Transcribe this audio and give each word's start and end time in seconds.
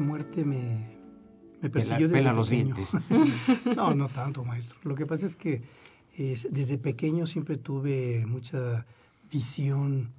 La 0.00 0.06
muerte 0.06 0.44
me, 0.44 0.86
me 1.60 1.68
persiguió 1.68 2.08
desde 2.08 2.16
pela 2.16 2.30
pequeño. 2.30 2.36
los 2.36 2.48
dientes. 2.48 2.92
no, 3.76 3.94
no 3.94 4.08
tanto, 4.08 4.44
maestro. 4.44 4.78
Lo 4.84 4.94
que 4.94 5.04
pasa 5.04 5.26
es 5.26 5.36
que 5.36 5.62
eh, 6.16 6.38
desde 6.50 6.78
pequeño 6.78 7.26
siempre 7.26 7.58
tuve 7.58 8.24
mucha 8.26 8.86
visión 9.30 10.10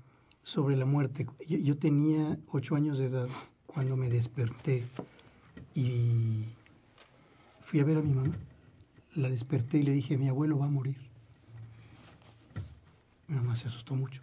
sobre 0.44 0.78
la 0.78 0.86
muerte. 0.86 1.26
Yo, 1.48 1.58
yo 1.58 1.78
tenía 1.78 2.38
ocho 2.52 2.76
años 2.76 3.00
de 3.00 3.06
edad 3.08 3.28
cuando 3.66 3.98
me 3.98 4.10
desperté 4.10 4.84
y 5.74 6.46
fui 7.62 7.80
a 7.80 7.84
ver 7.84 7.98
a 7.98 8.02
mi 8.02 8.14
mamá. 8.14 8.36
La 9.16 9.30
desperté 9.30 9.80
y 9.80 9.84
le 9.84 9.94
dije, 9.94 10.16
mi 10.18 10.30
abuelo 10.30 10.60
va 10.60 10.68
a 10.68 10.70
morir. 10.70 10.98
Mi 13.28 13.36
mamá 13.36 13.56
se 13.56 13.68
asustó 13.68 13.96
mucho. 13.96 14.22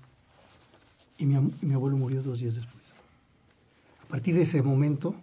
Y 1.18 1.26
mi, 1.26 1.36
mi 1.62 1.74
abuelo 1.74 1.96
murió 1.96 2.22
dos 2.22 2.38
días 2.38 2.54
después. 2.54 2.78
A 4.08 4.10
partir 4.10 4.34
de 4.34 4.42
ese 4.42 4.62
momento, 4.62 5.14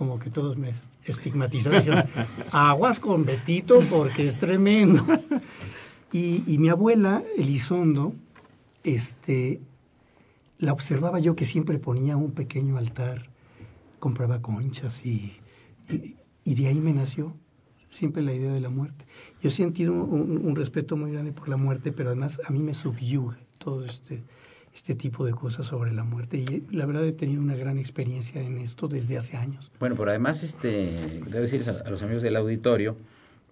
como 0.00 0.18
que 0.18 0.30
todos 0.30 0.56
me 0.56 0.72
estigmatizaron. 1.04 2.04
Aguas 2.52 3.00
con 3.00 3.26
Betito 3.26 3.82
porque 3.90 4.24
es 4.24 4.38
tremendo. 4.38 5.04
Y, 6.10 6.56
mi 6.58 6.70
abuela, 6.70 7.22
Elizondo, 7.36 8.14
este, 8.82 9.60
la 10.58 10.72
observaba 10.72 11.20
yo 11.20 11.36
que 11.36 11.44
siempre 11.44 11.78
ponía 11.78 12.16
un 12.16 12.30
pequeño 12.30 12.78
altar, 12.78 13.28
compraba 13.98 14.40
conchas 14.40 15.04
y, 15.04 15.36
y, 15.90 16.16
y 16.44 16.54
de 16.54 16.68
ahí 16.68 16.80
me 16.80 16.94
nació 16.94 17.36
siempre 17.90 18.22
la 18.22 18.32
idea 18.32 18.54
de 18.54 18.60
la 18.60 18.70
muerte. 18.70 19.04
Yo 19.42 19.50
he 19.50 19.52
sentido 19.52 19.92
un, 19.92 20.46
un 20.46 20.56
respeto 20.56 20.96
muy 20.96 21.12
grande 21.12 21.32
por 21.32 21.50
la 21.50 21.58
muerte, 21.58 21.92
pero 21.92 22.08
además 22.08 22.40
a 22.42 22.50
mí 22.50 22.60
me 22.60 22.72
subyuga 22.72 23.36
todo 23.58 23.84
este, 23.84 24.22
este 24.74 24.94
tipo 24.94 25.24
de 25.24 25.32
cosas 25.32 25.66
sobre 25.66 25.92
la 25.92 26.04
muerte. 26.04 26.38
Y 26.38 26.66
la 26.70 26.86
verdad 26.86 27.04
he 27.04 27.12
tenido 27.12 27.42
una 27.42 27.56
gran 27.56 27.78
experiencia 27.78 28.42
en 28.42 28.58
esto 28.58 28.88
desde 28.88 29.18
hace 29.18 29.36
años. 29.36 29.70
Bueno, 29.78 29.96
pero 29.96 30.10
además, 30.10 30.42
este, 30.42 31.20
debo 31.26 31.42
decirles 31.42 31.68
a, 31.68 31.72
a 31.86 31.90
los 31.90 32.02
amigos 32.02 32.22
del 32.22 32.36
auditorio 32.36 32.96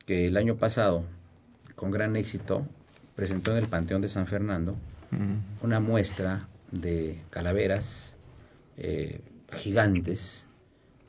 que 0.06 0.26
el 0.26 0.36
año 0.36 0.56
pasado, 0.56 1.04
con 1.74 1.90
gran 1.90 2.16
éxito, 2.16 2.66
presentó 3.18 3.50
en 3.50 3.58
el 3.58 3.66
Panteón 3.66 4.00
de 4.00 4.08
San 4.08 4.28
Fernando 4.28 4.76
una 5.60 5.80
muestra 5.80 6.46
de 6.70 7.20
calaveras 7.30 8.16
eh, 8.76 9.20
gigantes, 9.52 10.44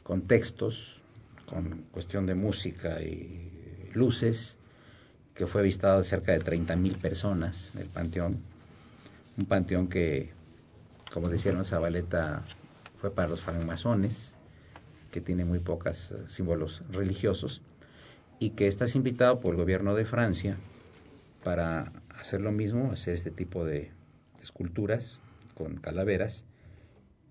con 0.01 0.23
textos, 0.23 1.01
con 1.45 1.83
cuestión 1.91 2.25
de 2.25 2.33
música 2.33 2.99
y 3.01 3.91
luces, 3.93 4.57
que 5.35 5.45
fue 5.45 5.61
visitado 5.61 5.99
de 5.99 6.03
cerca 6.03 6.31
de 6.31 6.39
30 6.39 6.75
mil 6.77 6.95
personas 6.95 7.73
en 7.75 7.81
el 7.81 7.87
Panteón. 7.89 8.39
Un 9.39 9.45
panteón 9.45 9.87
que, 9.87 10.31
como 11.13 11.29
decían 11.29 11.63
Zabaleta, 11.63 12.43
fue 12.97 13.09
para 13.15 13.29
los 13.29 13.41
francmasones, 13.41 14.35
que 15.11 15.21
tiene 15.21 15.45
muy 15.45 15.59
pocos 15.59 16.13
símbolos 16.27 16.83
religiosos, 16.91 17.61
y 18.39 18.49
que 18.49 18.67
estás 18.67 18.95
invitado 18.97 19.39
por 19.39 19.53
el 19.53 19.61
gobierno 19.61 19.95
de 19.95 20.03
Francia 20.03 20.57
para 21.41 21.93
hacer 22.09 22.41
lo 22.41 22.51
mismo, 22.51 22.91
hacer 22.91 23.13
este 23.13 23.31
tipo 23.31 23.63
de 23.63 23.91
esculturas 24.41 25.21
con 25.55 25.77
calaveras 25.77 26.45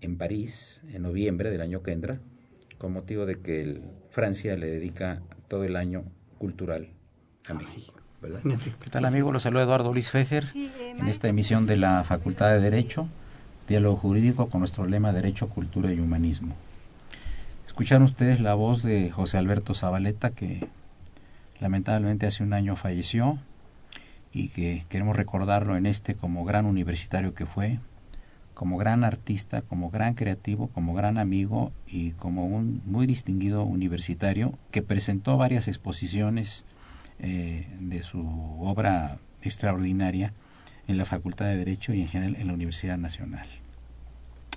en 0.01 0.17
París 0.17 0.81
en 0.91 1.03
noviembre 1.03 1.51
del 1.51 1.61
año 1.61 1.83
que 1.83 1.91
entra, 1.91 2.19
con 2.79 2.91
motivo 2.91 3.27
de 3.27 3.35
que 3.35 3.61
el- 3.61 3.83
Francia 4.09 4.57
le 4.57 4.65
dedica 4.71 5.21
todo 5.47 5.63
el 5.63 5.75
año 5.75 6.05
cultural 6.39 6.89
a 7.47 7.53
México. 7.53 7.98
¿Qué 8.21 8.89
tal 8.91 9.05
amigo? 9.05 9.31
Los 9.31 9.43
saluda 9.43 9.63
Eduardo 9.63 9.93
Luis 9.93 10.11
Fejer 10.11 10.45
en 10.53 11.07
esta 11.07 11.29
emisión 11.29 11.65
de 11.65 11.77
la 11.77 12.03
Facultad 12.03 12.49
de 12.49 12.59
Derecho, 12.59 13.07
Diálogo 13.69 13.95
Jurídico 13.95 14.49
con 14.49 14.59
nuestro 14.59 14.85
lema 14.85 15.13
Derecho, 15.13 15.47
Cultura 15.47 15.93
y 15.93 16.01
Humanismo. 16.01 16.53
Escucharon 17.65 18.03
ustedes 18.03 18.41
la 18.41 18.55
voz 18.55 18.83
de 18.83 19.09
José 19.09 19.37
Alberto 19.37 19.73
Zabaleta 19.73 20.31
que 20.31 20.67
lamentablemente 21.61 22.27
hace 22.27 22.43
un 22.43 22.51
año 22.51 22.75
falleció 22.75 23.39
y 24.33 24.49
que 24.49 24.83
queremos 24.89 25.15
recordarlo 25.15 25.77
en 25.77 25.85
este 25.85 26.15
como 26.15 26.43
gran 26.43 26.65
universitario 26.65 27.33
que 27.33 27.45
fue, 27.45 27.79
como 28.53 28.75
gran 28.75 29.05
artista, 29.05 29.61
como 29.61 29.91
gran 29.91 30.15
creativo, 30.15 30.67
como 30.67 30.93
gran 30.93 31.19
amigo 31.19 31.71
y 31.87 32.11
como 32.11 32.45
un 32.47 32.81
muy 32.85 33.07
distinguido 33.07 33.63
universitario 33.63 34.59
que 34.71 34.81
presentó 34.81 35.37
varias 35.37 35.69
exposiciones 35.69 36.65
eh, 37.19 37.67
de 37.79 38.03
su 38.03 38.21
obra 38.59 39.19
extraordinaria 39.41 40.33
en 40.87 40.97
la 40.97 41.05
Facultad 41.05 41.45
de 41.45 41.57
Derecho 41.57 41.93
y 41.93 42.01
en 42.01 42.07
general 42.07 42.35
en 42.35 42.47
la 42.47 42.53
Universidad 42.53 42.97
Nacional. 42.97 43.47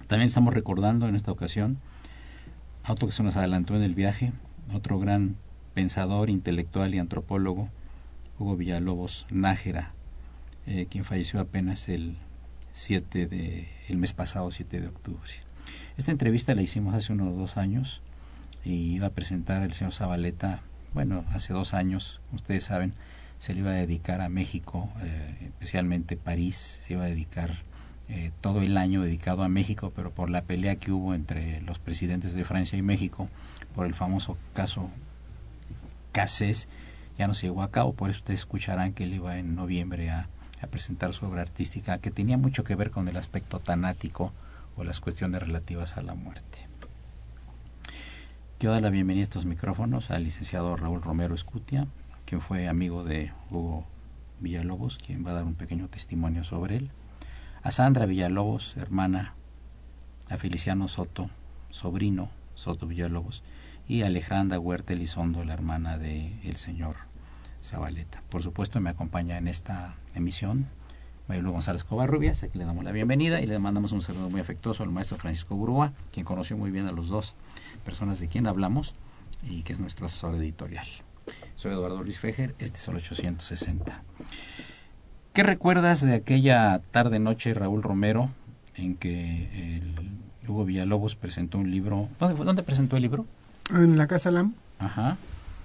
También 0.07 0.27
estamos 0.27 0.55
recordando 0.55 1.09
en 1.09 1.15
esta 1.15 1.33
ocasión 1.33 1.79
a 2.85 2.93
otro 2.93 3.07
que 3.07 3.13
se 3.13 3.23
nos 3.23 3.37
adelantó 3.37 3.77
en 3.77 3.83
el 3.83 3.95
viaje, 3.95 4.33
otro 4.73 4.99
gran 4.99 5.37
pensador, 5.75 6.31
intelectual 6.31 6.95
y 6.95 6.99
antropólogo, 6.99 7.69
Hugo 8.39 8.57
Villalobos 8.57 9.27
Nájera, 9.31 9.93
eh, 10.67 10.87
quien 10.91 11.05
falleció 11.05 11.41
apenas 11.41 11.89
el 11.89 12.17
7 12.73 13.27
de 13.27 13.69
el 13.89 13.97
mes 13.97 14.13
pasado, 14.13 14.51
7 14.51 14.81
de 14.81 14.89
octubre. 14.89 15.31
Esta 15.97 16.11
entrevista 16.11 16.55
la 16.55 16.63
hicimos 16.63 16.95
hace 16.95 17.13
unos 17.13 17.37
dos 17.37 17.57
años 17.57 18.01
y 18.65 18.95
iba 18.95 19.09
a 19.09 19.11
presentar 19.11 19.63
el 19.63 19.73
señor 19.73 19.93
Zabaleta, 19.93 20.63
bueno, 20.95 21.25
hace 21.31 21.53
dos 21.53 21.75
años, 21.75 22.21
ustedes 22.33 22.65
saben, 22.65 22.95
se 23.39 23.55
le 23.55 23.61
iba 23.61 23.71
a 23.71 23.75
dedicar 23.75 24.21
a 24.21 24.29
México, 24.29 24.89
eh, 25.03 25.49
especialmente 25.49 26.17
París, 26.17 26.83
se 26.85 26.95
iba 26.95 27.05
a 27.05 27.09
dedicar 27.09 27.51
eh, 28.09 28.31
todo 28.41 28.63
el 28.63 28.77
año 28.77 29.03
dedicado 29.03 29.43
a 29.43 29.49
México, 29.49 29.93
pero 29.95 30.11
por 30.11 30.31
la 30.31 30.43
pelea 30.43 30.77
que 30.77 30.93
hubo 30.93 31.15
entre 31.15 31.61
los 31.63 31.79
presidentes 31.79 32.35
de 32.35 32.45
Francia 32.45 32.79
y 32.79 32.83
México, 32.83 33.29
por 33.75 33.87
el 33.87 33.95
famoso 33.95 34.37
caso 34.53 34.91
Cassés, 36.13 36.69
ya 37.19 37.27
no 37.27 37.35
se 37.35 37.47
llevó 37.47 37.63
a 37.63 37.71
cabo, 37.71 37.95
por 37.95 38.11
eso 38.11 38.19
ustedes 38.19 38.41
escucharán 38.41 38.93
que 38.93 39.05
él 39.05 39.15
iba 39.15 39.39
en 39.39 39.55
noviembre 39.55 40.11
a, 40.11 40.29
a 40.61 40.67
presentar 40.67 41.15
su 41.15 41.27
obra 41.27 41.43
artística, 41.43 41.99
que 41.99 42.11
tenía 42.11 42.37
mucho 42.37 42.65
que 42.65 42.75
ver 42.75 42.91
con 42.91 43.09
el 43.09 43.17
aspecto 43.17 43.61
tanático 43.61 44.33
o 44.77 44.85
las 44.85 45.01
cuestiones 45.01 45.43
relativas 45.43 45.97
a 45.97 46.03
la 46.03 46.15
muerte. 46.15 46.72
Quiero 48.63 48.75
dar 48.75 48.83
la 48.83 48.91
bienvenida 48.91 49.23
a 49.23 49.25
estos 49.25 49.45
micrófonos 49.45 50.13
al 50.13 50.23
licenciado 50.23 50.77
Raúl 50.77 51.03
Romero 51.03 51.35
Escutia, 51.35 51.89
quien 52.25 52.41
fue 52.41 52.69
amigo 52.69 53.03
de 53.03 53.33
Hugo 53.51 53.85
Villalobos, 54.39 54.99
quien 54.99 55.27
va 55.27 55.33
a 55.33 55.35
dar 55.35 55.43
un 55.43 55.57
pequeño 55.57 55.89
testimonio 55.89 56.45
sobre 56.45 56.77
él. 56.77 56.93
A 57.65 57.73
Sandra 57.73 58.07
Villalobos, 58.07 58.77
hermana, 58.77 59.35
a 60.29 60.37
Feliciano 60.37 60.87
Soto, 60.87 61.29
sobrino 61.71 62.31
Soto 62.55 62.87
Villalobos, 62.87 63.43
y 63.89 64.03
a 64.03 64.07
Alejandra 64.07 64.61
Huerta 64.61 64.93
Elizondo, 64.93 65.43
la 65.43 65.55
hermana 65.55 65.99
de 65.99 66.39
el 66.49 66.55
señor 66.55 66.95
Zabaleta. 67.65 68.23
Por 68.29 68.45
supuesto, 68.45 68.81
me 68.81 68.91
acompaña 68.91 69.39
en 69.39 69.49
esta 69.49 69.97
emisión 70.15 70.69
Marilu 71.29 71.53
González 71.53 71.85
Covarrubias, 71.85 72.43
a 72.43 72.49
quien 72.49 72.61
le 72.61 72.65
damos 72.67 72.85
la 72.85 72.93
bienvenida 72.93 73.41
y 73.41 73.47
le 73.47 73.59
mandamos 73.59 73.93
un 73.93 74.03
saludo 74.03 74.29
muy 74.29 74.41
afectuoso 74.41 74.83
al 74.83 74.91
maestro 74.91 75.19
Francisco 75.19 75.55
Burúa, 75.57 75.93
quien 76.13 76.25
conoció 76.27 76.57
muy 76.57 76.71
bien 76.71 76.87
a 76.87 76.93
los 76.93 77.09
dos 77.09 77.35
personas 77.85 78.19
de 78.21 78.29
quien 78.29 78.47
hablamos 78.47 78.95
y 79.43 79.63
que 79.63 79.73
es 79.73 79.81
nuestro 79.81 80.07
asesor 80.07 80.35
editorial. 80.37 80.87
Soy 81.55 81.73
Eduardo 81.73 82.03
Luis 82.03 82.19
Fejer, 82.19 82.55
este 82.59 82.79
es 82.79 82.89
el 82.89 82.97
860. 82.97 84.03
¿Qué 85.33 85.43
recuerdas 85.43 86.03
de 86.05 86.15
aquella 86.15 86.81
tarde-noche, 86.91 87.55
Raúl 87.55 87.83
Romero, 87.83 88.29
en 88.75 88.97
que 88.97 89.77
el 89.79 89.95
Hugo 90.49 90.65
Villalobos 90.65 91.15
presentó 91.15 91.59
un 91.59 91.71
libro? 91.71 92.09
¿Dónde, 92.19 92.37
fue- 92.37 92.45
dónde 92.45 92.63
presentó 92.63 92.97
el 92.97 93.03
libro? 93.03 93.25
En 93.71 93.97
la 93.97 94.07
Casa 94.09 94.31
Lam, 94.31 94.55
Ajá, 94.81 95.17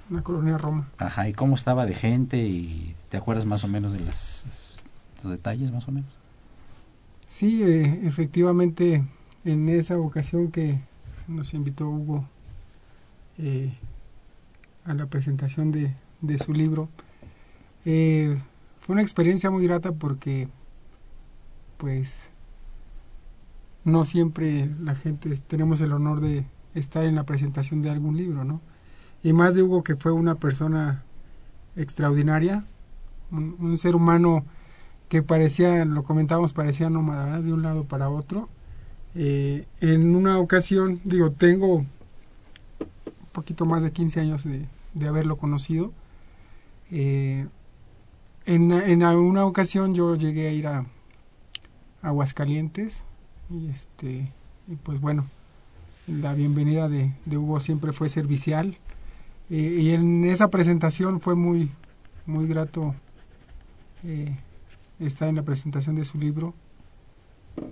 en 0.09 0.15
la 0.15 0.21
colonia 0.21 0.57
Roma. 0.57 0.87
ajá. 0.99 1.27
¿Y 1.27 1.33
cómo 1.33 1.55
estaba 1.55 1.85
de 1.87 1.95
gente? 1.95 2.37
¿Y 2.37 2.95
te 3.09 3.17
acuerdas 3.17 3.45
más 3.45 3.63
o 3.63 3.67
menos 3.67 3.91
de 3.91 3.99
las, 3.99 4.45
los 5.23 5.31
detalles, 5.31 5.71
más 5.71 5.87
o 5.87 5.91
menos? 5.91 6.11
Sí, 7.27 7.63
eh, 7.63 8.01
efectivamente, 8.03 9.03
en 9.45 9.69
esa 9.69 9.97
ocasión 9.97 10.51
que 10.51 10.79
nos 11.27 11.53
invitó 11.53 11.89
Hugo 11.89 12.27
eh, 13.37 13.73
a 14.85 14.93
la 14.93 15.07
presentación 15.07 15.71
de, 15.71 15.93
de 16.21 16.39
su 16.39 16.53
libro, 16.53 16.89
eh, 17.85 18.37
fue 18.79 18.93
una 18.93 19.01
experiencia 19.01 19.49
muy 19.49 19.65
grata 19.65 19.91
porque, 19.91 20.49
pues, 21.77 22.29
no 23.83 24.03
siempre 24.03 24.69
la 24.81 24.95
gente 24.95 25.35
tenemos 25.47 25.79
el 25.81 25.93
honor 25.93 26.19
de 26.19 26.45
estar 26.73 27.05
en 27.05 27.15
la 27.15 27.23
presentación 27.23 27.81
de 27.81 27.89
algún 27.89 28.17
libro, 28.17 28.43
¿no? 28.43 28.61
Y 29.23 29.33
más 29.33 29.55
de 29.55 29.63
Hugo 29.63 29.83
que 29.83 29.95
fue 29.95 30.11
una 30.11 30.35
persona 30.35 31.03
extraordinaria, 31.77 32.65
un, 33.31 33.77
ser 33.77 33.95
humano 33.95 34.45
que 35.09 35.23
parecía, 35.23 35.85
lo 35.85 36.03
comentábamos, 36.03 36.53
parecía 36.53 36.89
nómada, 36.89 37.41
de 37.41 37.53
un 37.53 37.63
lado 37.63 37.85
para 37.85 38.09
otro. 38.09 38.49
Eh, 39.15 39.65
en 39.81 40.15
una 40.15 40.37
ocasión, 40.37 40.99
digo, 41.03 41.31
tengo 41.31 41.77
un 41.77 41.87
poquito 43.31 43.65
más 43.65 43.83
de 43.83 43.91
15 43.91 44.19
años 44.19 44.43
de, 44.43 44.65
de 44.93 45.07
haberlo 45.07 45.37
conocido. 45.37 45.91
Eh, 46.91 47.47
en, 48.45 48.71
en 48.71 49.03
alguna 49.03 49.45
ocasión 49.45 49.93
yo 49.93 50.15
llegué 50.15 50.47
a 50.47 50.51
ir 50.51 50.67
a 50.67 50.85
Aguascalientes 52.01 53.03
y 53.49 53.69
este 53.69 54.31
y 54.67 54.75
pues 54.75 55.01
bueno 55.01 55.25
la 56.07 56.33
bienvenida 56.33 56.87
de, 56.87 57.11
de 57.25 57.37
Hugo 57.37 57.59
siempre 57.59 57.91
fue 57.91 58.07
servicial 58.07 58.77
eh, 59.49 59.77
y 59.81 59.91
en 59.91 60.23
esa 60.23 60.49
presentación 60.49 61.19
fue 61.19 61.35
muy 61.35 61.69
muy 62.25 62.47
grato 62.47 62.95
estar 64.99 65.27
en 65.29 65.35
la 65.35 65.43
presentación 65.43 65.95
de 65.95 66.05
su 66.05 66.17
libro 66.17 66.53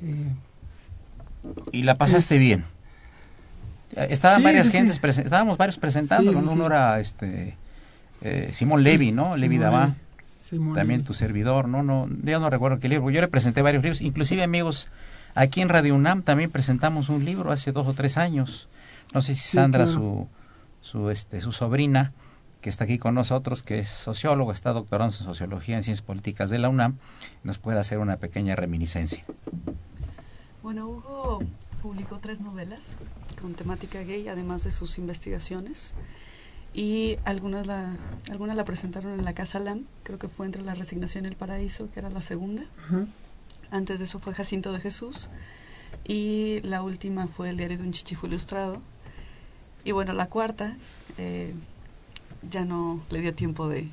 eh, 0.02 0.34
y 1.72 1.84
la 1.84 1.96
pasaste 1.96 2.38
bien. 2.40 2.64
Estaban 3.96 4.44
varias 4.44 4.70
gentes 4.70 5.00
estábamos 5.04 5.58
varios 5.58 5.78
presentando 5.78 6.32
uno 6.32 6.66
era 6.66 7.00
este 7.00 7.56
Simón 8.52 8.84
Levy 8.84 9.12
no 9.12 9.38
Levi 9.38 9.58
Davá. 9.58 9.96
También 10.74 11.04
tu 11.04 11.14
servidor 11.14 11.68
no 11.68 11.84
no 11.84 12.10
ya 12.24 12.40
no 12.40 12.50
recuerdo 12.50 12.80
qué 12.80 12.90
libro. 12.90 13.10
Yo 13.10 13.22
le 13.22 13.28
presenté 13.28 13.62
varios 13.62 13.84
libros. 13.84 14.02
Inclusive 14.02 14.44
amigos 14.44 14.90
Aquí 15.36 15.60
en 15.60 15.68
Radio 15.68 15.96
UNAM 15.96 16.24
también 16.24 16.50
presentamos 16.50 17.10
un 17.10 17.26
libro 17.26 17.52
hace 17.52 17.74
dos 17.74 17.86
o 17.88 17.94
tres 17.94 18.18
años. 18.18 18.70
No 19.14 19.22
sé 19.22 19.36
si 19.36 19.44
Sandra, 19.44 19.86
su, 19.86 20.30
su, 20.80 21.10
este, 21.10 21.42
su 21.42 21.52
sobrina, 21.52 22.14
que 22.66 22.72
está 22.72 22.86
aquí 22.86 22.98
con 22.98 23.14
nosotros, 23.14 23.62
que 23.62 23.78
es 23.78 23.88
sociólogo, 23.88 24.52
está 24.52 24.74
doctorando 24.74 25.16
en 25.16 25.24
sociología 25.24 25.76
en 25.78 25.84
ciencias 25.84 26.04
políticas 26.04 26.50
de 26.50 26.58
la 26.58 26.68
UNAM, 26.68 26.98
nos 27.44 27.60
puede 27.60 27.78
hacer 27.78 28.00
una 28.00 28.18
pequeña 28.18 28.56
reminiscencia. 28.56 29.24
Bueno, 30.64 30.88
Hugo 30.88 31.44
publicó 31.84 32.18
tres 32.18 32.42
novelas 32.42 32.98
con 33.40 33.54
temática 33.54 34.02
gay, 34.02 34.28
además 34.30 34.64
de 34.64 34.72
sus 34.72 34.98
investigaciones. 34.98 35.94
Y 36.74 37.20
algunas 37.24 37.68
la, 37.68 37.98
algunas 38.32 38.58
la 38.58 38.66
presentaron 38.66 39.14
en 39.14 39.26
la 39.26 39.34
Casa 39.34 39.60
LAM, 39.60 39.84
creo 40.02 40.18
que 40.18 40.28
fue 40.28 40.48
entre 40.48 40.64
La 40.64 40.74
Resignación 40.74 41.26
y 41.26 41.28
el 41.28 41.36
Paraíso, 41.36 41.92
que 41.92 42.00
era 42.00 42.10
la 42.10 42.24
segunda. 42.24 42.64
Antes 43.70 44.00
de 44.00 44.06
eso 44.06 44.18
fue 44.18 44.34
Jacinto 44.34 44.74
de 44.74 44.80
Jesús. 44.80 45.30
Y 46.04 46.62
la 46.64 46.82
última 46.82 47.28
fue 47.28 47.52
el 47.52 47.58
diario 47.58 47.78
de 47.78 47.84
un 47.84 47.92
chichifu 47.92 48.26
ilustrado. 48.26 48.82
Y 49.84 49.92
bueno, 49.92 50.14
la 50.14 50.30
cuarta 50.30 50.76
eh, 51.20 51.54
ya 52.50 52.66
no 52.66 53.02
le 53.10 53.22
dio 53.22 53.34
tiempo 53.34 53.68
de, 53.68 53.90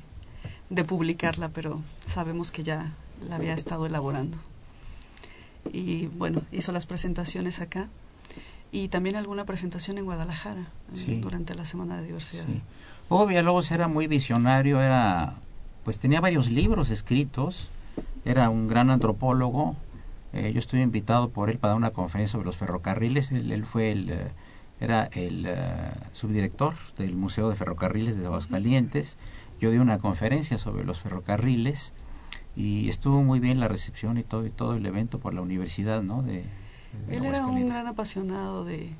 de 0.69 0.83
publicarla, 0.83 1.49
pero 1.49 1.81
sabemos 2.05 2.51
que 2.51 2.63
ya 2.63 2.91
la 3.27 3.35
había 3.35 3.53
estado 3.53 3.85
elaborando. 3.85 4.37
Y 5.71 6.07
bueno, 6.07 6.41
hizo 6.51 6.71
las 6.71 6.85
presentaciones 6.85 7.61
acá 7.61 7.87
y 8.71 8.89
también 8.89 9.15
alguna 9.15 9.45
presentación 9.45 9.97
en 9.97 10.05
Guadalajara 10.05 10.67
durante 11.21 11.55
la 11.55 11.65
Semana 11.65 11.97
de 11.97 12.07
Diversidad. 12.07 12.45
Sí. 12.45 12.61
Hugo 13.09 13.27
Villalobos 13.27 13.71
era 13.71 13.87
muy 13.87 14.07
visionario, 14.07 14.81
era 14.81 15.35
pues 15.83 15.99
tenía 15.99 16.21
varios 16.21 16.49
libros 16.49 16.89
escritos 16.89 17.69
era 18.25 18.49
un 18.49 18.67
gran 18.67 18.89
antropólogo. 18.89 19.75
Eh, 20.31 20.51
yo 20.53 20.59
estuve 20.59 20.81
invitado 20.81 21.29
por 21.29 21.49
él 21.49 21.57
para 21.57 21.75
una 21.75 21.91
conferencia 21.91 22.33
sobre 22.33 22.45
los 22.45 22.57
ferrocarriles. 22.57 23.31
Él, 23.31 23.65
fue 23.65 23.91
el, 23.91 24.09
eh, 24.09 24.27
era 24.83 25.09
el 25.13 25.45
eh, 25.47 25.55
subdirector 26.11 26.73
del 26.97 27.15
Museo 27.15 27.49
de 27.49 27.55
Ferrocarriles 27.55 28.17
de 28.17 28.25
Aguascalientes. 28.25 29.17
Yo 29.59 29.71
di 29.71 29.77
una 29.77 29.97
conferencia 29.97 30.57
sobre 30.57 30.83
los 30.83 30.99
ferrocarriles 30.99 31.93
y 32.55 32.89
estuvo 32.89 33.23
muy 33.23 33.39
bien 33.39 33.59
la 33.59 33.67
recepción 33.67 34.17
y 34.17 34.23
todo, 34.23 34.45
y 34.45 34.49
todo 34.49 34.75
el 34.75 34.85
evento 34.85 35.19
por 35.19 35.33
la 35.33 35.41
universidad, 35.41 36.03
¿no? 36.03 36.21
De, 36.21 36.43
él 37.09 37.25
era 37.25 37.47
un 37.47 37.65
gran 37.65 37.87
apasionado 37.87 38.65
de, 38.65 38.93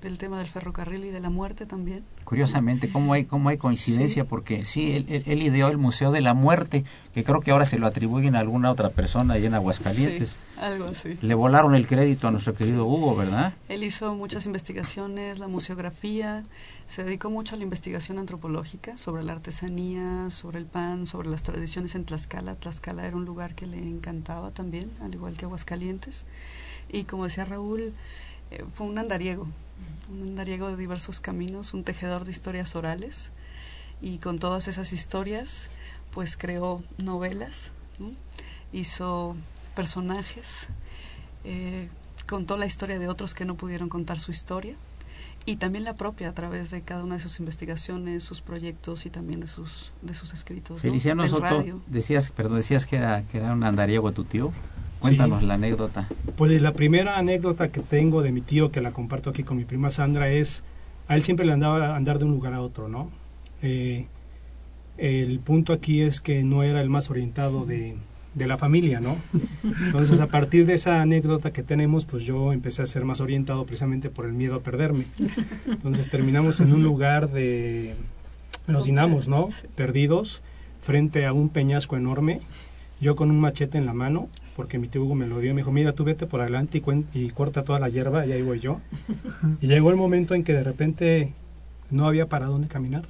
del 0.00 0.18
tema 0.18 0.38
del 0.38 0.46
ferrocarril 0.46 1.04
y 1.04 1.10
de 1.10 1.20
la 1.20 1.30
muerte 1.30 1.66
también. 1.66 2.04
Curiosamente, 2.24 2.90
¿cómo 2.90 3.12
hay, 3.12 3.24
cómo 3.24 3.48
hay 3.48 3.56
coincidencia? 3.56 4.24
Porque 4.24 4.64
sí, 4.64 4.92
él, 4.92 5.22
él, 5.26 5.42
ideó 5.42 5.68
el 5.68 5.78
Museo 5.78 6.12
de 6.12 6.20
la 6.20 6.34
Muerte, 6.34 6.84
que 7.12 7.24
creo 7.24 7.40
que 7.40 7.50
ahora 7.50 7.64
se 7.64 7.78
lo 7.78 7.86
atribuyen 7.86 8.36
a 8.36 8.40
alguna 8.40 8.70
otra 8.70 8.90
persona 8.90 9.34
allá 9.34 9.46
en 9.46 9.54
Aguascalientes. 9.54 10.30
Sí, 10.30 10.60
algo 10.60 10.86
así. 10.86 11.18
Le 11.20 11.34
volaron 11.34 11.74
el 11.74 11.86
crédito 11.86 12.28
a 12.28 12.30
nuestro 12.30 12.54
querido 12.54 12.86
Hugo, 12.86 13.16
¿verdad? 13.16 13.54
Él 13.68 13.82
hizo 13.82 14.14
muchas 14.14 14.46
investigaciones, 14.46 15.38
la 15.38 15.48
museografía, 15.48 16.44
se 16.86 17.04
dedicó 17.04 17.28
mucho 17.28 17.54
a 17.54 17.58
la 17.58 17.64
investigación 17.64 18.18
antropológica 18.18 18.96
sobre 18.96 19.22
la 19.22 19.32
artesanía, 19.32 20.30
sobre 20.30 20.58
el 20.58 20.64
pan, 20.64 21.06
sobre 21.06 21.28
las 21.28 21.42
tradiciones 21.42 21.94
en 21.94 22.04
Tlaxcala. 22.04 22.54
Tlaxcala 22.54 23.06
era 23.06 23.14
un 23.14 23.26
lugar 23.26 23.54
que 23.54 23.66
le 23.66 23.78
encantaba 23.78 24.52
también, 24.52 24.90
al 25.02 25.14
igual 25.14 25.36
que 25.36 25.44
Aguascalientes. 25.44 26.24
Y 26.88 27.04
como 27.04 27.24
decía 27.24 27.44
Raúl, 27.44 27.92
eh, 28.50 28.64
fue 28.72 28.86
un 28.86 28.98
andariego, 28.98 29.48
un 30.10 30.22
andariego 30.22 30.68
de 30.68 30.76
diversos 30.76 31.20
caminos, 31.20 31.74
un 31.74 31.84
tejedor 31.84 32.24
de 32.24 32.30
historias 32.30 32.74
orales 32.74 33.32
y 34.00 34.18
con 34.18 34.38
todas 34.38 34.68
esas 34.68 34.92
historias 34.92 35.70
pues 36.12 36.36
creó 36.36 36.82
novelas, 36.96 37.72
hizo 38.72 39.36
personajes, 39.74 40.68
eh, 41.44 41.88
contó 42.26 42.56
la 42.56 42.66
historia 42.66 42.98
de 42.98 43.08
otros 43.08 43.34
que 43.34 43.44
no 43.44 43.56
pudieron 43.56 43.88
contar 43.88 44.18
su 44.18 44.30
historia 44.30 44.74
y 45.46 45.56
también 45.56 45.84
la 45.84 45.94
propia 45.94 46.28
a 46.28 46.32
través 46.34 46.70
de 46.70 46.82
cada 46.82 47.04
una 47.04 47.14
de 47.14 47.20
sus 47.20 47.40
investigaciones, 47.40 48.24
sus 48.24 48.42
proyectos 48.42 49.06
y 49.06 49.10
también 49.10 49.40
de 49.40 49.46
sus 49.46 49.92
de 50.02 50.14
sus 50.14 50.34
escritos. 50.34 50.82
Feliciano 50.82 51.26
Soto, 51.28 51.64
decías, 51.86 52.30
perdón, 52.30 52.56
decías 52.56 52.86
que 52.86 52.96
era 52.96 53.22
que 53.22 53.38
era 53.38 53.52
un 53.52 53.62
andariego 53.64 54.12
tu 54.12 54.24
tío. 54.24 54.52
Cuéntanos 55.00 55.42
la 55.42 55.54
anécdota. 55.54 56.08
Pues 56.36 56.60
la 56.60 56.72
primera 56.72 57.18
anécdota 57.18 57.68
que 57.68 57.80
tengo 57.80 58.22
de 58.22 58.32
mi 58.32 58.40
tío, 58.40 58.70
que 58.70 58.80
la 58.80 58.92
comparto 58.92 59.30
aquí 59.30 59.42
con 59.42 59.56
mi 59.56 59.64
prima 59.64 59.90
Sandra, 59.90 60.30
es, 60.30 60.62
a 61.06 61.16
él 61.16 61.22
siempre 61.22 61.46
le 61.46 61.52
andaba 61.52 61.88
a 61.88 61.96
andar 61.96 62.18
de 62.18 62.24
un 62.24 62.32
lugar 62.32 62.54
a 62.54 62.60
otro, 62.60 62.88
¿no? 62.88 63.10
Eh, 63.62 64.06
el 64.96 65.38
punto 65.38 65.72
aquí 65.72 66.02
es 66.02 66.20
que 66.20 66.42
no 66.42 66.62
era 66.62 66.80
el 66.80 66.90
más 66.90 67.10
orientado 67.10 67.64
de, 67.64 67.96
de 68.34 68.46
la 68.46 68.56
familia, 68.56 69.00
¿no? 69.00 69.16
Entonces, 69.86 70.20
a 70.20 70.28
partir 70.28 70.66
de 70.66 70.74
esa 70.74 71.02
anécdota 71.02 71.52
que 71.52 71.62
tenemos, 71.62 72.04
pues 72.04 72.24
yo 72.24 72.52
empecé 72.52 72.82
a 72.82 72.86
ser 72.86 73.04
más 73.04 73.20
orientado 73.20 73.64
precisamente 73.64 74.10
por 74.10 74.26
el 74.26 74.32
miedo 74.32 74.56
a 74.56 74.60
perderme. 74.60 75.06
Entonces, 75.66 76.08
terminamos 76.08 76.60
en 76.60 76.72
un 76.72 76.82
lugar 76.82 77.30
de, 77.30 77.94
nos 78.66 78.84
dinamos, 78.84 79.28
¿no? 79.28 79.48
Perdidos, 79.74 80.42
frente 80.80 81.26
a 81.26 81.32
un 81.32 81.48
peñasco 81.48 81.96
enorme, 81.96 82.40
yo 83.00 83.16
con 83.16 83.30
un 83.30 83.40
machete 83.40 83.78
en 83.78 83.86
la 83.86 83.94
mano, 83.94 84.28
porque 84.58 84.76
mi 84.76 84.88
tío 84.88 85.04
Hugo 85.04 85.14
me 85.14 85.28
lo 85.28 85.38
dio, 85.38 85.54
me 85.54 85.60
dijo, 85.60 85.70
mira, 85.70 85.92
tú 85.92 86.02
vete 86.02 86.26
por 86.26 86.40
adelante 86.40 86.82
y, 86.82 87.16
y 87.16 87.30
corta 87.30 87.62
toda 87.62 87.78
la 87.78 87.88
hierba, 87.88 88.26
y 88.26 88.32
ahí 88.32 88.42
voy 88.42 88.58
yo. 88.58 88.80
Y 89.60 89.68
llegó 89.68 89.90
el 89.90 89.94
momento 89.94 90.34
en 90.34 90.42
que 90.42 90.52
de 90.52 90.64
repente 90.64 91.32
no 91.92 92.08
había 92.08 92.26
para 92.26 92.46
dónde 92.46 92.66
caminar. 92.66 93.04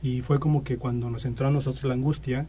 Y 0.00 0.22
fue 0.22 0.38
como 0.38 0.62
que 0.62 0.76
cuando 0.76 1.10
nos 1.10 1.24
entró 1.24 1.48
a 1.48 1.50
nosotros 1.50 1.82
la 1.82 1.94
angustia, 1.94 2.46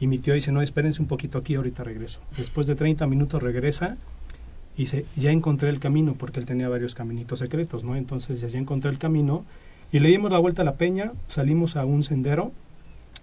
y 0.00 0.06
mi 0.06 0.16
tío 0.16 0.32
dice, 0.32 0.50
no, 0.50 0.62
espérense 0.62 1.02
un 1.02 1.08
poquito 1.08 1.36
aquí, 1.36 1.54
ahorita 1.54 1.84
regreso. 1.84 2.20
Después 2.38 2.66
de 2.66 2.74
30 2.74 3.06
minutos 3.06 3.42
regresa 3.42 3.98
y 4.74 4.84
dice, 4.84 5.04
ya 5.16 5.30
encontré 5.30 5.68
el 5.68 5.78
camino, 5.78 6.14
porque 6.14 6.40
él 6.40 6.46
tenía 6.46 6.70
varios 6.70 6.94
caminitos 6.94 7.40
secretos, 7.40 7.84
¿no? 7.84 7.96
Entonces 7.96 8.40
ya 8.40 8.58
encontré 8.58 8.90
el 8.90 8.96
camino 8.96 9.44
y 9.92 9.98
le 9.98 10.08
dimos 10.08 10.30
la 10.30 10.38
vuelta 10.38 10.62
a 10.62 10.64
la 10.64 10.76
peña, 10.76 11.12
salimos 11.26 11.76
a 11.76 11.84
un 11.84 12.02
sendero 12.02 12.50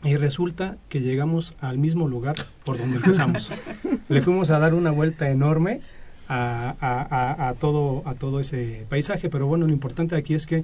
y 0.03 0.17
resulta 0.17 0.77
que 0.87 1.01
llegamos 1.01 1.55
al 1.61 1.79
mismo 1.79 2.07
lugar 2.07 2.35
por 2.63 2.77
donde 2.77 2.97
empezamos. 2.97 3.51
Le 4.09 4.21
fuimos 4.21 4.49
a 4.49 4.59
dar 4.59 4.73
una 4.73 4.91
vuelta 4.91 5.29
enorme 5.29 5.81
a, 6.27 7.55
todo, 7.59 8.03
a 8.05 8.15
todo 8.15 8.39
ese 8.39 8.85
paisaje, 8.89 9.29
pero 9.29 9.47
bueno, 9.47 9.65
lo 9.65 9.73
importante 9.73 10.15
aquí 10.15 10.33
es 10.33 10.45
que 10.45 10.63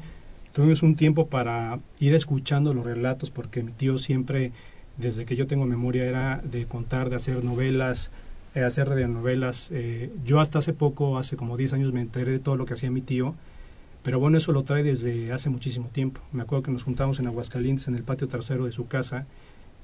tuvimos 0.52 0.84
un 0.84 0.96
tiempo 0.96 1.28
para 1.28 1.80
ir 2.00 2.14
escuchando 2.14 2.74
los 2.74 2.86
relatos, 2.86 3.32
porque 3.32 3.64
mi 3.64 3.72
tío 3.72 3.98
siempre, 3.98 4.52
desde 4.98 5.26
que 5.26 5.36
yo 5.36 5.48
tengo 5.48 5.66
memoria, 5.66 6.06
era 6.06 6.42
de 6.44 6.66
contar, 6.66 7.10
de 7.10 7.16
hacer 7.16 7.44
novelas, 7.44 8.12
de 8.54 8.64
hacer 8.64 8.90
radionovelas. 8.90 9.70
Eh, 9.72 10.12
yo 10.26 10.40
hasta 10.40 10.60
hace 10.60 10.74
poco, 10.74 11.18
hace 11.18 11.38
como 11.38 11.56
10 11.56 11.74
años, 11.74 11.94
me 11.94 12.02
enteré 12.02 12.32
de 12.32 12.40
todo 12.40 12.58
lo 12.58 12.66
que 12.66 12.74
hacía 12.74 12.92
mi 12.92 13.02
tío 13.02 13.36
pero 14.06 14.20
bueno, 14.20 14.38
eso 14.38 14.52
lo 14.52 14.64
trae 14.64 14.84
desde 14.84 15.34
hace 15.34 15.50
muchísimo 15.50 15.88
tiempo. 15.88 16.22
Me 16.32 16.44
acuerdo 16.44 16.62
que 16.62 16.72
nos 16.72 16.84
juntamos 16.84 17.20
en 17.20 17.26
Aguascalientes, 17.26 17.88
en 17.88 17.96
el 17.96 18.04
patio 18.04 18.28
trasero 18.28 18.66
de 18.66 18.72
su 18.72 18.86
casa, 18.86 19.26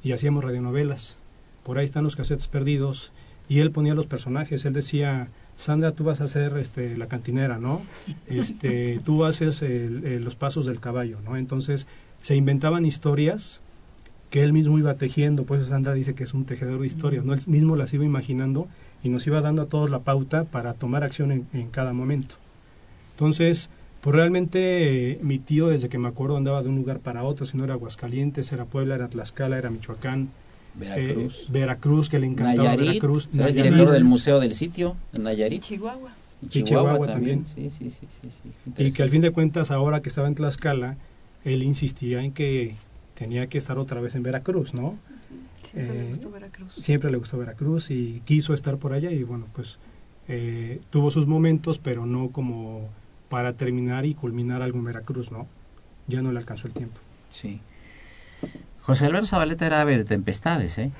y 0.03 0.11
hacíamos 0.11 0.43
radionovelas. 0.43 1.17
Por 1.63 1.79
ahí 1.79 1.85
están 1.85 2.03
los 2.03 2.15
casetes 2.15 2.47
perdidos, 2.47 3.11
y 3.51 3.59
él 3.59 3.71
ponía 3.71 3.93
los 3.93 4.05
personajes, 4.05 4.63
él 4.63 4.71
decía, 4.71 5.27
Sandra, 5.57 5.91
tú 5.91 6.05
vas 6.05 6.21
a 6.21 6.23
hacer 6.23 6.57
este, 6.57 6.95
la 6.95 7.07
cantinera, 7.07 7.57
¿no? 7.57 7.81
Este, 8.25 9.01
tú 9.03 9.25
haces 9.25 9.61
los 9.61 10.35
pasos 10.37 10.67
del 10.67 10.79
caballo, 10.79 11.17
¿no? 11.25 11.35
Entonces 11.35 11.85
se 12.21 12.37
inventaban 12.37 12.85
historias 12.85 13.59
que 14.29 14.41
él 14.41 14.53
mismo 14.53 14.79
iba 14.79 14.95
tejiendo, 14.95 15.43
pues 15.43 15.67
Sandra 15.67 15.93
dice 15.93 16.15
que 16.15 16.23
es 16.23 16.33
un 16.33 16.45
tejedor 16.45 16.79
de 16.79 16.87
historias, 16.87 17.25
¿no? 17.25 17.33
Él 17.33 17.41
mismo 17.47 17.75
las 17.75 17.93
iba 17.93 18.05
imaginando 18.05 18.69
y 19.03 19.09
nos 19.09 19.27
iba 19.27 19.41
dando 19.41 19.63
a 19.63 19.65
todos 19.65 19.89
la 19.89 19.99
pauta 19.99 20.45
para 20.45 20.73
tomar 20.73 21.03
acción 21.03 21.45
en, 21.51 21.67
cada 21.71 21.91
momento. 21.91 22.35
Entonces, 23.15 23.69
pues 23.99 24.15
realmente 24.15 25.19
mi 25.23 25.39
tío 25.39 25.67
desde 25.67 25.89
que 25.89 25.97
me 25.97 26.07
acuerdo 26.07 26.37
andaba 26.37 26.63
de 26.63 26.69
un 26.69 26.77
lugar 26.77 26.99
para 26.99 27.25
otro, 27.25 27.45
si 27.45 27.57
no 27.57 27.65
era 27.65 27.73
Aguascalientes, 27.73 28.49
era 28.53 28.63
Puebla, 28.63 28.95
era 28.95 29.09
Tlaxcala, 29.09 29.57
era 29.57 29.69
Michoacán, 29.69 30.29
Veracruz. 30.75 31.41
Eh, 31.41 31.45
Veracruz, 31.49 32.09
que 32.09 32.19
le 32.19 32.27
encantaba 32.27 32.69
Nayarit, 32.69 32.87
Veracruz. 32.87 33.29
Era 33.33 33.47
el 33.47 33.55
director 33.55 33.91
del 33.91 34.03
museo 34.03 34.39
del 34.39 34.53
sitio, 34.53 34.95
en 35.13 35.23
Nayarit. 35.23 35.61
Chihuahua. 35.61 36.11
Y 36.41 36.63
Chihuahua, 36.63 37.05
también. 37.07 37.45
Sí, 37.45 37.69
sí, 37.69 37.89
sí, 37.89 38.07
sí, 38.09 38.29
y 38.77 38.91
que 38.91 39.03
al 39.03 39.09
fin 39.09 39.21
de 39.21 39.31
cuentas, 39.31 39.69
ahora 39.69 40.01
que 40.01 40.09
estaba 40.09 40.27
en 40.27 40.35
Tlaxcala, 40.35 40.97
él 41.43 41.63
insistía 41.63 42.23
en 42.23 42.31
que 42.31 42.75
tenía 43.13 43.47
que 43.47 43.57
estar 43.57 43.77
otra 43.77 44.01
vez 44.01 44.15
en 44.15 44.23
Veracruz, 44.23 44.73
¿no? 44.73 44.97
Siempre 45.63 45.93
le 45.93 46.05
eh, 46.05 46.09
gustó 46.09 46.31
Veracruz. 46.31 46.73
Siempre 46.73 47.11
le 47.11 47.17
gustó 47.17 47.37
Veracruz 47.37 47.91
y 47.91 48.21
quiso 48.25 48.53
estar 48.53 48.77
por 48.77 48.93
allá 48.93 49.11
y 49.11 49.23
bueno, 49.23 49.45
pues 49.53 49.77
eh, 50.27 50.81
tuvo 50.89 51.11
sus 51.11 51.27
momentos, 51.27 51.77
pero 51.77 52.05
no 52.05 52.29
como 52.29 52.89
para 53.29 53.53
terminar 53.53 54.05
y 54.05 54.13
culminar 54.13 54.61
algo 54.61 54.79
en 54.79 54.85
Veracruz, 54.85 55.31
¿no? 55.31 55.47
Ya 56.07 56.21
no 56.21 56.31
le 56.31 56.39
alcanzó 56.39 56.67
el 56.67 56.73
tiempo. 56.73 56.99
Sí. 57.29 57.61
José 58.83 59.05
Alberto 59.05 59.27
Zabaleta 59.27 59.65
era 59.65 59.81
ave 59.81 59.97
de 59.97 60.03
tempestades, 60.03 60.77
¿eh? 60.77 60.91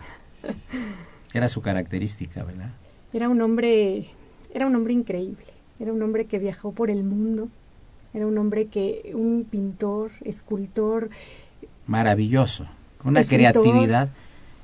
Era 1.34 1.48
su 1.48 1.62
característica, 1.62 2.44
¿verdad? 2.44 2.72
Era 3.14 3.30
un 3.30 3.42
hombre, 3.42 4.08
era 4.54 4.68
un 4.68 4.76
hombre 4.76 4.94
increíble. 4.94 5.46
Era 5.80 5.94
un 5.94 6.02
hombre 6.02 6.26
que 6.26 6.38
viajó 6.40 6.72
por 6.74 6.90
el 6.90 7.04
mundo. 7.04 7.50
Era 8.14 8.28
un 8.28 8.38
hombre 8.38 8.68
que, 8.68 9.14
un 9.16 9.48
pintor, 9.50 10.12
escultor. 10.24 11.10
Maravilloso. 11.88 12.66
Una 13.04 13.24
creatividad. 13.24 14.10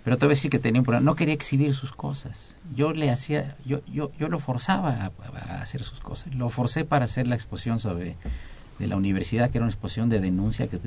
Pero 0.03 0.17
voy 0.17 0.27
a 0.27 0.29
decir 0.29 0.51
que 0.51 0.59
tenía 0.59 0.79
un 0.81 0.85
problema. 0.85 1.03
No 1.03 1.15
quería 1.15 1.33
exhibir 1.33 1.73
sus 1.73 1.91
cosas. 1.91 2.57
Yo 2.75 2.93
le 2.93 3.09
hacía, 3.09 3.57
yo, 3.65 3.81
yo, 3.91 4.11
yo 4.17 4.29
lo 4.29 4.39
forzaba 4.39 5.11
a, 5.49 5.61
hacer 5.61 5.83
sus 5.83 5.99
cosas. 5.99 6.33
Lo 6.35 6.49
forcé 6.49 6.85
para 6.85 7.05
hacer 7.05 7.27
la 7.27 7.35
exposición 7.35 7.79
sobre 7.79 8.15
de 8.79 8.87
la 8.87 8.95
universidad, 8.95 9.49
que 9.49 9.57
era 9.57 9.65
una 9.65 9.71
exposición 9.71 10.07
de 10.07 10.19
denuncia 10.19 10.67
que 10.67 10.79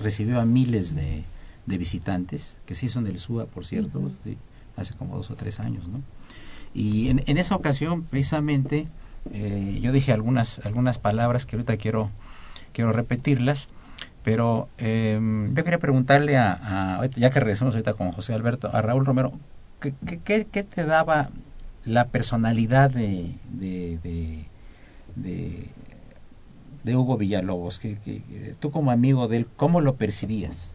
recibió 0.00 0.40
a 0.40 0.44
miles 0.44 0.96
de, 0.96 1.22
de 1.68 1.78
visitantes, 1.78 2.60
que 2.66 2.74
sí 2.74 2.88
son 2.88 3.04
del 3.04 3.18
SUA, 3.18 3.46
por 3.46 3.66
cierto, 3.66 4.10
hace 4.76 4.94
como 4.94 5.16
dos 5.16 5.30
o 5.30 5.36
tres 5.36 5.60
años, 5.60 5.86
¿no? 5.88 6.02
Y 6.74 7.08
en, 7.08 7.22
en 7.26 7.38
esa 7.38 7.54
ocasión, 7.54 8.04
precisamente, 8.04 8.88
eh, 9.32 9.78
yo 9.82 9.92
dije 9.92 10.12
algunas, 10.12 10.64
algunas 10.64 10.98
palabras 10.98 11.44
que 11.44 11.56
ahorita 11.56 11.76
quiero, 11.76 12.10
quiero 12.72 12.92
repetirlas, 12.92 13.68
pero 14.24 14.68
em, 14.78 15.54
yo 15.54 15.64
quería 15.64 15.78
preguntarle 15.78 16.36
a, 16.36 17.00
ya 17.16 17.30
que 17.30 17.40
regresamos 17.40 17.74
ahorita 17.74 17.94
con 17.94 18.12
José 18.12 18.32
Alberto, 18.32 18.70
a 18.72 18.80
Raúl 18.80 19.04
Romero, 19.04 19.32
¿qué, 19.80 19.94
qué, 20.24 20.46
qué 20.50 20.62
te 20.62 20.84
daba 20.84 21.30
la 21.84 22.08
personalidad 22.08 22.90
de, 22.90 23.34
de, 23.52 23.98
de, 25.16 25.68
de, 26.84 26.96
Hugo 26.96 27.16
Villalobos? 27.16 27.78
que, 27.78 27.96
tú 28.58 28.70
como 28.70 28.90
amigo 28.90 29.28
de 29.28 29.38
él, 29.38 29.46
¿cómo 29.56 29.80
lo 29.80 29.96
percibías? 29.96 30.72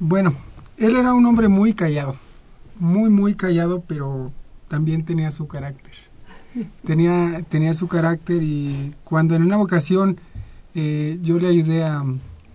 Bueno, 0.00 0.32
él 0.78 0.96
era 0.96 1.12
un 1.12 1.26
hombre 1.26 1.48
muy 1.48 1.74
callado, 1.74 2.16
muy, 2.78 3.10
muy 3.10 3.34
callado, 3.34 3.84
pero 3.86 4.32
también 4.66 5.04
tenía 5.04 5.30
su 5.30 5.46
carácter. 5.46 5.92
Tenía, 6.84 7.44
tenía 7.50 7.74
su 7.74 7.86
carácter 7.86 8.42
y 8.42 8.94
cuando 9.04 9.34
en 9.34 9.42
una 9.42 9.58
ocasión 9.58 10.18
eh, 10.74 11.18
yo 11.22 11.38
le 11.38 11.48
ayudé 11.48 11.84
a, 11.84 12.02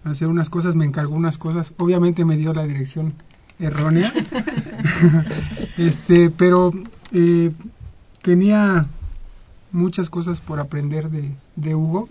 hacer 0.04 0.28
unas 0.28 0.50
cosas, 0.50 0.76
me 0.76 0.86
encargó 0.86 1.14
unas 1.14 1.38
cosas, 1.38 1.72
obviamente 1.78 2.26
me 2.26 2.36
dio 2.36 2.52
la 2.52 2.66
dirección 2.66 3.14
errónea, 3.60 4.12
este, 5.78 6.32
pero 6.32 6.72
eh, 7.12 7.52
tenía 8.24 8.88
muchas 9.72 10.10
cosas 10.10 10.42
por 10.42 10.60
aprender 10.60 11.12
de, 11.12 11.32
de 11.56 11.76
Hugo. 11.76 12.10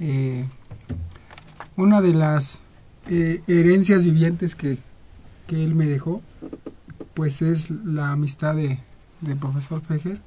Eh, 0.00 0.44
una 1.76 2.02
de 2.02 2.14
las 2.14 2.60
eh, 3.08 3.42
herencias 3.46 4.04
vivientes 4.04 4.54
que, 4.54 4.78
él 5.48 5.74
me 5.76 5.86
dejó, 5.86 6.20
pues 7.14 7.40
es 7.40 7.70
la 7.70 8.10
amistad 8.10 8.56
de, 8.56 8.80
profesor 9.38 9.80
Fejer, 9.82 10.18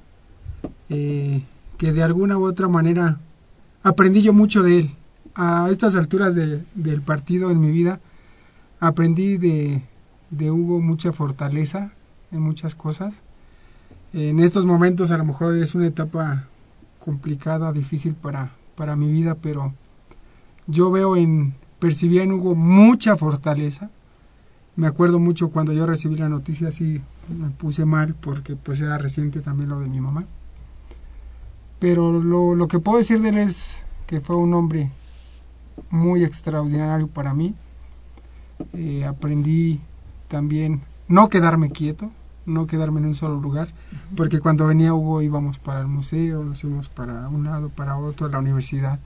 eh, 0.89 1.43
que 1.77 1.91
de 1.91 2.01
alguna 2.01 2.37
u 2.37 2.45
otra 2.45 2.69
manera 2.69 3.19
aprendí 3.83 4.21
yo 4.21 4.31
mucho 4.31 4.63
de 4.63 4.79
él. 4.79 4.95
A 5.35 5.67
estas 5.69 5.95
alturas 5.95 6.33
del 6.33 7.01
partido 7.01 7.51
en 7.51 7.59
mi 7.59 7.71
vida, 7.71 7.99
aprendí 8.79 9.37
de, 9.37 9.83
de 10.29 10.51
Hugo 10.51 10.79
mucha 10.79 11.11
fortaleza 11.11 11.91
en 12.31 12.41
muchas 12.41 12.75
cosas. 12.75 13.23
En 14.13 14.39
estos 14.39 14.65
momentos 14.65 15.11
a 15.11 15.17
lo 15.17 15.25
mejor 15.25 15.57
es 15.57 15.75
una 15.75 15.87
etapa 15.87 16.45
complicada, 16.99 17.71
difícil 17.71 18.15
para, 18.15 18.51
para 18.75 18.95
mi 18.95 19.11
vida, 19.11 19.35
pero 19.35 19.73
yo 20.67 20.91
veo 20.91 21.15
en, 21.15 21.53
percibía 21.79 22.23
en 22.23 22.31
Hugo 22.31 22.55
mucha 22.55 23.17
fortaleza. 23.17 23.89
Me 24.75 24.87
acuerdo 24.87 25.19
mucho 25.19 25.49
cuando 25.49 25.73
yo 25.73 25.85
recibí 25.85 26.15
la 26.15 26.29
noticia, 26.29 26.67
así 26.67 27.01
me 27.29 27.49
puse 27.49 27.85
mal 27.85 28.13
porque 28.15 28.55
pues 28.55 28.79
era 28.81 28.97
reciente 28.97 29.41
también 29.41 29.69
lo 29.69 29.79
de 29.79 29.89
mi 29.89 29.99
mamá. 29.99 30.25
Pero 31.79 32.11
lo, 32.21 32.55
lo 32.55 32.67
que 32.67 32.79
puedo 32.79 32.97
decir 32.97 33.21
de 33.21 33.29
él 33.29 33.37
es 33.37 33.77
que 34.05 34.21
fue 34.21 34.35
un 34.35 34.53
hombre 34.53 34.91
muy 35.89 36.23
extraordinario 36.23 37.07
para 37.07 37.33
mí. 37.33 37.55
Eh, 38.73 39.05
aprendí 39.05 39.79
también 40.27 40.81
no 41.07 41.29
quedarme 41.29 41.71
quieto, 41.71 42.11
no 42.45 42.65
quedarme 42.65 42.99
en 42.99 43.07
un 43.07 43.13
solo 43.13 43.39
lugar, 43.39 43.69
porque 44.15 44.39
cuando 44.39 44.65
venía 44.65 44.93
Hugo 44.93 45.21
íbamos 45.21 45.59
para 45.59 45.81
el 45.81 45.87
museo, 45.87 46.43
nos 46.43 46.63
íbamos 46.63 46.89
para 46.89 47.27
un 47.27 47.43
lado, 47.43 47.69
para 47.69 47.97
otro, 47.97 48.27
a 48.27 48.29
la 48.29 48.39
universidad 48.39 48.99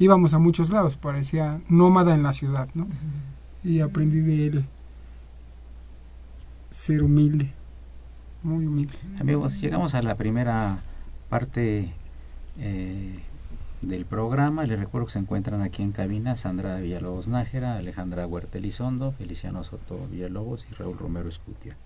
íbamos 0.00 0.32
a 0.32 0.38
muchos 0.38 0.70
lados, 0.70 0.96
parecía 0.96 1.60
nómada 1.68 2.14
en 2.14 2.22
la 2.22 2.32
ciudad, 2.32 2.68
¿no? 2.74 2.88
Y 3.62 3.80
aprendí 3.80 4.20
de 4.20 4.46
él 4.46 4.64
ser 6.70 7.02
humilde, 7.02 7.52
muy 8.42 8.66
humilde. 8.66 8.96
Amigos, 9.20 9.60
llegamos 9.60 9.94
a 9.94 10.02
la 10.02 10.16
primera 10.16 10.78
parte 11.28 11.92
eh, 12.58 13.20
del 13.82 14.06
programa. 14.06 14.64
Les 14.64 14.78
recuerdo 14.78 15.06
que 15.06 15.12
se 15.12 15.18
encuentran 15.18 15.60
aquí 15.60 15.82
en 15.82 15.92
cabina 15.92 16.34
Sandra 16.34 16.80
Villalobos 16.80 17.28
Nájera, 17.28 17.76
Alejandra 17.76 18.26
Huerta 18.26 18.56
Elizondo, 18.56 19.12
Feliciano 19.12 19.64
Soto 19.64 20.08
Villalobos 20.10 20.64
y 20.70 20.74
Raúl 20.74 20.96
Romero 20.96 21.28
Escutia. 21.28 21.76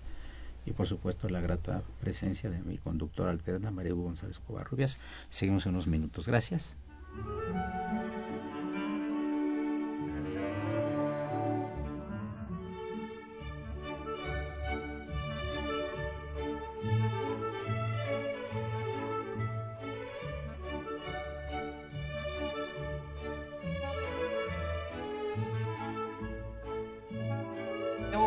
Y 0.65 0.71
por 0.71 0.87
supuesto 0.87 1.27
la 1.27 1.41
grata 1.41 1.83
presencia 1.99 2.49
de 2.49 2.61
mi 2.61 2.77
conductora 2.77 3.31
alterna, 3.31 3.71
María 3.71 3.93
González 3.93 4.39
Covarrubias. 4.39 4.99
Seguimos 5.29 5.65
en 5.65 5.73
unos 5.73 5.87
minutos. 5.87 6.27
Gracias. 6.27 6.77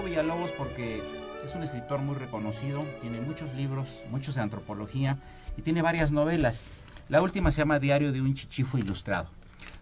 Villalobos 0.08 0.52
porque 0.52 1.02
es 1.44 1.54
un 1.54 1.62
escritor 1.62 2.00
muy 2.00 2.14
reconocido, 2.14 2.84
tiene 3.00 3.20
muchos 3.20 3.52
libros, 3.54 4.04
muchos 4.10 4.36
de 4.36 4.40
antropología 4.40 5.18
y 5.56 5.62
tiene 5.62 5.82
varias 5.82 6.12
novelas. 6.12 6.62
La 7.08 7.22
última 7.22 7.50
se 7.50 7.62
llama 7.62 7.78
Diario 7.78 8.12
de 8.12 8.20
un 8.20 8.34
Chichifo 8.34 8.76
Ilustrado. 8.76 9.30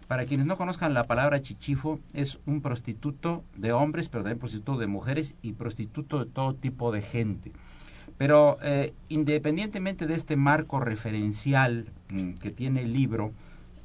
Para 0.07 0.25
quienes 0.25 0.45
no 0.45 0.55
conozcan 0.55 0.93
la 0.93 1.03
palabra 1.03 1.41
chichifo, 1.41 1.99
es 2.13 2.39
un 2.45 2.61
prostituto 2.61 3.43
de 3.57 3.73
hombres, 3.73 4.07
pero 4.07 4.23
también 4.23 4.39
prostituto 4.39 4.77
de 4.77 4.87
mujeres 4.87 5.35
y 5.41 5.51
prostituto 5.51 6.23
de 6.23 6.31
todo 6.31 6.53
tipo 6.53 6.93
de 6.93 7.01
gente. 7.01 7.51
Pero 8.17 8.57
eh, 8.61 8.93
independientemente 9.09 10.07
de 10.07 10.13
este 10.13 10.37
marco 10.37 10.79
referencial 10.79 11.87
mm, 12.09 12.35
que 12.35 12.51
tiene 12.51 12.83
el 12.83 12.93
libro, 12.93 13.33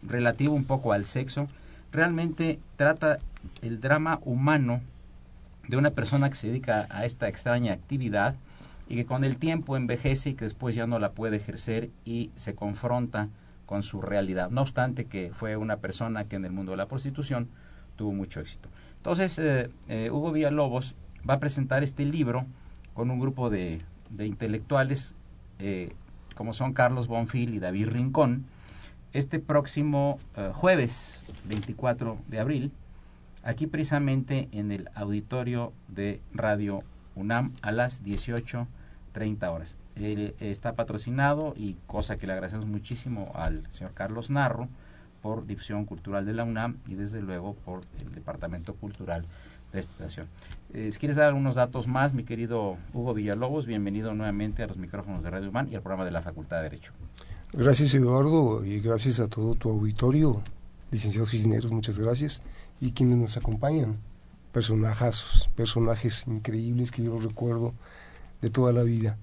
relativo 0.04 0.54
un 0.54 0.64
poco 0.64 0.92
al 0.92 1.04
sexo, 1.04 1.48
realmente 1.90 2.60
trata 2.76 3.18
el 3.60 3.80
drama 3.80 4.20
humano 4.24 4.80
de 5.66 5.76
una 5.76 5.90
persona 5.90 6.30
que 6.30 6.36
se 6.36 6.46
dedica 6.46 6.86
a 6.90 7.04
esta 7.06 7.26
extraña 7.26 7.72
actividad 7.72 8.36
y 8.92 8.96
que 8.96 9.06
con 9.06 9.24
el 9.24 9.38
tiempo 9.38 9.78
envejece 9.78 10.30
y 10.30 10.34
que 10.34 10.44
después 10.44 10.74
ya 10.74 10.86
no 10.86 10.98
la 10.98 11.12
puede 11.12 11.38
ejercer 11.38 11.88
y 12.04 12.30
se 12.34 12.54
confronta 12.54 13.30
con 13.64 13.82
su 13.82 14.02
realidad. 14.02 14.50
No 14.50 14.60
obstante 14.60 15.06
que 15.06 15.30
fue 15.32 15.56
una 15.56 15.78
persona 15.78 16.28
que 16.28 16.36
en 16.36 16.44
el 16.44 16.52
mundo 16.52 16.72
de 16.72 16.76
la 16.76 16.88
prostitución 16.88 17.48
tuvo 17.96 18.12
mucho 18.12 18.40
éxito. 18.40 18.68
Entonces, 18.98 19.38
eh, 19.38 19.70
eh, 19.88 20.10
Hugo 20.10 20.30
Villalobos 20.30 20.94
va 21.28 21.34
a 21.34 21.40
presentar 21.40 21.82
este 21.82 22.04
libro 22.04 22.44
con 22.92 23.10
un 23.10 23.18
grupo 23.18 23.48
de, 23.48 23.80
intelectuales 24.18 25.16
eh, 25.58 25.94
como 26.34 26.52
son 26.52 26.74
Carlos 26.74 27.08
Bonfil 27.08 27.54
y 27.54 27.60
David 27.60 27.88
Rincón, 27.88 28.44
este 29.14 29.38
próximo 29.38 30.18
eh, 30.36 30.50
jueves 30.52 31.24
24 31.44 32.18
de 32.28 32.40
abril, 32.40 32.72
aquí 33.42 33.66
precisamente 33.66 34.50
en 34.52 34.70
el 34.70 34.90
auditorio 34.94 35.72
de 35.88 36.20
Radio 36.34 36.80
UNAM 37.14 37.54
a 37.62 37.72
las 37.72 38.02
18.30 39.12 39.52
horas. 39.52 39.76
Él 39.96 40.34
está 40.40 40.74
patrocinado 40.74 41.54
y 41.56 41.76
cosa 41.86 42.16
que 42.16 42.26
le 42.26 42.32
agradecemos 42.32 42.66
muchísimo 42.66 43.32
al 43.34 43.70
señor 43.70 43.92
Carlos 43.94 44.30
Narro 44.30 44.68
por 45.20 45.46
Difusión 45.46 45.84
Cultural 45.84 46.26
de 46.26 46.32
la 46.32 46.44
UNAM 46.44 46.78
y 46.88 46.94
desde 46.94 47.20
luego 47.20 47.54
por 47.54 47.82
el 48.00 48.12
Departamento 48.14 48.74
Cultural 48.74 49.24
de 49.72 49.80
esta 49.80 49.92
estación. 49.92 50.26
Eh, 50.74 50.90
si 50.92 50.98
quieres 50.98 51.16
dar 51.16 51.28
algunos 51.28 51.54
datos 51.54 51.86
más, 51.86 52.12
mi 52.12 52.24
querido 52.24 52.76
Hugo 52.92 53.14
Villalobos, 53.14 53.66
bienvenido 53.66 54.14
nuevamente 54.14 54.62
a 54.62 54.66
los 54.66 54.76
micrófonos 54.76 55.22
de 55.22 55.30
Radio 55.30 55.48
UNAM 55.48 55.68
y 55.70 55.76
al 55.76 55.82
programa 55.82 56.04
de 56.04 56.10
la 56.10 56.22
Facultad 56.22 56.58
de 56.58 56.64
Derecho. 56.64 56.92
Gracias 57.52 57.94
Eduardo 57.94 58.64
y 58.64 58.80
gracias 58.80 59.20
a 59.20 59.28
todo 59.28 59.54
tu 59.54 59.70
auditorio, 59.70 60.42
licenciado 60.90 61.26
Cisneros, 61.26 61.70
muchas 61.70 61.98
gracias, 61.98 62.42
y 62.80 62.92
quienes 62.92 63.18
nos 63.18 63.36
acompañan, 63.36 63.98
personajes, 64.52 65.48
personajes 65.54 66.24
increíbles 66.26 66.90
que 66.90 67.04
yo 67.04 67.18
recuerdo 67.18 67.74
de 68.42 68.50
toda 68.50 68.72
la 68.72 68.82
vida. 68.82 69.18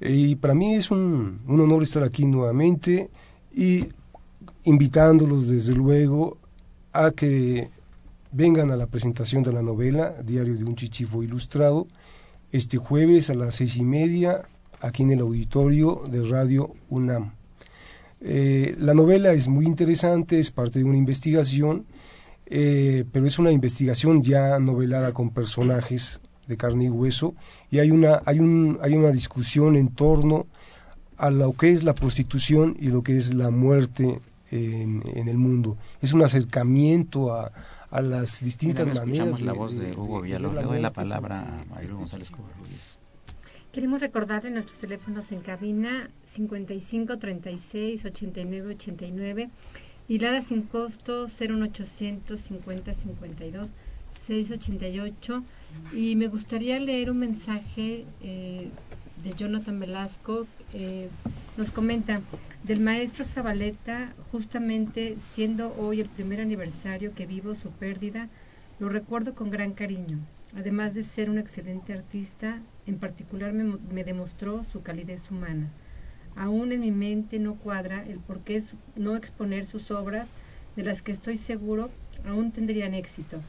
Y 0.00 0.36
para 0.36 0.54
mí 0.54 0.74
es 0.74 0.90
un, 0.90 1.40
un 1.46 1.60
honor 1.60 1.82
estar 1.82 2.02
aquí 2.02 2.24
nuevamente 2.24 3.10
y 3.52 3.88
invitándolos 4.64 5.48
desde 5.48 5.74
luego 5.74 6.38
a 6.92 7.10
que 7.10 7.68
vengan 8.32 8.70
a 8.70 8.76
la 8.76 8.86
presentación 8.86 9.42
de 9.42 9.52
la 9.52 9.60
novela 9.60 10.14
Diario 10.22 10.56
de 10.56 10.64
un 10.64 10.76
Chichifo 10.76 11.22
Ilustrado 11.22 11.86
este 12.52 12.78
jueves 12.78 13.30
a 13.30 13.34
las 13.34 13.56
seis 13.56 13.76
y 13.76 13.82
media 13.82 14.42
aquí 14.80 15.02
en 15.02 15.12
el 15.12 15.20
auditorio 15.20 16.02
de 16.10 16.22
Radio 16.22 16.72
UNAM. 16.88 17.34
Eh, 18.20 18.74
la 18.78 18.94
novela 18.94 19.32
es 19.32 19.48
muy 19.48 19.66
interesante, 19.66 20.38
es 20.38 20.50
parte 20.50 20.80
de 20.80 20.84
una 20.84 20.96
investigación, 20.98 21.86
eh, 22.46 23.04
pero 23.12 23.26
es 23.26 23.38
una 23.38 23.52
investigación 23.52 24.22
ya 24.22 24.58
novelada 24.58 25.12
con 25.12 25.30
personajes 25.30 26.20
de 26.46 26.56
carne 26.56 26.84
y 26.84 26.88
hueso 26.88 27.34
y 27.70 27.78
hay 27.78 27.90
una, 27.90 28.22
hay 28.26 28.40
un, 28.40 28.78
hay 28.82 28.94
una 28.94 29.10
discusión 29.10 29.76
en 29.76 29.88
torno 29.88 30.46
a 31.16 31.30
lo 31.30 31.52
que 31.52 31.70
es 31.70 31.84
la 31.84 31.94
prostitución 31.94 32.76
y 32.80 32.88
lo 32.88 33.02
que 33.02 33.16
es 33.16 33.34
la 33.34 33.50
muerte 33.50 34.20
en, 34.50 35.02
en 35.14 35.28
el 35.28 35.36
mundo. 35.36 35.76
Es 36.00 36.12
un 36.12 36.22
acercamiento 36.22 37.32
a, 37.34 37.52
a 37.90 38.00
las 38.00 38.42
distintas 38.42 38.88
Mira, 38.88 39.00
maneras. 39.00 39.28
Escuchamos 39.28 39.42
la 39.42 39.52
voz 39.52 39.76
de 39.76 39.92
Hugo 39.92 40.22
Villalobos. 40.22 40.56
Le 40.56 40.62
doy 40.62 40.80
la 40.80 40.92
palabra 40.92 41.42
a 41.42 41.64
Mario 41.66 41.96
González 41.96 42.30
Covarrubias. 42.30 42.98
Queremos 43.72 44.00
recordarle 44.00 44.50
nuestros 44.50 44.78
teléfonos 44.78 45.30
en 45.30 45.40
cabina 45.42 46.10
55 46.26 47.18
36 47.18 48.04
89 48.04 48.74
89 48.74 49.50
y 50.08 50.18
Lada 50.18 50.42
sin 50.42 50.62
costo 50.62 51.28
01800 51.28 52.40
50 52.40 52.94
52 52.94 53.70
688 54.26 55.44
y 55.92 56.16
me 56.16 56.28
gustaría 56.28 56.78
leer 56.78 57.10
un 57.10 57.18
mensaje 57.18 58.04
eh, 58.22 58.68
de 59.22 59.34
Jonathan 59.34 59.78
Velasco 59.78 60.46
eh, 60.72 61.08
nos 61.56 61.70
comenta 61.70 62.20
del 62.62 62.80
maestro 62.80 63.24
Zabaleta 63.24 64.14
justamente 64.30 65.16
siendo 65.18 65.74
hoy 65.76 66.00
el 66.00 66.08
primer 66.08 66.40
aniversario 66.40 67.12
que 67.14 67.26
vivo 67.26 67.54
su 67.54 67.70
pérdida 67.70 68.28
lo 68.78 68.88
recuerdo 68.88 69.34
con 69.34 69.50
gran 69.50 69.72
cariño. 69.72 70.18
Además 70.56 70.94
de 70.94 71.02
ser 71.02 71.28
un 71.28 71.38
excelente 71.38 71.92
artista 71.92 72.60
en 72.86 72.98
particular 72.98 73.52
me, 73.52 73.76
me 73.92 74.04
demostró 74.04 74.64
su 74.72 74.82
calidez 74.82 75.30
humana. 75.30 75.68
Aún 76.36 76.72
en 76.72 76.80
mi 76.80 76.92
mente 76.92 77.38
no 77.38 77.56
cuadra 77.56 78.04
el 78.06 78.18
por 78.18 78.40
qué 78.40 78.62
no 78.96 79.16
exponer 79.16 79.66
sus 79.66 79.90
obras 79.90 80.28
de 80.76 80.84
las 80.84 81.02
que 81.02 81.12
estoy 81.12 81.36
seguro 81.36 81.90
aún 82.24 82.52
tendrían 82.52 82.94
éxito 82.94 83.40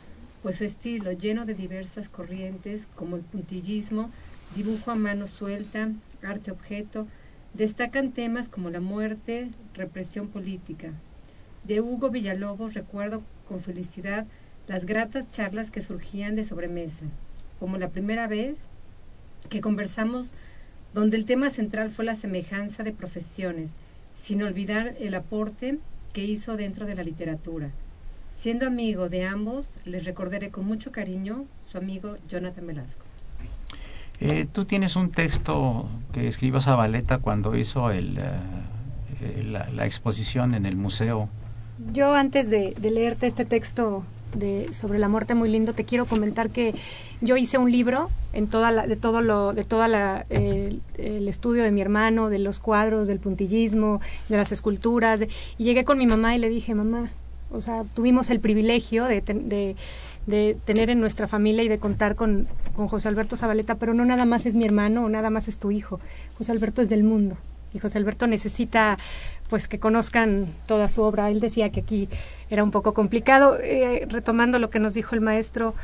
pues 0.41 0.57
su 0.57 0.63
estilo, 0.63 1.11
lleno 1.11 1.45
de 1.45 1.53
diversas 1.53 2.09
corrientes 2.09 2.87
como 2.95 3.15
el 3.15 3.21
puntillismo, 3.21 4.09
dibujo 4.55 4.91
a 4.91 4.95
mano 4.95 5.27
suelta, 5.27 5.91
arte 6.23 6.51
objeto, 6.51 7.07
destacan 7.53 8.11
temas 8.11 8.49
como 8.49 8.69
la 8.69 8.79
muerte, 8.79 9.49
represión 9.73 10.27
política. 10.27 10.93
De 11.63 11.81
Hugo 11.81 12.09
Villalobos 12.09 12.73
recuerdo 12.73 13.21
con 13.47 13.59
felicidad 13.59 14.25
las 14.67 14.85
gratas 14.85 15.29
charlas 15.29 15.69
que 15.69 15.81
surgían 15.81 16.35
de 16.35 16.43
sobremesa, 16.43 17.05
como 17.59 17.77
la 17.77 17.89
primera 17.89 18.27
vez 18.27 18.59
que 19.49 19.61
conversamos 19.61 20.31
donde 20.93 21.17
el 21.17 21.25
tema 21.25 21.49
central 21.49 21.89
fue 21.89 22.05
la 22.05 22.15
semejanza 22.15 22.83
de 22.83 22.91
profesiones, 22.91 23.71
sin 24.19 24.43
olvidar 24.43 24.95
el 24.99 25.13
aporte 25.13 25.77
que 26.13 26.25
hizo 26.25 26.57
dentro 26.57 26.85
de 26.85 26.95
la 26.95 27.03
literatura. 27.03 27.71
Siendo 28.41 28.65
amigo 28.65 29.07
de 29.07 29.23
ambos, 29.23 29.67
les 29.85 30.03
recordaré 30.03 30.49
con 30.49 30.65
mucho 30.65 30.91
cariño 30.91 31.45
su 31.71 31.77
amigo 31.77 32.15
Jonathan 32.27 32.65
Velasco. 32.65 33.05
Eh, 34.19 34.47
Tú 34.51 34.65
tienes 34.65 34.95
un 34.95 35.11
texto 35.11 35.85
que 36.11 36.27
escribió 36.27 36.59
Zabaleta 36.59 37.19
cuando 37.19 37.55
hizo 37.55 37.91
el, 37.91 38.17
eh, 38.17 39.43
la, 39.43 39.69
la, 39.69 39.85
exposición 39.85 40.55
en 40.55 40.65
el 40.65 40.75
museo. 40.75 41.29
Yo 41.93 42.15
antes 42.15 42.49
de, 42.49 42.73
de 42.79 42.89
leerte 42.89 43.27
este 43.27 43.45
texto 43.45 44.03
de, 44.33 44.73
sobre 44.73 44.97
la 44.97 45.07
muerte 45.07 45.35
muy 45.35 45.47
lindo, 45.47 45.73
te 45.73 45.83
quiero 45.83 46.07
comentar 46.07 46.49
que 46.49 46.73
yo 47.21 47.37
hice 47.37 47.59
un 47.59 47.71
libro 47.71 48.09
en 48.33 48.47
toda 48.47 48.71
la, 48.71 48.87
de 48.87 48.95
todo 48.95 49.21
lo, 49.21 49.53
de 49.53 49.65
toda 49.65 49.87
la, 49.87 50.25
eh, 50.31 50.79
el 50.97 51.27
estudio 51.27 51.61
de 51.61 51.69
mi 51.69 51.81
hermano, 51.81 52.31
de 52.31 52.39
los 52.39 52.59
cuadros, 52.59 53.07
del 53.07 53.19
puntillismo, 53.19 54.01
de 54.29 54.37
las 54.37 54.51
esculturas, 54.51 55.19
de, 55.19 55.29
y 55.59 55.63
llegué 55.63 55.85
con 55.85 55.99
mi 55.99 56.07
mamá 56.07 56.35
y 56.35 56.39
le 56.39 56.49
dije, 56.49 56.73
mamá, 56.73 57.11
o 57.51 57.61
sea, 57.61 57.83
tuvimos 57.93 58.29
el 58.29 58.39
privilegio 58.39 59.05
de, 59.05 59.21
de, 59.21 59.75
de, 60.25 60.57
tener 60.65 60.89
en 60.89 60.99
nuestra 60.99 61.27
familia 61.27 61.63
y 61.63 61.67
de 61.67 61.79
contar 61.79 62.15
con, 62.15 62.47
con, 62.75 62.87
José 62.87 63.07
Alberto 63.07 63.35
Zabaleta, 63.35 63.75
pero 63.75 63.93
no 63.93 64.05
nada 64.05 64.25
más 64.25 64.45
es 64.45 64.55
mi 64.55 64.65
hermano 64.65 65.07
nada 65.09 65.29
más 65.29 65.47
es 65.47 65.57
tu 65.57 65.71
hijo. 65.71 65.99
José 66.37 66.51
Alberto 66.51 66.81
es 66.81 66.89
del 66.89 67.03
mundo 67.03 67.37
y 67.73 67.79
José 67.79 67.97
Alberto 67.97 68.27
necesita 68.27 68.97
pues 69.49 69.67
que 69.67 69.79
conozcan 69.79 70.47
toda 70.65 70.87
su 70.89 71.01
obra. 71.01 71.29
Él 71.29 71.39
decía 71.39 71.69
que 71.69 71.81
aquí 71.81 72.09
era 72.49 72.63
un 72.63 72.71
poco 72.71 72.93
complicado. 72.93 73.57
Eh, 73.61 74.07
retomando 74.09 74.59
lo 74.59 74.69
que 74.69 74.79
nos 74.79 74.93
dijo 74.93 75.15
el 75.15 75.21
maestro 75.21 75.75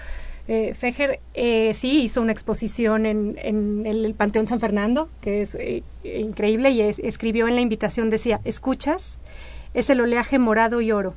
eh, 0.48 0.74
Fejer, 0.74 1.20
eh, 1.34 1.74
sí 1.74 2.04
hizo 2.04 2.22
una 2.22 2.32
exposición 2.32 3.06
en, 3.06 3.38
en 3.42 3.86
el, 3.86 4.06
el, 4.06 4.14
Panteón 4.14 4.48
San 4.48 4.62
Fernando, 4.62 5.10
que 5.20 5.42
es 5.42 5.56
eh, 5.56 5.84
increíble, 6.06 6.72
y 6.72 6.82
es, 6.82 7.00
escribió 7.00 7.50
en 7.50 7.56
la 7.56 7.62
invitación, 7.62 8.10
decía, 8.10 8.40
¿escuchas? 8.46 9.18
Es 9.74 9.90
el 9.90 10.00
oleaje 10.00 10.40
morado 10.40 10.80
y 10.80 10.94
oro 10.94 11.16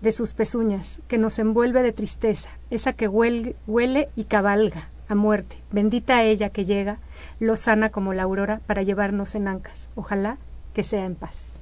de 0.00 0.12
sus 0.12 0.32
pezuñas, 0.32 1.00
que 1.08 1.18
nos 1.18 1.38
envuelve 1.38 1.82
de 1.82 1.92
tristeza, 1.92 2.50
esa 2.70 2.92
que 2.92 3.08
huele, 3.08 3.56
huele 3.66 4.08
y 4.16 4.24
cabalga 4.24 4.88
a 5.08 5.14
muerte. 5.14 5.56
Bendita 5.72 6.22
ella 6.22 6.50
que 6.50 6.64
llega, 6.64 6.98
lo 7.38 7.56
sana 7.56 7.90
como 7.90 8.14
la 8.14 8.22
aurora, 8.22 8.60
para 8.66 8.82
llevarnos 8.82 9.34
en 9.34 9.48
ancas. 9.48 9.90
Ojalá 9.94 10.38
que 10.72 10.84
sea 10.84 11.04
en 11.04 11.16
paz. 11.16 11.58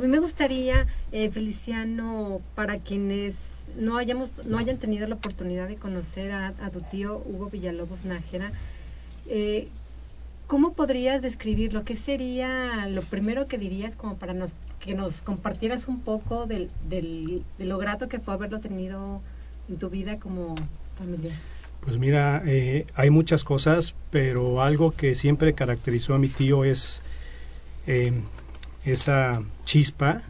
Me 0.00 0.18
gustaría, 0.18 0.86
eh, 1.10 1.30
Feliciano, 1.30 2.40
para 2.54 2.78
quienes 2.78 3.34
no 3.76 3.96
hayamos, 3.96 4.30
no 4.46 4.58
hayan 4.58 4.78
tenido 4.78 5.08
la 5.08 5.16
oportunidad 5.16 5.68
de 5.68 5.76
conocer 5.76 6.32
a, 6.32 6.48
a 6.60 6.70
tu 6.70 6.80
tío 6.80 7.22
Hugo 7.24 7.50
Villalobos 7.50 8.04
Nájera, 8.04 8.52
eh, 9.26 9.68
¿cómo 10.46 10.74
podrías 10.74 11.22
describirlo? 11.22 11.84
¿Qué 11.84 11.96
sería 11.96 12.86
lo 12.88 13.02
primero 13.02 13.46
que 13.46 13.58
dirías 13.58 13.96
como 13.96 14.16
para 14.16 14.34
nos, 14.34 14.54
que 14.80 14.94
nos 14.94 15.22
compartieras 15.22 15.86
un 15.88 16.00
poco 16.00 16.46
del, 16.46 16.70
del, 16.88 17.44
de 17.58 17.64
lo 17.64 17.78
grato 17.78 18.08
que 18.08 18.18
fue 18.18 18.34
haberlo 18.34 18.60
tenido 18.60 19.20
en 19.68 19.78
tu 19.78 19.90
vida 19.90 20.18
como 20.18 20.54
familiar? 20.98 21.34
Pues 21.80 21.96
mira, 21.96 22.42
eh, 22.46 22.86
hay 22.94 23.10
muchas 23.10 23.44
cosas, 23.44 23.94
pero 24.10 24.62
algo 24.62 24.92
que 24.92 25.14
siempre 25.14 25.54
caracterizó 25.54 26.14
a 26.14 26.18
mi 26.18 26.28
tío 26.28 26.64
es 26.64 27.02
eh, 27.86 28.12
esa 28.84 29.42
chispa 29.64 30.22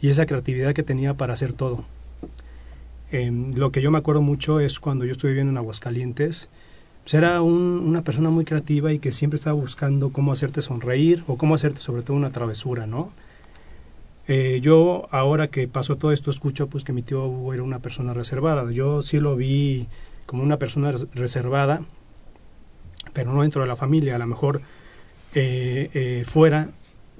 y 0.00 0.08
esa 0.08 0.26
creatividad 0.26 0.74
que 0.74 0.82
tenía 0.82 1.14
para 1.14 1.34
hacer 1.34 1.54
todo. 1.54 1.84
Eh, 3.12 3.30
lo 3.54 3.70
que 3.70 3.80
yo 3.80 3.90
me 3.90 3.98
acuerdo 3.98 4.20
mucho 4.20 4.60
es 4.60 4.80
cuando 4.80 5.04
yo 5.04 5.12
estuve 5.12 5.30
viviendo 5.30 5.52
en 5.52 5.58
Aguascalientes, 5.58 6.48
pues 7.02 7.14
era 7.14 7.40
un, 7.40 7.82
una 7.84 8.02
persona 8.02 8.28
muy 8.30 8.44
creativa 8.44 8.92
y 8.92 8.98
que 8.98 9.12
siempre 9.12 9.36
estaba 9.36 9.54
buscando 9.54 10.10
cómo 10.10 10.32
hacerte 10.32 10.62
sonreír 10.62 11.22
o 11.26 11.38
cómo 11.38 11.54
hacerte 11.54 11.80
sobre 11.80 12.02
todo 12.02 12.16
una 12.16 12.30
travesura, 12.30 12.86
¿no? 12.86 13.12
Eh, 14.26 14.60
yo 14.62 15.06
ahora 15.10 15.48
que 15.48 15.68
pasó 15.68 15.96
todo 15.96 16.10
esto 16.12 16.30
escucho 16.30 16.68
pues 16.68 16.82
que 16.82 16.94
mi 16.94 17.02
tío 17.02 17.52
era 17.52 17.62
una 17.62 17.80
persona 17.80 18.14
reservada. 18.14 18.70
Yo 18.72 19.02
sí 19.02 19.20
lo 19.20 19.36
vi 19.36 19.86
como 20.26 20.42
una 20.42 20.58
persona 20.58 20.92
reservada, 21.14 21.82
pero 23.12 23.32
no 23.32 23.42
dentro 23.42 23.62
de 23.62 23.68
la 23.68 23.76
familia, 23.76 24.16
a 24.16 24.18
lo 24.18 24.26
mejor 24.26 24.62
eh, 25.34 25.90
eh, 25.94 26.24
fuera, 26.26 26.70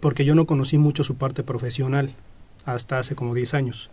porque 0.00 0.24
yo 0.24 0.34
no 0.34 0.46
conocí 0.46 0.78
mucho 0.78 1.04
su 1.04 1.16
parte 1.16 1.42
profesional 1.42 2.10
hasta 2.64 2.98
hace 2.98 3.14
como 3.14 3.34
10 3.34 3.54
años. 3.54 3.90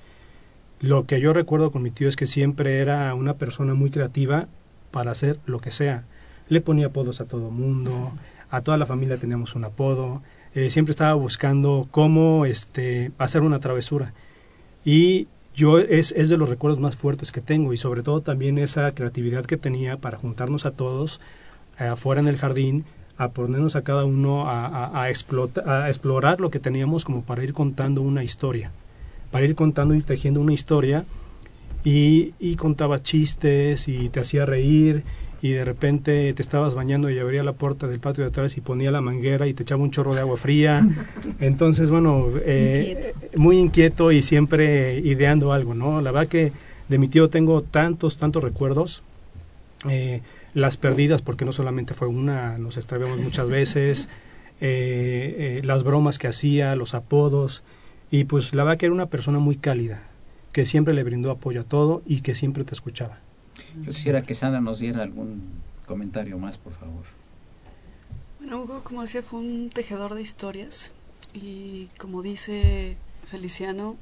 Lo 0.80 1.06
que 1.06 1.19
yo 1.19 1.34
recuerdo 1.34 1.71
con 1.71 1.84
mi 1.84 1.91
tío 1.91 2.08
es 2.08 2.15
que 2.15 2.28
siempre 2.28 2.80
era 2.80 3.13
una 3.13 3.36
persona 3.36 3.74
muy 3.74 3.91
creativa 3.91 4.47
para 4.91 5.12
hacer 5.12 5.39
lo 5.45 5.60
que 5.60 5.71
sea. 5.71 6.06
le 6.50 6.60
ponía 6.60 6.88
apodos 6.88 7.21
a 7.21 7.26
todo 7.26 7.50
mundo, 7.50 8.12
a 8.50 8.62
toda 8.62 8.78
la 8.78 8.86
familia 8.86 9.17
teníamos 9.17 9.56
un 9.56 9.63
apodo, 9.63 10.21
eh, 10.55 10.69
siempre 10.69 10.91
estaba 10.91 11.13
buscando 11.13 11.87
cómo 11.91 12.45
este, 12.45 13.11
hacer 13.17 13.41
una 13.41 13.59
travesura. 13.59 14.13
Y 14.83 15.27
yo 15.55 15.79
es, 15.79 16.13
es 16.17 16.29
de 16.29 16.37
los 16.37 16.49
recuerdos 16.49 16.79
más 16.79 16.95
fuertes 16.95 17.31
que 17.31 17.41
tengo 17.41 17.73
y 17.73 17.77
sobre 17.77 18.03
todo 18.03 18.21
también 18.21 18.57
esa 18.57 18.91
creatividad 18.91 19.45
que 19.45 19.57
tenía 19.57 19.97
para 19.97 20.17
juntarnos 20.17 20.65
a 20.65 20.71
todos 20.71 21.19
eh, 21.79 21.85
afuera 21.85 22.21
en 22.21 22.27
el 22.27 22.37
jardín, 22.37 22.85
a 23.17 23.29
ponernos 23.29 23.75
a 23.75 23.83
cada 23.83 24.05
uno 24.05 24.47
a, 24.47 24.65
a, 24.65 24.85
a, 24.85 25.03
a 25.03 25.89
explorar 25.89 26.39
lo 26.39 26.49
que 26.49 26.59
teníamos 26.59 27.05
como 27.05 27.21
para 27.21 27.43
ir 27.43 27.53
contando 27.53 28.01
una 28.01 28.23
historia, 28.23 28.71
para 29.29 29.45
ir 29.45 29.55
contando 29.55 29.93
y 29.93 30.01
tejiendo 30.01 30.41
una 30.41 30.53
historia 30.53 31.05
y, 31.83 32.33
y 32.39 32.55
contaba 32.55 33.01
chistes 33.01 33.87
y 33.87 34.09
te 34.09 34.19
hacía 34.21 34.45
reír 34.45 35.03
y 35.41 35.51
de 35.51 35.65
repente 35.65 36.32
te 36.34 36.41
estabas 36.41 36.75
bañando 36.75 37.10
y 37.10 37.17
abría 37.17 37.43
la 37.43 37.54
puerta 37.54 37.88
del 37.88 37.99
patio 37.99 38.23
de 38.23 38.30
atrás 38.30 38.58
y 38.58 38.62
ponía 38.62 38.91
la 38.91 39.01
manguera 39.01 39.47
y 39.47 39.54
te 39.54 39.63
echaba 39.63 39.82
un 39.82 39.91
chorro 39.91 40.13
de 40.13 40.21
agua 40.21 40.38
fría. 40.38 40.88
Entonces, 41.39 41.89
bueno, 41.89 42.27
eh, 42.45 43.13
inquieto. 43.13 43.41
muy 43.41 43.58
inquieto 43.58 44.12
y 44.12 44.21
siempre 44.21 44.99
ideando 44.99 45.51
algo, 45.51 45.73
¿no? 45.73 46.01
La 46.01 46.12
verdad 46.12 46.30
que 46.30 46.51
de 46.88 46.97
mi 46.97 47.08
tío 47.08 47.30
tengo 47.30 47.62
tantos, 47.62 48.17
tantos 48.17 48.43
recuerdos. 48.43 49.01
Eh, 49.89 50.21
las 50.54 50.77
perdidas, 50.77 51.21
porque 51.21 51.45
no 51.45 51.51
solamente 51.51 51.93
fue 51.93 52.08
una, 52.08 52.58
nos 52.58 52.77
extraviamos 52.77 53.19
muchas 53.19 53.47
veces, 53.47 54.08
eh, 54.62 55.60
eh, 55.60 55.62
las 55.63 55.84
bromas 55.84 56.19
que 56.19 56.27
hacía, 56.27 56.75
los 56.75 56.93
apodos, 56.93 57.63
y 58.10 58.25
pues 58.25 58.54
la 58.54 58.63
verdad 58.63 58.77
que 58.77 58.88
era 58.88 58.93
una 58.93 59.06
persona 59.08 59.39
muy 59.39 59.56
cálida, 59.56 60.04
que 60.51 60.65
siempre 60.65 60.93
le 60.93 61.04
brindó 61.04 61.32
apoyo 61.32 61.62
a 61.62 61.63
todo 61.63 62.01
y 62.06 62.21
que 62.21 62.36
siempre 62.36 62.63
te 62.63 62.73
escuchaba. 62.73 63.19
Yo 63.78 63.91
quisiera 63.91 64.24
que 64.24 64.36
Sandra 64.36 64.62
nos 64.62 64.80
diera 64.80 65.04
algún 65.04 65.62
comentario 65.86 66.38
más, 66.38 66.58
por 66.58 66.74
favor. 66.74 67.04
Bueno, 68.39 68.62
Hugo, 68.62 68.84
como 68.84 69.02
decía, 69.02 69.21
fue 69.21 69.39
un 69.39 69.69
tejedor 69.69 70.13
de 70.15 70.21
historias 70.21 70.93
y 71.34 71.88
como 72.00 72.21
dice 72.21 72.97
Feliciano, 73.24 73.97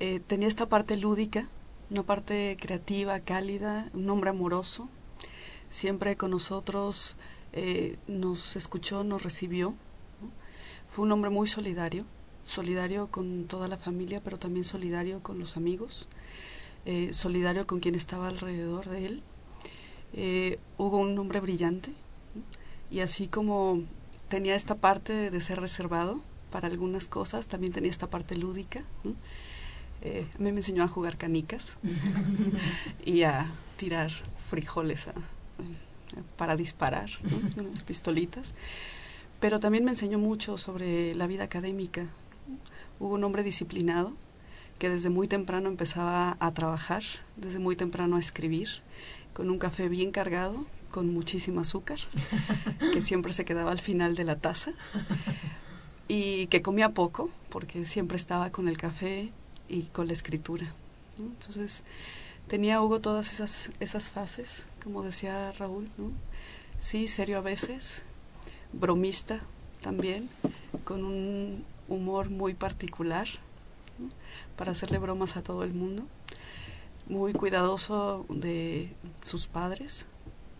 eh, 0.00 0.20
tenía 0.26 0.48
esta 0.48 0.66
parte 0.66 0.96
lúdica, 0.96 1.48
una 1.90 2.02
parte 2.02 2.56
creativa, 2.60 3.20
cálida, 3.20 3.90
un 3.92 4.08
hombre 4.08 4.30
amoroso, 4.30 4.88
siempre 5.68 6.16
con 6.16 6.30
nosotros 6.30 7.16
eh, 7.52 7.96
nos 8.06 8.56
escuchó, 8.56 9.04
nos 9.04 9.22
recibió. 9.22 9.70
¿no? 10.20 10.30
Fue 10.86 11.04
un 11.04 11.12
hombre 11.12 11.30
muy 11.30 11.46
solidario, 11.46 12.04
solidario 12.44 13.08
con 13.08 13.44
toda 13.44 13.68
la 13.68 13.76
familia, 13.76 14.20
pero 14.22 14.38
también 14.38 14.64
solidario 14.64 15.22
con 15.22 15.38
los 15.38 15.56
amigos 15.56 16.08
eh, 16.86 17.12
solidario 17.12 17.66
con 17.66 17.80
quien 17.80 17.94
estaba 17.94 18.28
alrededor 18.28 18.88
de 18.88 19.06
él. 19.06 19.22
Eh, 20.12 20.58
Hugo, 20.78 20.98
un 20.98 21.18
hombre 21.18 21.40
brillante, 21.40 21.92
y 22.90 23.00
así 23.00 23.26
como 23.26 23.82
tenía 24.28 24.54
esta 24.54 24.76
parte 24.76 25.30
de 25.30 25.40
ser 25.40 25.60
reservado 25.60 26.20
para 26.50 26.68
algunas 26.68 27.08
cosas, 27.08 27.48
también 27.48 27.72
tenía 27.72 27.90
esta 27.90 28.08
parte 28.08 28.36
lúdica. 28.36 28.84
Eh, 30.02 30.26
a 30.34 30.38
mí 30.38 30.52
me 30.52 30.58
enseñó 30.58 30.82
a 30.84 30.88
jugar 30.88 31.16
canicas 31.16 31.76
y 33.04 33.22
a 33.22 33.50
tirar 33.76 34.10
frijoles 34.36 35.08
a, 35.08 35.14
para 36.36 36.56
disparar, 36.56 37.10
¿no? 37.56 37.62
unas 37.64 37.82
pistolitas. 37.82 38.54
Pero 39.40 39.60
también 39.60 39.84
me 39.84 39.90
enseñó 39.90 40.18
mucho 40.18 40.58
sobre 40.58 41.14
la 41.14 41.26
vida 41.26 41.44
académica. 41.44 42.06
Hubo 43.00 43.14
un 43.14 43.24
hombre 43.24 43.42
disciplinado, 43.42 44.12
que 44.84 44.90
desde 44.90 45.08
muy 45.08 45.28
temprano 45.28 45.70
empezaba 45.70 46.36
a 46.40 46.52
trabajar, 46.52 47.02
desde 47.36 47.58
muy 47.58 47.74
temprano 47.74 48.16
a 48.16 48.18
escribir, 48.18 48.68
con 49.32 49.48
un 49.48 49.58
café 49.58 49.88
bien 49.88 50.10
cargado, 50.10 50.66
con 50.90 51.10
muchísimo 51.10 51.62
azúcar, 51.62 51.98
que 52.92 53.00
siempre 53.00 53.32
se 53.32 53.46
quedaba 53.46 53.72
al 53.72 53.80
final 53.80 54.14
de 54.14 54.24
la 54.24 54.36
taza, 54.36 54.74
y 56.06 56.48
que 56.48 56.60
comía 56.60 56.90
poco, 56.90 57.30
porque 57.48 57.86
siempre 57.86 58.18
estaba 58.18 58.52
con 58.52 58.68
el 58.68 58.76
café 58.76 59.32
y 59.70 59.84
con 59.84 60.06
la 60.06 60.12
escritura. 60.12 60.74
¿no? 61.16 61.28
Entonces, 61.28 61.82
tenía 62.46 62.82
Hugo 62.82 63.00
todas 63.00 63.32
esas, 63.32 63.70
esas 63.80 64.10
fases, 64.10 64.66
como 64.82 65.02
decía 65.02 65.50
Raúl, 65.52 65.88
¿no? 65.96 66.12
sí, 66.78 67.08
serio 67.08 67.38
a 67.38 67.40
veces, 67.40 68.02
bromista 68.74 69.40
también, 69.80 70.28
con 70.84 71.04
un 71.04 71.64
humor 71.88 72.28
muy 72.28 72.52
particular, 72.52 73.28
para 74.56 74.72
hacerle 74.72 74.98
bromas 74.98 75.36
a 75.36 75.42
todo 75.42 75.64
el 75.64 75.74
mundo. 75.74 76.04
Muy 77.08 77.32
cuidadoso 77.32 78.24
de 78.28 78.94
sus 79.22 79.46
padres. 79.46 80.06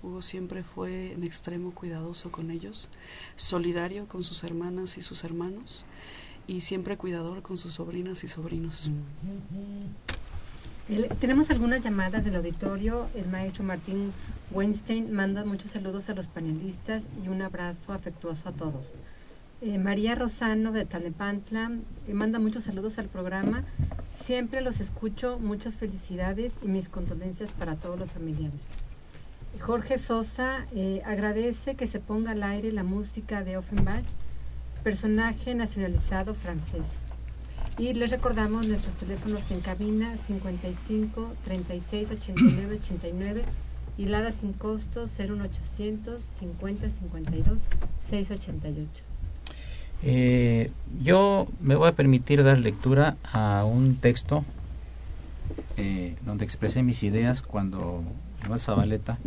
Hugo 0.02 0.20
siempre 0.20 0.62
fue 0.62 1.12
en 1.12 1.24
extremo 1.24 1.72
cuidadoso 1.72 2.30
con 2.30 2.50
ellos, 2.50 2.90
solidario 3.36 4.06
con 4.06 4.22
sus 4.22 4.44
hermanas 4.44 4.98
y 4.98 5.02
sus 5.02 5.24
hermanos 5.24 5.86
y 6.46 6.60
siempre 6.60 6.96
cuidador 6.96 7.42
con 7.42 7.58
sus 7.58 7.74
sobrinas 7.74 8.24
y 8.24 8.28
sobrinos. 8.28 8.90
Tenemos 11.18 11.50
algunas 11.50 11.82
llamadas 11.82 12.24
del 12.24 12.36
auditorio. 12.36 13.08
El 13.14 13.28
maestro 13.28 13.64
Martín 13.64 14.12
Weinstein 14.50 15.12
manda 15.12 15.44
muchos 15.44 15.70
saludos 15.70 16.10
a 16.10 16.14
los 16.14 16.26
panelistas 16.26 17.04
y 17.24 17.28
un 17.28 17.40
abrazo 17.40 17.92
afectuoso 17.92 18.50
a 18.50 18.52
todos. 18.52 18.86
Eh, 19.60 19.78
María 19.78 20.14
Rosano 20.14 20.72
de 20.72 20.84
Talepantla 20.84 21.70
eh, 22.06 22.14
manda 22.14 22.38
muchos 22.38 22.64
saludos 22.64 22.98
al 22.98 23.08
programa. 23.08 23.64
Siempre 24.12 24.60
los 24.60 24.80
escucho, 24.80 25.38
muchas 25.38 25.76
felicidades 25.76 26.54
y 26.62 26.66
mis 26.66 26.88
condolencias 26.88 27.52
para 27.52 27.76
todos 27.76 27.98
los 27.98 28.10
familiares. 28.10 28.60
Jorge 29.60 29.98
Sosa 29.98 30.66
eh, 30.74 31.00
agradece 31.06 31.76
que 31.76 31.86
se 31.86 32.00
ponga 32.00 32.32
al 32.32 32.42
aire 32.42 32.72
la 32.72 32.82
música 32.82 33.44
de 33.44 33.56
Offenbach, 33.56 34.04
personaje 34.82 35.54
nacionalizado 35.54 36.34
francés. 36.34 36.84
Y 37.78 37.94
les 37.94 38.10
recordamos 38.10 38.66
nuestros 38.66 38.96
teléfonos 38.96 39.50
en 39.50 39.60
cabina 39.60 40.16
55 40.16 41.34
36 41.44 42.10
89 42.10 42.78
89 42.80 43.44
y 43.96 44.06
Lada 44.06 44.30
sin 44.32 44.52
costo 44.52 45.06
01800 45.06 46.22
50 46.38 46.90
52 46.90 47.60
688. 48.00 49.13
Eh, 50.02 50.70
yo 51.00 51.46
me 51.60 51.76
voy 51.76 51.88
a 51.88 51.92
permitir 51.92 52.42
dar 52.42 52.58
lectura 52.58 53.16
a 53.32 53.64
un 53.64 53.96
texto 53.96 54.44
eh, 55.76 56.14
donde 56.24 56.44
expresé 56.44 56.82
mis 56.82 57.02
ideas 57.02 57.42
cuando 57.42 58.02
Iván 58.44 58.58
Zabaleta 58.58 59.18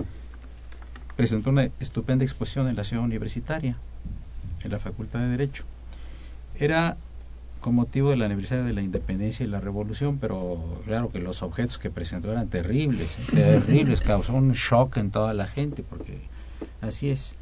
presentó 1.16 1.50
una 1.50 1.70
estupenda 1.80 2.24
exposición 2.24 2.68
en 2.68 2.76
la 2.76 2.84
ciudad 2.84 3.04
universitaria, 3.04 3.78
en 4.64 4.72
la 4.72 4.80
Facultad 4.80 5.20
de 5.20 5.30
Derecho. 5.30 5.64
Era 6.60 6.98
con 7.60 7.76
motivo 7.76 8.12
del 8.12 8.22
aniversario 8.22 8.64
de 8.64 8.74
la 8.74 8.82
independencia 8.82 9.44
y 9.44 9.48
la 9.50 9.60
revolución, 9.60 10.20
pero 10.20 10.82
claro 10.86 11.10
que 11.12 11.20
los 11.20 11.42
objetos 11.42 11.80
que 11.80 11.90
presentó 11.90 12.32
eran 12.32 12.48
terribles, 12.48 13.18
terribles, 13.32 14.02
causó 14.02 14.36
un 14.36 14.52
shock 14.54 14.98
en 14.98 15.12
toda 15.12 15.34
la 15.34 15.48
gente, 15.48 15.84
porque 15.84 16.22
así 16.82 17.10
es. 17.10 17.36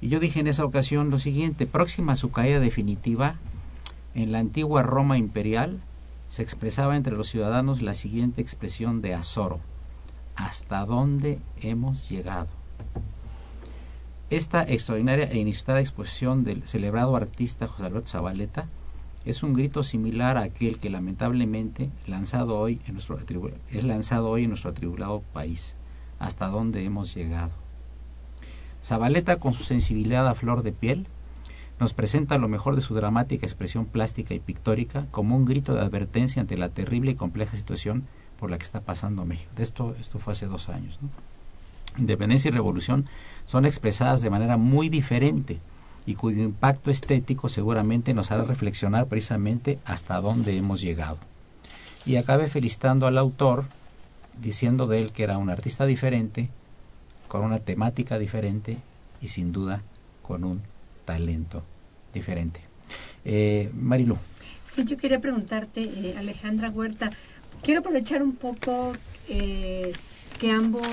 Y 0.00 0.08
yo 0.08 0.20
dije 0.20 0.40
en 0.40 0.46
esa 0.46 0.64
ocasión 0.64 1.10
lo 1.10 1.18
siguiente, 1.18 1.66
próxima 1.66 2.12
a 2.12 2.16
su 2.16 2.30
caída 2.30 2.60
definitiva, 2.60 3.36
en 4.14 4.32
la 4.32 4.38
antigua 4.38 4.82
Roma 4.82 5.18
imperial 5.18 5.80
se 6.28 6.42
expresaba 6.42 6.96
entre 6.96 7.16
los 7.16 7.28
ciudadanos 7.28 7.82
la 7.82 7.94
siguiente 7.94 8.42
expresión 8.42 9.00
de 9.00 9.14
azoro, 9.14 9.60
¿hasta 10.34 10.84
dónde 10.84 11.38
hemos 11.60 12.08
llegado? 12.08 12.48
Esta 14.28 14.64
extraordinaria 14.64 15.26
e 15.26 15.38
inusitada 15.38 15.80
exposición 15.80 16.42
del 16.42 16.66
celebrado 16.66 17.14
artista 17.14 17.68
José 17.68 17.84
Alberto 17.84 18.08
Zabaleta 18.08 18.68
es 19.24 19.42
un 19.42 19.54
grito 19.54 19.82
similar 19.82 20.36
a 20.36 20.42
aquel 20.42 20.78
que 20.78 20.90
lamentablemente 20.90 21.90
lanzado 22.06 22.58
hoy 22.58 22.80
en 22.86 22.94
nuestro 22.94 23.18
es 23.70 23.84
lanzado 23.84 24.30
hoy 24.30 24.44
en 24.44 24.50
nuestro 24.50 24.70
atribulado 24.70 25.22
país. 25.32 25.76
¿Hasta 26.18 26.48
dónde 26.48 26.84
hemos 26.84 27.14
llegado? 27.14 27.65
Zabaleta, 28.86 29.40
con 29.40 29.52
su 29.52 29.64
sensibilidad 29.64 30.28
a 30.28 30.36
flor 30.36 30.62
de 30.62 30.70
piel, 30.70 31.08
nos 31.80 31.92
presenta 31.92 32.38
lo 32.38 32.46
mejor 32.46 32.76
de 32.76 32.80
su 32.80 32.94
dramática 32.94 33.44
expresión 33.44 33.84
plástica 33.84 34.32
y 34.32 34.38
pictórica 34.38 35.08
como 35.10 35.36
un 35.36 35.44
grito 35.44 35.74
de 35.74 35.80
advertencia 35.80 36.40
ante 36.40 36.56
la 36.56 36.68
terrible 36.68 37.10
y 37.10 37.14
compleja 37.16 37.56
situación 37.56 38.04
por 38.38 38.48
la 38.48 38.58
que 38.58 38.64
está 38.64 38.82
pasando 38.82 39.24
México. 39.24 39.50
De 39.56 39.64
esto, 39.64 39.96
esto 40.00 40.20
fue 40.20 40.34
hace 40.34 40.46
dos 40.46 40.68
años. 40.68 41.00
Independencia 41.98 42.48
y 42.48 42.52
revolución 42.52 43.06
son 43.44 43.66
expresadas 43.66 44.22
de 44.22 44.30
manera 44.30 44.56
muy 44.56 44.88
diferente 44.88 45.58
y 46.06 46.14
cuyo 46.14 46.44
impacto 46.44 46.92
estético 46.92 47.48
seguramente 47.48 48.14
nos 48.14 48.30
hará 48.30 48.44
reflexionar 48.44 49.06
precisamente 49.06 49.80
hasta 49.84 50.20
dónde 50.20 50.56
hemos 50.56 50.80
llegado. 50.80 51.18
Y 52.04 52.16
acabe 52.16 52.46
felicitando 52.46 53.08
al 53.08 53.18
autor, 53.18 53.64
diciendo 54.40 54.86
de 54.86 55.00
él 55.00 55.10
que 55.10 55.24
era 55.24 55.38
un 55.38 55.50
artista 55.50 55.86
diferente, 55.86 56.50
con 57.36 57.44
una 57.44 57.58
temática 57.58 58.18
diferente 58.18 58.78
y 59.20 59.28
sin 59.28 59.52
duda 59.52 59.82
con 60.22 60.42
un 60.44 60.62
talento 61.04 61.62
diferente. 62.14 62.60
Eh, 63.24 63.70
Marilu. 63.74 64.16
Sí, 64.72 64.84
yo 64.84 64.96
quería 64.96 65.20
preguntarte, 65.20 65.82
eh, 65.82 66.14
Alejandra 66.16 66.70
Huerta, 66.70 67.10
quiero 67.62 67.80
aprovechar 67.80 68.22
un 68.22 68.36
poco 68.36 68.92
eh, 69.28 69.92
que 70.38 70.50
ambos, 70.50 70.86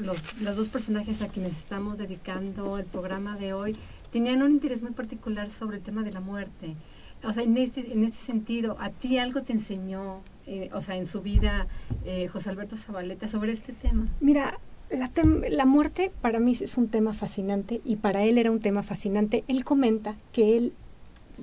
los, 0.00 0.40
los 0.40 0.56
dos 0.56 0.68
personajes 0.68 1.22
a 1.22 1.28
quienes 1.28 1.58
estamos 1.58 1.98
dedicando 1.98 2.78
el 2.78 2.84
programa 2.84 3.36
de 3.36 3.52
hoy, 3.52 3.76
tenían 4.12 4.42
un 4.42 4.52
interés 4.52 4.80
muy 4.80 4.92
particular 4.92 5.50
sobre 5.50 5.78
el 5.78 5.82
tema 5.82 6.02
de 6.02 6.12
la 6.12 6.20
muerte. 6.20 6.76
O 7.24 7.32
sea, 7.32 7.42
en 7.42 7.56
este, 7.56 7.92
en 7.92 8.04
este 8.04 8.18
sentido, 8.18 8.76
¿a 8.78 8.90
ti 8.90 9.18
algo 9.18 9.42
te 9.42 9.52
enseñó, 9.52 10.20
eh, 10.46 10.70
o 10.72 10.82
sea, 10.82 10.96
en 10.96 11.08
su 11.08 11.20
vida, 11.20 11.66
eh, 12.04 12.28
José 12.28 12.50
Alberto 12.50 12.76
Zabaleta, 12.76 13.26
sobre 13.26 13.52
este 13.52 13.72
tema? 13.72 14.06
Mira, 14.20 14.58
la, 14.90 15.10
la, 15.50 15.66
muerte 15.66 16.10
para 16.20 16.40
mí 16.40 16.56
es 16.58 16.76
un 16.78 16.88
tema 16.88 17.12
fascinante 17.12 17.80
y 17.84 17.96
para 17.96 18.24
él 18.24 18.38
era 18.38 18.50
un 18.50 18.60
tema 18.60 18.82
fascinante. 18.82 19.44
Él 19.48 19.64
comenta 19.64 20.16
que 20.32 20.56
él, 20.56 20.72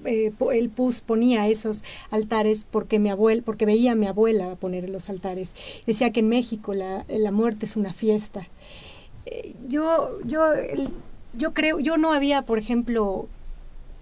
eh, 0.05 0.31
él 0.53 0.69
pus, 0.69 1.01
ponía 1.01 1.47
esos 1.47 1.84
altares 2.10 2.65
porque, 2.69 2.99
mi 2.99 3.10
abuel, 3.10 3.43
porque 3.43 3.65
veía 3.65 3.91
a 3.93 3.95
mi 3.95 4.08
abuela 4.08 4.55
poner 4.55 4.89
los 4.89 5.10
altares. 5.10 5.53
Decía 5.86 6.12
que 6.12 6.21
en 6.21 6.29
México 6.29 6.73
la, 6.73 7.05
la 7.08 7.31
muerte 7.31 7.65
es 7.65 7.75
una 7.75 7.93
fiesta. 7.93 8.47
Eh, 9.25 9.53
yo, 9.67 10.17
yo, 10.25 10.49
yo 11.34 11.53
creo, 11.53 11.79
yo 11.79 11.97
no 11.97 12.13
había, 12.13 12.43
por 12.43 12.58
ejemplo, 12.58 13.27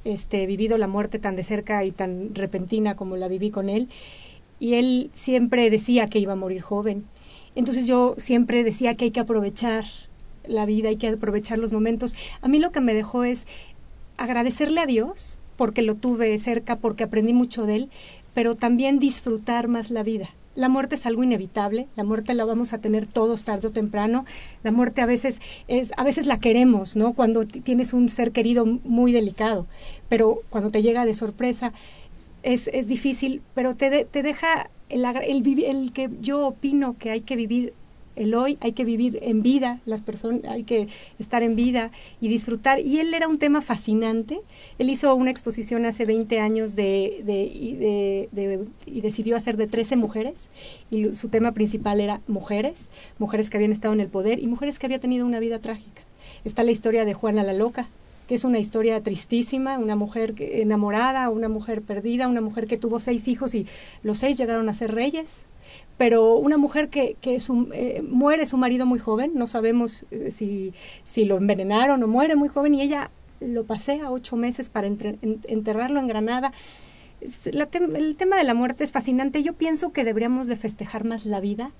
este, 0.05 0.45
vivido 0.45 0.77
la 0.77 0.87
muerte 0.87 1.19
tan 1.19 1.35
de 1.35 1.43
cerca 1.43 1.83
y 1.83 1.91
tan 1.91 2.33
repentina 2.35 2.95
como 2.95 3.17
la 3.17 3.27
viví 3.27 3.51
con 3.51 3.69
él. 3.69 3.89
Y 4.59 4.75
él 4.75 5.09
siempre 5.13 5.69
decía 5.69 6.07
que 6.07 6.19
iba 6.19 6.33
a 6.33 6.37
morir 6.37 6.61
joven 6.61 7.05
entonces 7.55 7.87
yo 7.87 8.15
siempre 8.17 8.63
decía 8.63 8.95
que 8.95 9.05
hay 9.05 9.11
que 9.11 9.19
aprovechar 9.19 9.85
la 10.47 10.65
vida, 10.65 10.89
hay 10.89 10.97
que 10.97 11.07
aprovechar 11.07 11.59
los 11.59 11.71
momentos. 11.71 12.15
A 12.41 12.47
mí 12.47 12.59
lo 12.59 12.71
que 12.71 12.81
me 12.81 12.93
dejó 12.93 13.23
es 13.23 13.45
agradecerle 14.17 14.81
a 14.81 14.85
Dios 14.85 15.39
porque 15.55 15.81
lo 15.81 15.95
tuve 15.95 16.37
cerca, 16.39 16.77
porque 16.77 17.03
aprendí 17.03 17.33
mucho 17.33 17.65
de 17.65 17.75
él, 17.75 17.89
pero 18.33 18.55
también 18.55 18.99
disfrutar 18.99 19.67
más 19.67 19.91
la 19.91 20.03
vida. 20.03 20.29
La 20.55 20.69
muerte 20.69 20.95
es 20.95 21.05
algo 21.07 21.23
inevitable, 21.23 21.87
la 21.95 22.03
muerte 22.03 22.35
la 22.35 22.45
vamos 22.45 22.73
a 22.73 22.77
tener 22.77 23.07
todos 23.07 23.43
tarde 23.43 23.69
o 23.69 23.71
temprano. 23.71 24.25
La 24.63 24.71
muerte 24.71 25.01
a 25.01 25.07
veces 25.07 25.39
es 25.67 25.91
a 25.97 26.03
veces 26.03 26.27
la 26.27 26.39
queremos, 26.39 26.95
¿no? 26.95 27.13
Cuando 27.13 27.45
tienes 27.45 27.91
un 27.91 28.07
ser 28.09 28.31
querido 28.31 28.65
muy 28.65 29.11
delicado, 29.11 29.65
pero 30.09 30.41
cuando 30.49 30.69
te 30.69 30.83
llega 30.83 31.05
de 31.05 31.15
sorpresa 31.15 31.73
es, 32.43 32.69
es 32.71 32.87
difícil, 32.87 33.41
pero 33.55 33.75
te, 33.75 34.05
te 34.05 34.21
deja 34.21 34.69
el, 34.93 35.05
el, 35.05 35.63
el 35.63 35.93
que 35.93 36.09
yo 36.21 36.47
opino 36.47 36.97
que 36.97 37.11
hay 37.11 37.21
que 37.21 37.35
vivir 37.35 37.73
el 38.15 38.35
hoy, 38.35 38.57
hay 38.61 38.73
que 38.73 38.83
vivir 38.83 39.19
en 39.21 39.41
vida, 39.41 39.79
las 39.85 40.01
personas, 40.01 40.43
hay 40.45 40.63
que 40.63 40.87
estar 41.19 41.43
en 41.43 41.55
vida 41.55 41.91
y 42.21 42.27
disfrutar. 42.27 42.79
Y 42.79 42.99
él 42.99 43.13
era 43.13 43.27
un 43.27 43.39
tema 43.39 43.61
fascinante. 43.61 44.39
Él 44.77 44.89
hizo 44.89 45.13
una 45.15 45.31
exposición 45.31 45.85
hace 45.85 46.05
20 46.05 46.39
años 46.39 46.75
de, 46.75 47.21
de, 47.23 48.29
de, 48.31 48.65
y 48.85 49.01
decidió 49.01 49.35
hacer 49.35 49.57
de 49.57 49.67
13 49.67 49.95
mujeres. 49.95 50.49
Y 50.91 51.15
su 51.15 51.29
tema 51.29 51.53
principal 51.53 51.99
era 51.99 52.21
mujeres, 52.27 52.89
mujeres 53.19 53.49
que 53.49 53.57
habían 53.57 53.71
estado 53.71 53.93
en 53.93 53.99
el 53.99 54.07
poder 54.07 54.41
y 54.41 54.47
mujeres 54.47 54.79
que 54.79 54.85
habían 54.85 55.01
tenido 55.01 55.25
una 55.25 55.39
vida 55.39 55.59
trágica. 55.59 56.01
Está 56.45 56.63
la 56.63 56.71
historia 56.71 57.05
de 57.05 57.13
Juana 57.13 57.43
la 57.43 57.53
Loca, 57.53 57.87
que 58.27 58.35
es 58.35 58.43
una 58.43 58.59
historia 58.59 59.01
tristísima, 59.01 59.77
una 59.79 59.95
mujer 59.95 60.35
enamorada, 60.37 61.29
una 61.29 61.49
mujer 61.49 61.81
perdida, 61.81 62.27
una 62.27 62.41
mujer 62.41 62.67
que 62.67 62.77
tuvo 62.77 62.99
seis 62.99 63.27
hijos 63.27 63.53
y 63.55 63.67
los 64.01 64.19
seis 64.19 64.37
llegaron 64.37 64.69
a 64.69 64.73
ser 64.73 64.93
reyes, 64.93 65.45
pero 65.97 66.35
una 66.35 66.57
mujer 66.57 66.89
que, 66.89 67.17
que 67.21 67.37
eh, 67.73 68.01
muere 68.01 68.45
su 68.45 68.57
marido 68.57 68.85
muy 68.85 68.99
joven, 68.99 69.31
no 69.35 69.47
sabemos 69.47 70.05
eh, 70.11 70.31
si, 70.31 70.73
si 71.03 71.25
lo 71.25 71.37
envenenaron 71.37 72.01
o 72.03 72.07
muere 72.07 72.35
muy 72.35 72.49
joven 72.49 72.75
y 72.75 72.81
ella 72.81 73.11
lo 73.39 73.65
pasea 73.65 74.11
ocho 74.11 74.35
meses 74.35 74.69
para 74.69 74.87
enterrarlo 74.87 75.99
en 75.99 76.07
Granada. 76.07 76.53
el 77.21 78.15
tema 78.15 78.37
de 78.37 78.43
la 78.43 78.53
muerte 78.53 78.83
es 78.83 78.91
fascinante. 78.91 79.43
Yo 79.43 79.53
pienso 79.53 79.91
que 79.91 80.03
deberíamos 80.03 80.47
de 80.47 80.55
festejar 80.55 81.03
más 81.03 81.25
la 81.25 81.41
vida, 81.41 81.71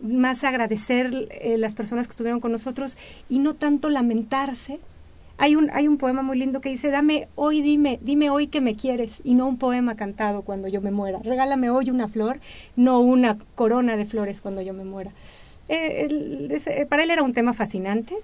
más 0.00 0.44
agradecer 0.44 1.28
eh, 1.30 1.56
las 1.58 1.74
personas 1.74 2.06
que 2.06 2.12
estuvieron 2.12 2.40
con 2.40 2.52
nosotros 2.52 2.96
y 3.28 3.38
no 3.38 3.54
tanto 3.54 3.88
lamentarse 3.88 4.80
hay 5.42 5.56
un, 5.56 5.70
hay 5.72 5.88
un 5.88 5.98
poema 5.98 6.22
muy 6.22 6.38
lindo 6.38 6.60
que 6.60 6.68
dice, 6.68 6.92
dame 6.92 7.26
hoy, 7.34 7.62
dime, 7.62 7.98
dime 8.00 8.30
hoy 8.30 8.46
que 8.46 8.60
me 8.60 8.76
quieres, 8.76 9.20
y 9.24 9.34
no 9.34 9.48
un 9.48 9.58
poema 9.58 9.96
cantado 9.96 10.42
cuando 10.42 10.68
yo 10.68 10.80
me 10.80 10.92
muera. 10.92 11.18
Regálame 11.18 11.68
hoy 11.68 11.90
una 11.90 12.06
flor, 12.06 12.38
no 12.76 13.00
una 13.00 13.36
corona 13.56 13.96
de 13.96 14.04
flores 14.04 14.40
cuando 14.40 14.62
yo 14.62 14.72
me 14.72 14.84
muera. 14.84 15.10
Eh, 15.68 16.06
eh, 16.48 16.86
para 16.88 17.02
él 17.02 17.10
era 17.10 17.24
un 17.24 17.32
tema 17.32 17.54
fascinante, 17.54 18.14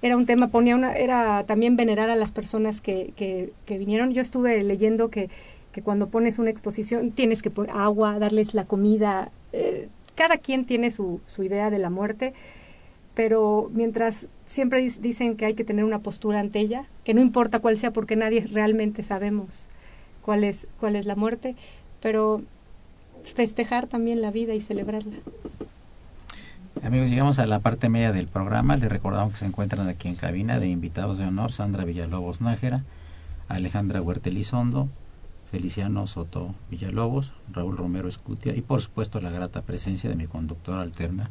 era 0.00 0.16
un 0.16 0.26
tema, 0.26 0.46
ponía 0.46 0.76
una, 0.76 0.92
era 0.92 1.42
también 1.42 1.74
venerar 1.74 2.08
a 2.08 2.14
las 2.14 2.30
personas 2.30 2.80
que, 2.80 3.14
que, 3.16 3.76
vinieron. 3.76 4.12
Yo 4.12 4.22
estuve 4.22 4.62
leyendo 4.62 5.08
que, 5.08 5.28
que 5.72 5.82
cuando 5.82 6.06
pones 6.06 6.38
una 6.38 6.50
exposición 6.50 7.10
tienes 7.10 7.42
que 7.42 7.50
poner 7.50 7.72
agua, 7.72 8.20
darles 8.20 8.54
la 8.54 8.64
comida. 8.64 9.32
Eh, 9.52 9.88
cada 10.14 10.38
quien 10.38 10.64
tiene 10.64 10.92
su, 10.92 11.20
su 11.26 11.42
idea 11.42 11.68
de 11.68 11.80
la 11.80 11.90
muerte 11.90 12.32
pero 13.20 13.70
mientras 13.74 14.28
siempre 14.46 14.80
dicen 14.98 15.36
que 15.36 15.44
hay 15.44 15.52
que 15.52 15.62
tener 15.62 15.84
una 15.84 15.98
postura 15.98 16.40
ante 16.40 16.58
ella, 16.58 16.86
que 17.04 17.12
no 17.12 17.20
importa 17.20 17.58
cuál 17.58 17.76
sea 17.76 17.90
porque 17.90 18.16
nadie 18.16 18.46
realmente 18.50 19.02
sabemos 19.02 19.66
cuál 20.22 20.42
es, 20.42 20.66
cuál 20.80 20.96
es 20.96 21.04
la 21.04 21.16
muerte, 21.16 21.54
pero 22.00 22.40
festejar 23.22 23.88
también 23.88 24.22
la 24.22 24.30
vida 24.30 24.54
y 24.54 24.62
celebrarla. 24.62 25.16
Amigos, 26.82 27.10
llegamos 27.10 27.38
a 27.38 27.46
la 27.46 27.58
parte 27.58 27.90
media 27.90 28.10
del 28.10 28.26
programa. 28.26 28.78
Les 28.78 28.88
recordamos 28.88 29.32
que 29.32 29.40
se 29.40 29.44
encuentran 29.44 29.86
aquí 29.86 30.08
en 30.08 30.14
cabina 30.14 30.58
de 30.58 30.68
invitados 30.68 31.18
de 31.18 31.26
honor 31.26 31.52
Sandra 31.52 31.84
Villalobos 31.84 32.40
Nájera, 32.40 32.84
Alejandra 33.48 34.00
Huertelizondo, 34.00 34.88
Feliciano 35.50 36.06
Soto 36.06 36.54
Villalobos, 36.70 37.34
Raúl 37.52 37.76
Romero 37.76 38.08
Escutia 38.08 38.56
y 38.56 38.62
por 38.62 38.80
supuesto 38.80 39.20
la 39.20 39.28
grata 39.28 39.60
presencia 39.60 40.08
de 40.08 40.16
mi 40.16 40.26
conductora 40.26 40.80
alterna, 40.80 41.28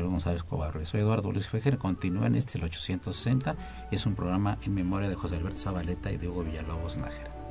González 0.00 0.42
Cobarro. 0.42 0.84
Soy 0.86 1.00
Eduardo 1.00 1.30
Luis 1.30 1.48
Fejer, 1.48 1.78
continúa 1.78 2.26
en 2.26 2.36
este 2.36 2.58
el 2.58 2.64
860 2.64 3.56
y 3.90 3.94
es 3.94 4.06
un 4.06 4.14
programa 4.14 4.58
en 4.62 4.74
memoria 4.74 5.08
de 5.08 5.14
José 5.14 5.36
Alberto 5.36 5.58
Zabaleta 5.58 6.10
y 6.10 6.16
de 6.16 6.28
Hugo 6.28 6.44
Villalobos 6.44 6.96
Nájera. 6.96 7.41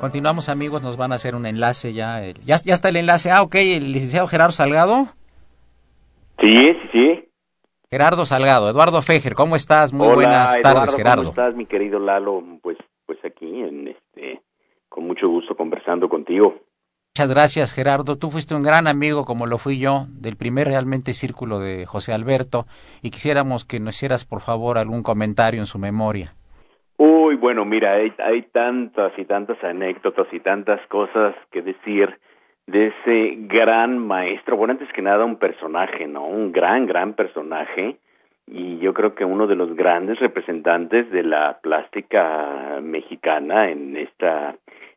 Continuamos 0.00 0.48
amigos, 0.48 0.80
nos 0.80 0.96
van 0.96 1.10
a 1.10 1.16
hacer 1.16 1.34
un 1.34 1.44
enlace 1.44 1.92
ya. 1.92 2.20
ya, 2.44 2.56
ya 2.64 2.74
está 2.74 2.88
el 2.88 2.96
enlace. 2.96 3.32
Ah, 3.32 3.42
ok, 3.42 3.56
el 3.56 3.92
licenciado 3.92 4.28
Gerardo 4.28 4.52
Salgado. 4.52 5.06
Sí, 6.38 6.72
sí, 6.82 6.88
sí. 6.92 7.28
Gerardo 7.90 8.24
Salgado, 8.24 8.70
Eduardo 8.70 9.02
Fejer, 9.02 9.34
¿cómo 9.34 9.56
estás? 9.56 9.92
Muy 9.92 10.14
buenas 10.14 10.60
tardes, 10.60 10.94
Gerardo. 10.94 11.22
¿Cómo 11.22 11.30
estás, 11.30 11.54
mi 11.56 11.66
querido 11.66 11.98
Lalo? 11.98 12.44
Pues, 12.62 12.76
pues 13.06 13.18
aquí, 13.24 13.46
en 13.46 13.88
este, 13.88 14.40
con 14.88 15.04
mucho 15.04 15.28
gusto 15.28 15.56
conversando 15.56 16.08
contigo. 16.08 16.54
Muchas 17.16 17.30
gracias, 17.32 17.72
Gerardo. 17.72 18.16
Tú 18.16 18.30
fuiste 18.30 18.54
un 18.54 18.62
gran 18.62 18.86
amigo, 18.86 19.24
como 19.24 19.46
lo 19.46 19.58
fui 19.58 19.80
yo, 19.80 20.06
del 20.10 20.36
primer 20.36 20.68
realmente 20.68 21.12
círculo 21.12 21.58
de 21.58 21.86
José 21.86 22.12
Alberto, 22.12 22.66
y 23.02 23.10
quisiéramos 23.10 23.64
que 23.64 23.80
nos 23.80 23.96
hicieras, 23.96 24.24
por 24.24 24.42
favor, 24.42 24.78
algún 24.78 25.02
comentario 25.02 25.58
en 25.58 25.66
su 25.66 25.80
memoria. 25.80 26.37
Bueno, 27.40 27.64
mira, 27.64 27.92
hay, 27.92 28.12
hay 28.18 28.42
tantas 28.42 29.12
y 29.16 29.24
tantas 29.24 29.62
anécdotas 29.62 30.26
y 30.32 30.40
tantas 30.40 30.84
cosas 30.88 31.34
que 31.52 31.62
decir 31.62 32.18
de 32.66 32.88
ese 32.88 33.34
gran 33.46 33.98
maestro. 33.98 34.56
Bueno, 34.56 34.72
antes 34.72 34.92
que 34.92 35.02
nada 35.02 35.24
un 35.24 35.36
personaje, 35.36 36.06
¿no? 36.06 36.26
Un 36.26 36.52
gran, 36.52 36.86
gran 36.86 37.14
personaje 37.14 37.96
y 38.46 38.78
yo 38.78 38.92
creo 38.92 39.14
que 39.14 39.24
uno 39.24 39.46
de 39.46 39.54
los 39.54 39.74
grandes 39.76 40.18
representantes 40.18 41.10
de 41.10 41.22
la 41.22 41.58
plástica 41.62 42.80
mexicana 42.82 43.70
en 43.70 43.96
esta 43.96 44.56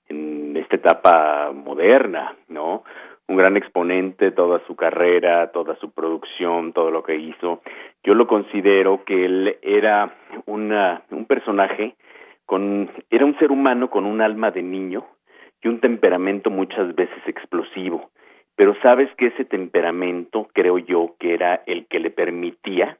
en 0.09 0.57
esta 0.57 0.75
etapa 0.75 1.51
moderna, 1.53 2.35
¿no? 2.49 2.83
un 3.31 3.37
gran 3.37 3.55
exponente, 3.55 4.31
toda 4.31 4.59
su 4.67 4.75
carrera, 4.75 5.51
toda 5.51 5.75
su 5.77 5.91
producción, 5.91 6.73
todo 6.73 6.91
lo 6.91 7.01
que 7.01 7.15
hizo. 7.15 7.61
Yo 8.03 8.13
lo 8.13 8.27
considero 8.27 9.05
que 9.05 9.23
él 9.25 9.57
era 9.61 10.13
una, 10.47 11.03
un 11.11 11.25
personaje 11.25 11.95
con 12.45 12.89
era 13.09 13.25
un 13.25 13.37
ser 13.39 13.51
humano 13.51 13.89
con 13.89 14.05
un 14.05 14.21
alma 14.21 14.51
de 14.51 14.63
niño 14.63 15.05
y 15.61 15.67
un 15.67 15.79
temperamento 15.79 16.49
muchas 16.49 16.95
veces 16.95 17.19
explosivo 17.27 18.11
pero 18.55 18.75
sabes 18.81 19.09
que 19.15 19.27
ese 19.27 19.45
temperamento 19.45 20.49
creo 20.53 20.77
yo 20.77 21.15
que 21.19 21.33
era 21.33 21.63
el 21.65 21.87
que 21.87 21.99
le 21.99 22.11
permitía 22.11 22.97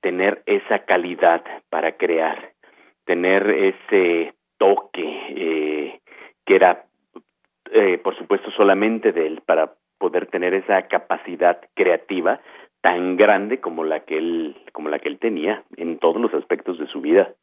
tener 0.00 0.42
esa 0.46 0.80
calidad 0.80 1.44
para 1.68 1.96
crear 1.96 2.52
tener 3.04 3.48
ese 3.50 4.34
toque 4.58 5.02
eh, 5.30 6.00
que 6.44 6.54
era 6.54 6.84
eh, 7.72 7.98
por 7.98 8.16
supuesto 8.16 8.50
solamente 8.52 9.12
de 9.12 9.26
él 9.26 9.42
para 9.44 9.72
poder 9.98 10.26
tener 10.26 10.54
esa 10.54 10.82
capacidad 10.82 11.60
creativa 11.74 12.40
tan 12.80 13.16
grande 13.16 13.58
como 13.58 13.84
la 13.84 14.00
que 14.00 14.18
él 14.18 14.56
como 14.72 14.88
la 14.88 14.98
que 14.98 15.08
él 15.08 15.18
tenía 15.18 15.64
en 15.76 15.98
todos 15.98 16.20
los 16.20 16.32
aspectos 16.34 16.78
de 16.78 16.86
su 16.86 17.00
vida. 17.00 17.34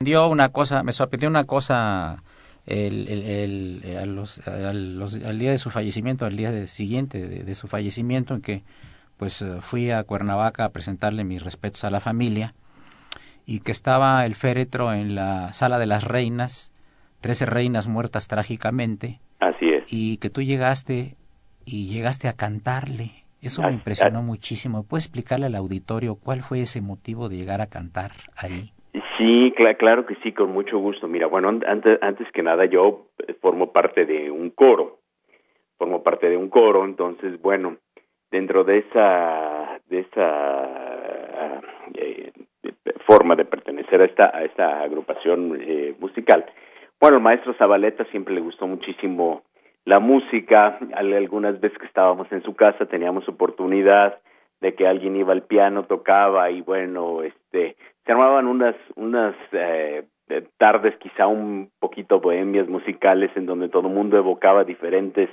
Una 0.00 0.50
cosa, 0.50 0.84
me 0.84 0.92
sorprendió 0.92 1.28
una 1.28 1.42
cosa 1.42 2.22
el, 2.66 3.08
el, 3.08 3.82
el, 3.84 3.96
a 3.96 4.06
los, 4.06 4.38
al 4.46 5.38
día 5.40 5.50
de 5.50 5.58
su 5.58 5.70
fallecimiento, 5.70 6.24
al 6.24 6.36
día 6.36 6.68
siguiente 6.68 7.26
de, 7.26 7.42
de, 7.42 7.54
su 7.56 7.66
fallecimiento, 7.66 8.32
en 8.32 8.40
que 8.40 8.62
pues 9.16 9.44
fui 9.60 9.90
a 9.90 10.04
Cuernavaca 10.04 10.66
a 10.66 10.68
presentarle 10.68 11.24
mis 11.24 11.42
respetos 11.42 11.82
a 11.82 11.90
la 11.90 11.98
familia 11.98 12.54
y 13.44 13.58
que 13.58 13.72
estaba 13.72 14.24
el 14.24 14.36
féretro 14.36 14.92
en 14.92 15.16
la 15.16 15.52
sala 15.52 15.80
de 15.80 15.86
las 15.86 16.04
reinas, 16.04 16.70
trece 17.20 17.44
reinas 17.44 17.88
muertas 17.88 18.28
trágicamente. 18.28 19.18
Así 19.40 19.68
es. 19.68 19.92
Y 19.92 20.18
que 20.18 20.30
tú 20.30 20.42
llegaste 20.42 21.16
y 21.64 21.88
llegaste 21.88 22.28
a 22.28 22.34
cantarle. 22.34 23.24
Eso 23.42 23.62
me 23.62 23.72
impresionó 23.72 24.22
muchísimo. 24.22 24.84
¿Puedes 24.84 25.06
explicarle 25.06 25.46
al 25.46 25.56
auditorio 25.56 26.14
cuál 26.14 26.42
fue 26.42 26.60
ese 26.60 26.80
motivo 26.80 27.28
de 27.28 27.36
llegar 27.36 27.60
a 27.60 27.66
cantar 27.66 28.12
ahí? 28.36 28.72
Sí, 29.16 29.54
claro 29.78 30.06
que 30.06 30.14
sí, 30.16 30.32
con 30.32 30.50
mucho 30.50 30.78
gusto. 30.78 31.08
Mira, 31.08 31.26
bueno, 31.26 31.48
antes, 31.48 31.98
antes 32.00 32.30
que 32.32 32.42
nada 32.42 32.64
yo 32.64 33.08
formo 33.40 33.72
parte 33.72 34.06
de 34.06 34.30
un 34.30 34.50
coro. 34.50 34.98
Formo 35.76 36.02
parte 36.02 36.28
de 36.28 36.36
un 36.36 36.48
coro, 36.48 36.84
entonces, 36.84 37.40
bueno, 37.40 37.76
dentro 38.30 38.64
de 38.64 38.78
esa 38.78 39.80
de 39.88 40.00
esa 40.00 41.60
eh, 41.94 42.32
forma 43.06 43.36
de 43.36 43.44
pertenecer 43.44 44.02
a 44.02 44.04
esta 44.04 44.36
a 44.36 44.44
esta 44.44 44.82
agrupación 44.82 45.58
eh, 45.60 45.94
musical 45.98 46.44
bueno 47.00 47.16
el 47.16 47.22
maestro 47.22 47.54
Zabaleta 47.54 48.04
siempre 48.06 48.34
le 48.34 48.40
gustó 48.40 48.66
muchísimo 48.66 49.42
la 49.84 49.98
música 49.98 50.78
algunas 50.94 51.58
veces 51.60 51.78
que 51.78 51.86
estábamos 51.86 52.30
en 52.32 52.42
su 52.42 52.54
casa 52.54 52.86
teníamos 52.86 53.26
oportunidad 53.28 54.18
de 54.60 54.74
que 54.74 54.86
alguien 54.86 55.16
iba 55.16 55.32
al 55.32 55.42
piano 55.42 55.84
tocaba 55.84 56.50
y 56.50 56.60
bueno 56.62 57.22
este 57.22 57.76
se 58.04 58.12
armaban 58.12 58.46
unas 58.46 58.74
unas 58.96 59.34
eh, 59.52 60.04
tardes 60.58 60.96
quizá 60.98 61.26
un 61.26 61.70
poquito 61.78 62.20
bohemias 62.20 62.68
musicales 62.68 63.30
en 63.36 63.46
donde 63.46 63.68
todo 63.68 63.88
el 63.88 63.94
mundo 63.94 64.16
evocaba 64.16 64.64
diferentes 64.64 65.30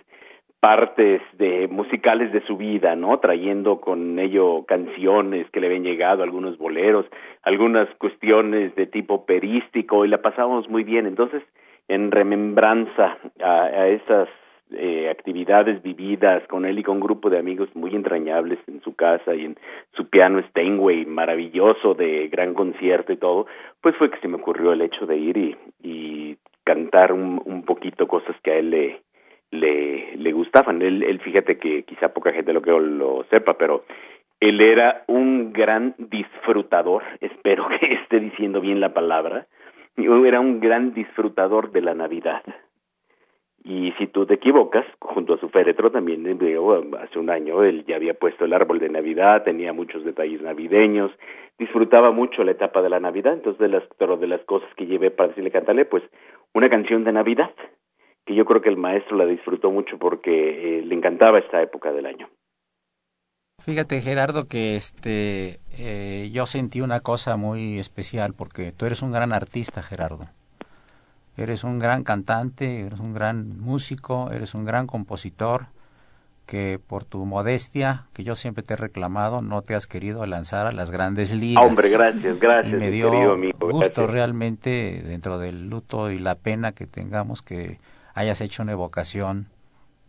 partes 0.60 1.22
de 1.34 1.68
musicales 1.68 2.32
de 2.32 2.42
su 2.48 2.58
vida, 2.58 2.96
¿no? 2.96 3.20
Trayendo 3.20 3.80
con 3.80 4.18
ello 4.18 4.66
canciones 4.66 5.48
que 5.52 5.60
le 5.60 5.68
habían 5.68 5.84
llegado, 5.84 6.24
algunos 6.24 6.58
boleros, 6.58 7.06
algunas 7.44 7.88
cuestiones 8.00 8.74
de 8.74 8.88
tipo 8.88 9.28
perístico 9.28 10.06
y 10.06 10.08
la 10.08 10.24
pasábamos 10.24 10.68
muy 10.68 10.84
bien. 10.84 11.06
Entonces, 11.06 11.44
en 11.88 12.10
remembranza 12.10 13.18
a, 13.44 13.64
a 13.66 13.88
esas 13.90 14.28
eh, 14.28 14.45
actividades 15.15 15.82
vividas 15.82 16.45
con 16.47 16.65
él 16.65 16.80
y 16.80 16.84
con 16.84 16.95
un 16.95 17.01
grupo 17.01 17.30
de 17.30 17.39
amigos 17.39 17.69
muy 17.75 17.95
entrañables 17.95 18.60
en 18.67 18.82
su 18.82 18.95
casa 18.95 19.34
y 19.34 19.45
en 19.45 19.58
su 19.93 20.10
piano 20.10 20.41
Steinway 20.49 21.06
maravilloso 21.06 21.93
de 21.93 22.28
gran 22.28 22.54
concierto 22.54 23.12
y 23.12 23.17
todo, 23.17 23.47
pues 23.82 23.95
fue 23.95 24.12
que 24.12 24.19
se 24.19 24.28
me 24.28 24.36
ocurrió 24.36 24.73
el 24.73 24.82
hecho 24.82 25.06
de 25.06 25.17
ir 25.17 25.58
y, 25.82 26.38
cantar 26.63 27.13
un, 27.13 27.39
un 27.45 27.63
poquito 27.63 28.08
cosas 28.08 28.36
que 28.41 28.49
a 28.49 28.56
él 28.56 28.71
le, 28.71 29.01
le, 29.51 30.17
le 30.17 30.32
gustaban. 30.32 30.82
Él, 30.82 31.04
él, 31.04 31.19
fíjate 31.19 31.60
que 31.60 31.84
quizá 31.84 32.10
poca 32.10 32.32
gente 32.32 32.54
lo 32.54 32.63
que 32.63 32.71
lo 32.71 33.23
sepa, 33.30 33.54
pero 33.54 33.86
él 34.39 34.60
era 34.62 35.04
un 35.08 35.54
gran 35.54 35.93
disfrutador, 35.97 37.04
espero 37.21 37.67
que 37.67 37.93
esté 37.93 38.19
diciendo 38.19 38.62
bien 38.62 38.80
la 38.80 38.93
palabra, 38.93 39.45
era 39.97 40.39
un 40.39 40.60
gran 40.60 40.93
disfrutador 40.93 41.71
de 41.71 41.82
la 41.82 41.93
Navidad. 41.93 42.43
Y 43.67 43.93
si 43.93 44.06
tú 44.06 44.28
te 44.28 44.36
equivocas, 44.36 44.86
junto 44.99 45.34
a 45.34 45.39
su 45.39 45.49
féretro 45.49 45.89
también, 45.91 46.23
hace 46.99 47.17
un 47.17 47.32
año 47.32 47.63
él 47.63 47.84
ya 47.88 47.95
había 47.95 48.13
puesto 48.13 48.45
el 48.45 48.54
árbol 48.54 48.78
de 48.78 48.89
Navidad, 48.89 49.43
tenía 49.43 49.73
muchos 49.73 50.06
detalles 50.06 50.39
navideños, 50.43 51.12
disfrutaba 51.58 52.12
mucho 52.12 52.43
la 52.43 52.51
etapa 52.51 52.84
de 52.84 52.89
la 52.89 52.99
Navidad, 52.99 53.34
entonces 53.34 53.60
de 53.60 53.69
las, 53.69 53.84
pero 53.97 54.17
de 54.17 54.28
las 54.28 54.41
cosas 54.41 54.69
que 54.75 54.86
llevé 54.86 55.10
para 55.10 55.30
decirle 55.30 55.49
cantarle, 55.49 55.86
pues 55.86 56.04
una 56.54 56.69
canción 56.69 57.04
de 57.04 57.12
Navidad, 57.12 57.49
que 58.23 58.36
yo 58.36 58.45
creo 58.45 58.62
que 58.62 58.69
el 58.69 58.78
maestro 58.78 59.17
la 59.17 59.25
disfrutó 59.25 59.71
mucho 59.71 59.97
porque 59.97 60.80
eh, 60.80 60.82
le 60.84 60.93
encantaba 60.93 61.39
esta 61.39 61.60
época 61.63 61.91
del 61.91 62.06
año. 62.06 62.30
Fíjate 63.63 63.99
Gerardo 63.99 64.47
que 64.47 64.75
este 64.75 65.58
eh, 65.80 66.30
yo 66.32 66.45
sentí 66.45 66.82
una 66.82 66.99
cosa 66.99 67.36
muy 67.36 67.80
especial 67.80 68.36
porque 68.38 68.71
tú 68.71 68.86
eres 68.86 69.01
un 69.01 69.12
gran 69.12 69.34
artista 69.34 69.82
Gerardo. 69.82 70.25
Eres 71.38 71.63
un 71.63 71.80
gran 71.80 72.04
cantante, 72.04 72.82
eres 72.82 73.00
un 73.00 73.13
gran 73.13 73.60
músico, 73.60 74.32
eres 74.32 74.54
un 74.54 74.65
gran 74.65 74.88
compositor 74.88 75.67
que 76.45 76.80
por 76.80 77.04
tu 77.04 77.26
modestia, 77.26 78.06
que 78.13 78.24
yo 78.24 78.36
siempre 78.36 78.63
te 78.63 78.76
he 78.76 78.78
reclamado, 78.78 79.41
no 79.41 79.62
te 79.62 79.76
has 79.76 79.88
querido 79.88 80.26
lanzar 80.26 80.67
a 80.67 80.71
las 80.71 80.91
grandes 80.91 81.34
ligas. 81.34 81.63
Hombre, 81.63 81.89
gracias, 81.89 82.39
gracias. 82.39 82.74
Y 82.74 82.78
me 82.78 82.91
dio 82.91 83.36
gusto 83.60 84.08
realmente 84.08 85.04
dentro 85.06 85.39
del 85.39 85.69
luto 85.69 86.12
y 86.12 86.19
la 86.19 86.36
pena 86.36 86.71
que 86.71 86.86
tengamos 86.86 87.41
que 87.41 87.80
hayas 88.13 88.41
hecho 88.41 88.63
una 88.63 88.74
evocación 88.74 89.48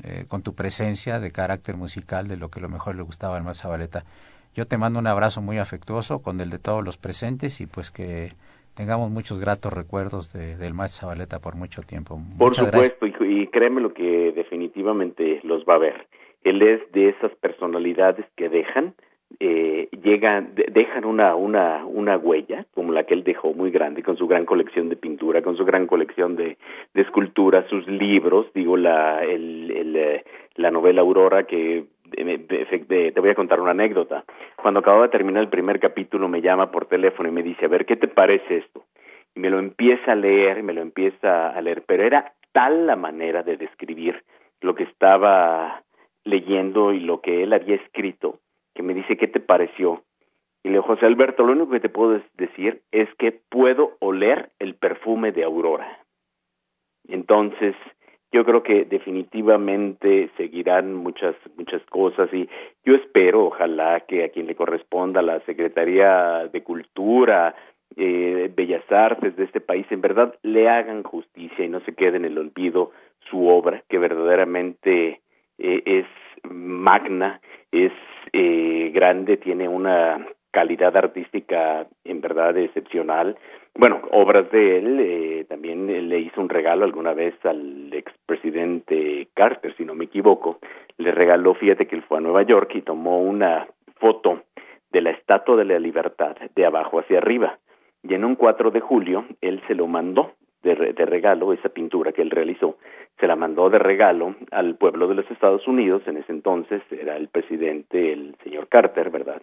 eh, 0.03 0.27
con 0.29 0.43
tu 0.43 0.55
presencia 0.55 1.21
de 1.21 1.31
carácter 1.31 1.77
musical 1.77 2.29
de 2.29 2.37
lo 2.37 2.51
que 2.51 2.61
lo 2.61 2.69
mejor 2.69 2.97
le 2.97 3.03
gustaba 3.03 3.37
al 3.37 3.45
más 3.45 3.63
Zabaleta. 3.63 4.05
Yo 4.55 4.67
te 4.67 4.77
mando 4.77 4.99
un 4.99 5.07
abrazo 5.07 5.41
muy 5.41 5.59
afectuoso 5.59 6.19
con 6.19 6.41
el 6.41 6.51
de 6.51 6.59
todos 6.59 6.85
los 6.85 6.99
presentes 6.99 7.61
y 7.61 7.67
pues 7.67 7.91
que 7.91 8.35
tengamos 8.77 9.11
muchos 9.11 9.41
gratos 9.41 9.73
recuerdos 9.73 10.33
de, 10.33 10.57
del 10.57 10.75
maestro 10.75 11.09
Zabaleta 11.09 11.41
por 11.41 11.57
mucho 11.57 11.83
tiempo. 11.83 12.21
Por 12.39 12.55
supuesto, 12.55 13.07
y, 13.07 13.15
y, 13.21 13.47
créeme 13.49 13.81
lo 13.81 13.93
que 13.93 14.33
definitivamente 14.33 15.41
los 15.43 15.65
va 15.65 15.75
a 15.75 15.79
ver. 15.79 16.07
Él 16.45 16.63
es 16.63 16.81
de 16.93 17.09
esas 17.09 17.33
personalidades 17.37 18.27
que 18.37 18.49
dejan 18.49 18.95
eh, 19.41 19.89
llegan, 20.03 20.55
dejan 20.55 21.05
una, 21.05 21.35
una, 21.35 21.85
una 21.85 22.17
huella, 22.17 22.65
como 22.75 22.93
la 22.93 23.05
que 23.05 23.15
él 23.15 23.25
dejó 23.25 23.53
muy 23.53 23.71
grande, 23.71 24.03
con 24.03 24.17
su 24.17 24.27
gran 24.27 24.47
colección 24.47 24.89
de 24.89 24.97
pintura, 24.97 25.43
con 25.43 25.57
su 25.57 25.65
gran 25.65 25.87
colección 25.87 26.37
de, 26.37 26.57
de 26.95 27.03
escultura, 27.03 27.69
sus 27.69 27.87
libros, 27.87 28.47
digo, 28.55 28.77
la, 28.77 29.25
el, 29.25 29.71
el, 29.71 29.97
eh, 29.97 30.25
la 30.55 30.71
novela 30.71 31.03
Aurora, 31.03 31.45
que 31.45 31.85
te 32.17 33.21
voy 33.21 33.31
a 33.31 33.35
contar 33.35 33.61
una 33.61 33.73
anécdota. 33.73 34.25
Cuando 34.57 34.81
acababa 34.81 35.05
de 35.05 35.11
terminar 35.11 35.43
el 35.43 35.49
primer 35.49 35.79
capítulo, 35.79 36.29
me 36.29 36.41
llama 36.41 36.71
por 36.71 36.87
teléfono 36.87 37.29
y 37.29 37.33
me 37.33 37.43
dice, 37.43 37.67
a 37.67 37.69
ver, 37.69 37.87
¿qué 37.87 37.97
te 37.97 38.09
parece 38.09 38.59
esto? 38.59 38.85
Y 39.35 39.41
me 39.41 39.51
lo 39.51 39.59
empieza 39.59 40.13
a 40.13 40.17
leer, 40.17 40.63
me 40.63 40.73
lo 40.73 40.81
empieza 40.81 41.51
a 41.51 41.61
leer, 41.61 41.85
pero 41.87 42.03
era 42.05 42.33
tal 42.53 42.87
la 42.87 42.97
manera 42.97 43.43
de 43.43 43.57
describir 43.57 44.23
lo 44.63 44.75
que 44.75 44.85
estaba 44.85 45.83
leyendo 46.25 46.93
y 46.93 47.01
lo 47.01 47.21
que 47.21 47.43
él 47.43 47.53
había 47.53 47.77
escrito, 47.77 48.41
que 48.75 48.83
me 48.83 48.95
dice, 48.95 49.17
¿qué 49.17 49.29
te 49.29 49.41
pareció? 49.41 50.03
Y 50.65 50.69
le 50.69 50.75
digo, 50.75 50.85
José 50.85 51.07
Alberto, 51.07 51.45
lo 51.45 51.53
único 51.53 51.71
que 51.71 51.81
te 51.81 51.89
puedo 51.89 52.21
decir 52.35 52.83
es 52.91 53.09
que 53.19 53.31
puedo 53.31 53.93
oler 54.01 54.51
el 54.59 54.75
perfume 54.75 55.33
de 55.33 55.45
Aurora. 55.45 55.99
Entonces, 57.09 57.77
yo 58.33 58.45
creo 58.45 58.63
que 58.63 58.85
definitivamente 58.85 60.31
seguirán 60.37 60.95
muchas 60.95 61.35
muchas 61.57 61.83
cosas 61.87 62.33
y 62.33 62.49
yo 62.85 62.95
espero 62.95 63.47
ojalá 63.47 64.01
que 64.01 64.25
a 64.25 64.29
quien 64.31 64.47
le 64.47 64.55
corresponda 64.55 65.23
la 65.23 65.41
Secretaría 65.41 66.49
de 66.53 66.63
Cultura 66.63 67.55
eh, 67.97 68.51
Bellas 68.55 68.91
Artes 68.91 69.37
de 69.37 69.45
este 69.45 69.61
país 69.61 69.87
en 69.91 70.01
verdad 70.01 70.35
le 70.43 70.69
hagan 70.69 71.03
justicia 71.03 71.65
y 71.65 71.69
no 71.69 71.81
se 71.81 71.95
quede 71.95 72.17
en 72.17 72.25
el 72.25 72.39
olvido 72.39 72.93
su 73.31 73.49
obra 73.49 73.83
que 73.89 73.99
verdaderamente 73.99 75.21
eh, 75.59 75.83
es 75.85 76.07
magna 76.43 77.41
es 77.73 77.93
eh, 78.33 78.91
grande, 78.93 79.37
tiene 79.37 79.69
una 79.69 80.27
calidad 80.51 80.97
artística 80.97 81.87
en 82.05 82.21
verdad 82.21 82.57
excepcional. 82.57 83.37
Bueno, 83.79 84.01
obras 84.11 84.51
de 84.51 84.79
él, 84.79 85.01
eh, 85.01 85.45
también 85.49 86.09
le 86.09 86.19
hizo 86.21 86.41
un 86.41 86.49
regalo 86.49 86.87
alguna 86.87 87.13
vez 87.13 87.35
al 87.45 87.93
expresidente 87.93 89.29
Carter, 89.35 89.75
si 89.77 89.85
no 89.85 89.95
me 89.95 90.07
equivoco. 90.07 90.59
Le 90.97 91.13
regaló, 91.13 91.53
fíjate 91.55 91.87
que 91.87 91.97
él 91.97 92.03
fue 92.03 92.17
a 92.17 92.23
Nueva 92.23 92.43
York 92.43 92.71
y 92.75 92.81
tomó 92.81 93.21
una 93.21 93.69
foto 94.01 94.45
de 94.93 95.03
la 95.03 95.11
Estatua 95.11 95.57
de 95.57 95.67
la 95.67 95.79
Libertad 95.79 96.37
de 96.55 96.65
abajo 96.65 97.01
hacia 97.01 97.19
arriba. 97.19 97.59
Y 98.03 98.15
en 98.15 98.25
un 98.25 98.35
4 98.35 98.71
de 98.71 98.81
julio 98.81 99.27
él 99.43 99.63
se 99.67 99.75
lo 99.75 99.87
mandó 99.87 100.33
de, 100.75 100.93
de 100.93 101.07
regalo, 101.07 101.53
esa 101.53 101.69
pintura 101.69 102.13
que 102.13 102.23
él 102.23 102.31
realizó, 102.31 102.77
se 103.19 103.27
la 103.27 103.37
mandó 103.37 103.71
de 103.71 103.79
regalo 103.79 104.35
al 104.51 104.77
pueblo 104.77 105.09
de 105.09 105.15
los 105.15 105.31
Estados 105.31 105.67
Unidos, 105.67 106.03
en 106.07 106.19
ese 106.19 106.33
entonces 106.33 106.83
era 106.91 107.17
el 107.17 107.29
presidente, 107.29 108.13
el 108.13 108.37
señor 108.43 108.69
Carter, 108.69 109.11
¿verdad? 109.11 109.41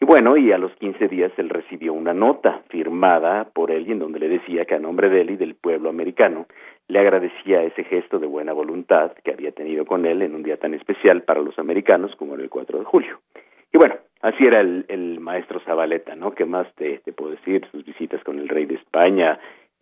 Y 0.00 0.04
bueno, 0.04 0.36
y 0.36 0.52
a 0.52 0.58
los 0.58 0.72
15 0.76 1.08
días 1.08 1.32
él 1.38 1.48
recibió 1.48 1.92
una 1.92 2.14
nota 2.14 2.62
firmada 2.68 3.48
por 3.52 3.72
él 3.72 3.88
y 3.88 3.92
en 3.92 3.98
donde 3.98 4.20
le 4.20 4.28
decía 4.28 4.64
que 4.64 4.76
a 4.76 4.78
nombre 4.78 5.08
de 5.08 5.22
él 5.22 5.30
y 5.30 5.36
del 5.36 5.56
pueblo 5.56 5.88
americano 5.88 6.46
le 6.86 7.00
agradecía 7.00 7.64
ese 7.64 7.82
gesto 7.82 8.20
de 8.20 8.26
buena 8.26 8.52
voluntad 8.52 9.12
que 9.24 9.32
había 9.32 9.50
tenido 9.50 9.84
con 9.84 10.06
él 10.06 10.22
en 10.22 10.36
un 10.36 10.44
día 10.44 10.56
tan 10.56 10.72
especial 10.74 11.22
para 11.22 11.42
los 11.42 11.58
americanos 11.58 12.14
como 12.16 12.34
era 12.34 12.44
el 12.44 12.50
4 12.50 12.78
de 12.78 12.84
julio. 12.84 13.18
Y 13.72 13.76
bueno, 13.76 13.96
así 14.22 14.46
era 14.46 14.60
el, 14.60 14.86
el 14.88 15.18
maestro 15.20 15.60
Zabaleta, 15.60 16.14
¿no? 16.14 16.32
¿Qué 16.32 16.44
más 16.44 16.72
te, 16.76 16.98
te 16.98 17.12
puedo 17.12 17.32
decir? 17.32 17.66
Sus 17.72 17.84
visitas 17.84 18.22
con 18.22 18.38
el 18.38 18.48
rey 18.48 18.66
de 18.66 18.76
España, 18.76 19.38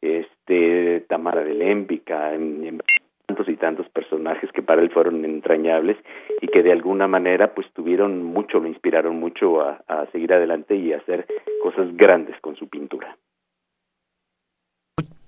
este 0.07 1.01
Tamara 1.09 1.43
de 1.43 1.55
Lémpica, 1.55 2.35
en, 2.35 2.81
tantos 3.27 3.49
y 3.49 3.57
tantos 3.57 3.89
personajes 3.89 4.51
que 4.53 4.63
para 4.63 4.81
él 4.83 4.91
fueron 4.91 5.25
entrañables 5.25 5.97
y 6.41 6.47
que 6.49 6.63
de 6.63 6.73
alguna 6.73 7.09
manera 7.09 7.55
pues 7.55 7.67
tuvieron 7.73 8.23
mucho, 8.23 8.61
lo 8.61 8.69
inspiraron 8.69 9.19
mucho 9.19 9.61
a, 9.61 9.83
a 9.89 10.07
seguir 10.13 10.33
adelante 10.33 10.77
y 10.77 10.93
a 10.93 10.99
hacer 10.99 11.27
cosas 11.63 11.97
grandes 11.97 12.39
con 12.41 12.57
su 12.57 12.69
pintura. 12.69 13.17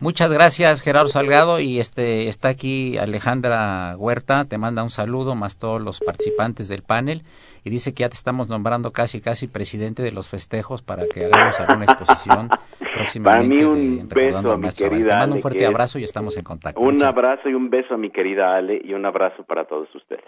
Muchas 0.01 0.33
gracias 0.33 0.81
Gerardo 0.81 1.09
Salgado 1.09 1.59
y 1.59 1.81
este 1.81 2.29
está 2.29 2.49
aquí 2.49 2.97
Alejandra 2.99 3.97
Huerta, 3.99 4.45
te 4.45 4.57
manda 4.57 4.85
un 4.85 4.91
saludo 4.91 5.35
más 5.35 5.59
todos 5.59 5.83
los 5.83 5.99
participantes 5.99 6.69
del 6.69 6.83
panel 6.83 7.25
y 7.65 7.71
dice 7.71 7.93
que 7.93 8.03
ya 8.03 8.09
te 8.09 8.15
estamos 8.15 8.49
nombrando 8.49 8.93
casi 8.93 9.21
casi 9.21 9.49
presidente 9.49 10.03
de 10.05 10.13
los 10.13 10.29
festejos 10.29 10.83
para 10.83 11.05
que 11.13 11.25
hagamos 11.25 11.59
alguna 11.59 11.85
exposición 11.87 12.49
próximamente. 12.95 13.57
Para 13.57 13.71
mí 13.75 13.99
un 13.99 14.09
beso 14.09 14.53
a 14.53 14.57
mi 14.57 14.69
querida 14.71 15.09
Te 15.09 15.15
mando 15.17 15.35
un 15.37 15.43
fuerte 15.43 15.67
abrazo 15.67 15.99
y 15.99 16.05
estamos 16.05 16.37
en 16.37 16.45
contacto. 16.45 16.81
Un 16.81 16.95
Muchas- 16.95 17.13
abrazo 17.13 17.49
y 17.49 17.55
un 17.55 17.69
beso 17.69 17.95
a 17.95 17.99
mi 17.99 18.11
querida 18.13 18.57
Ale 18.57 18.81
y 18.85 18.93
un 18.95 19.05
abrazo 19.05 19.43
para 19.43 19.65
todos 19.67 19.89
ustedes. 19.97 20.23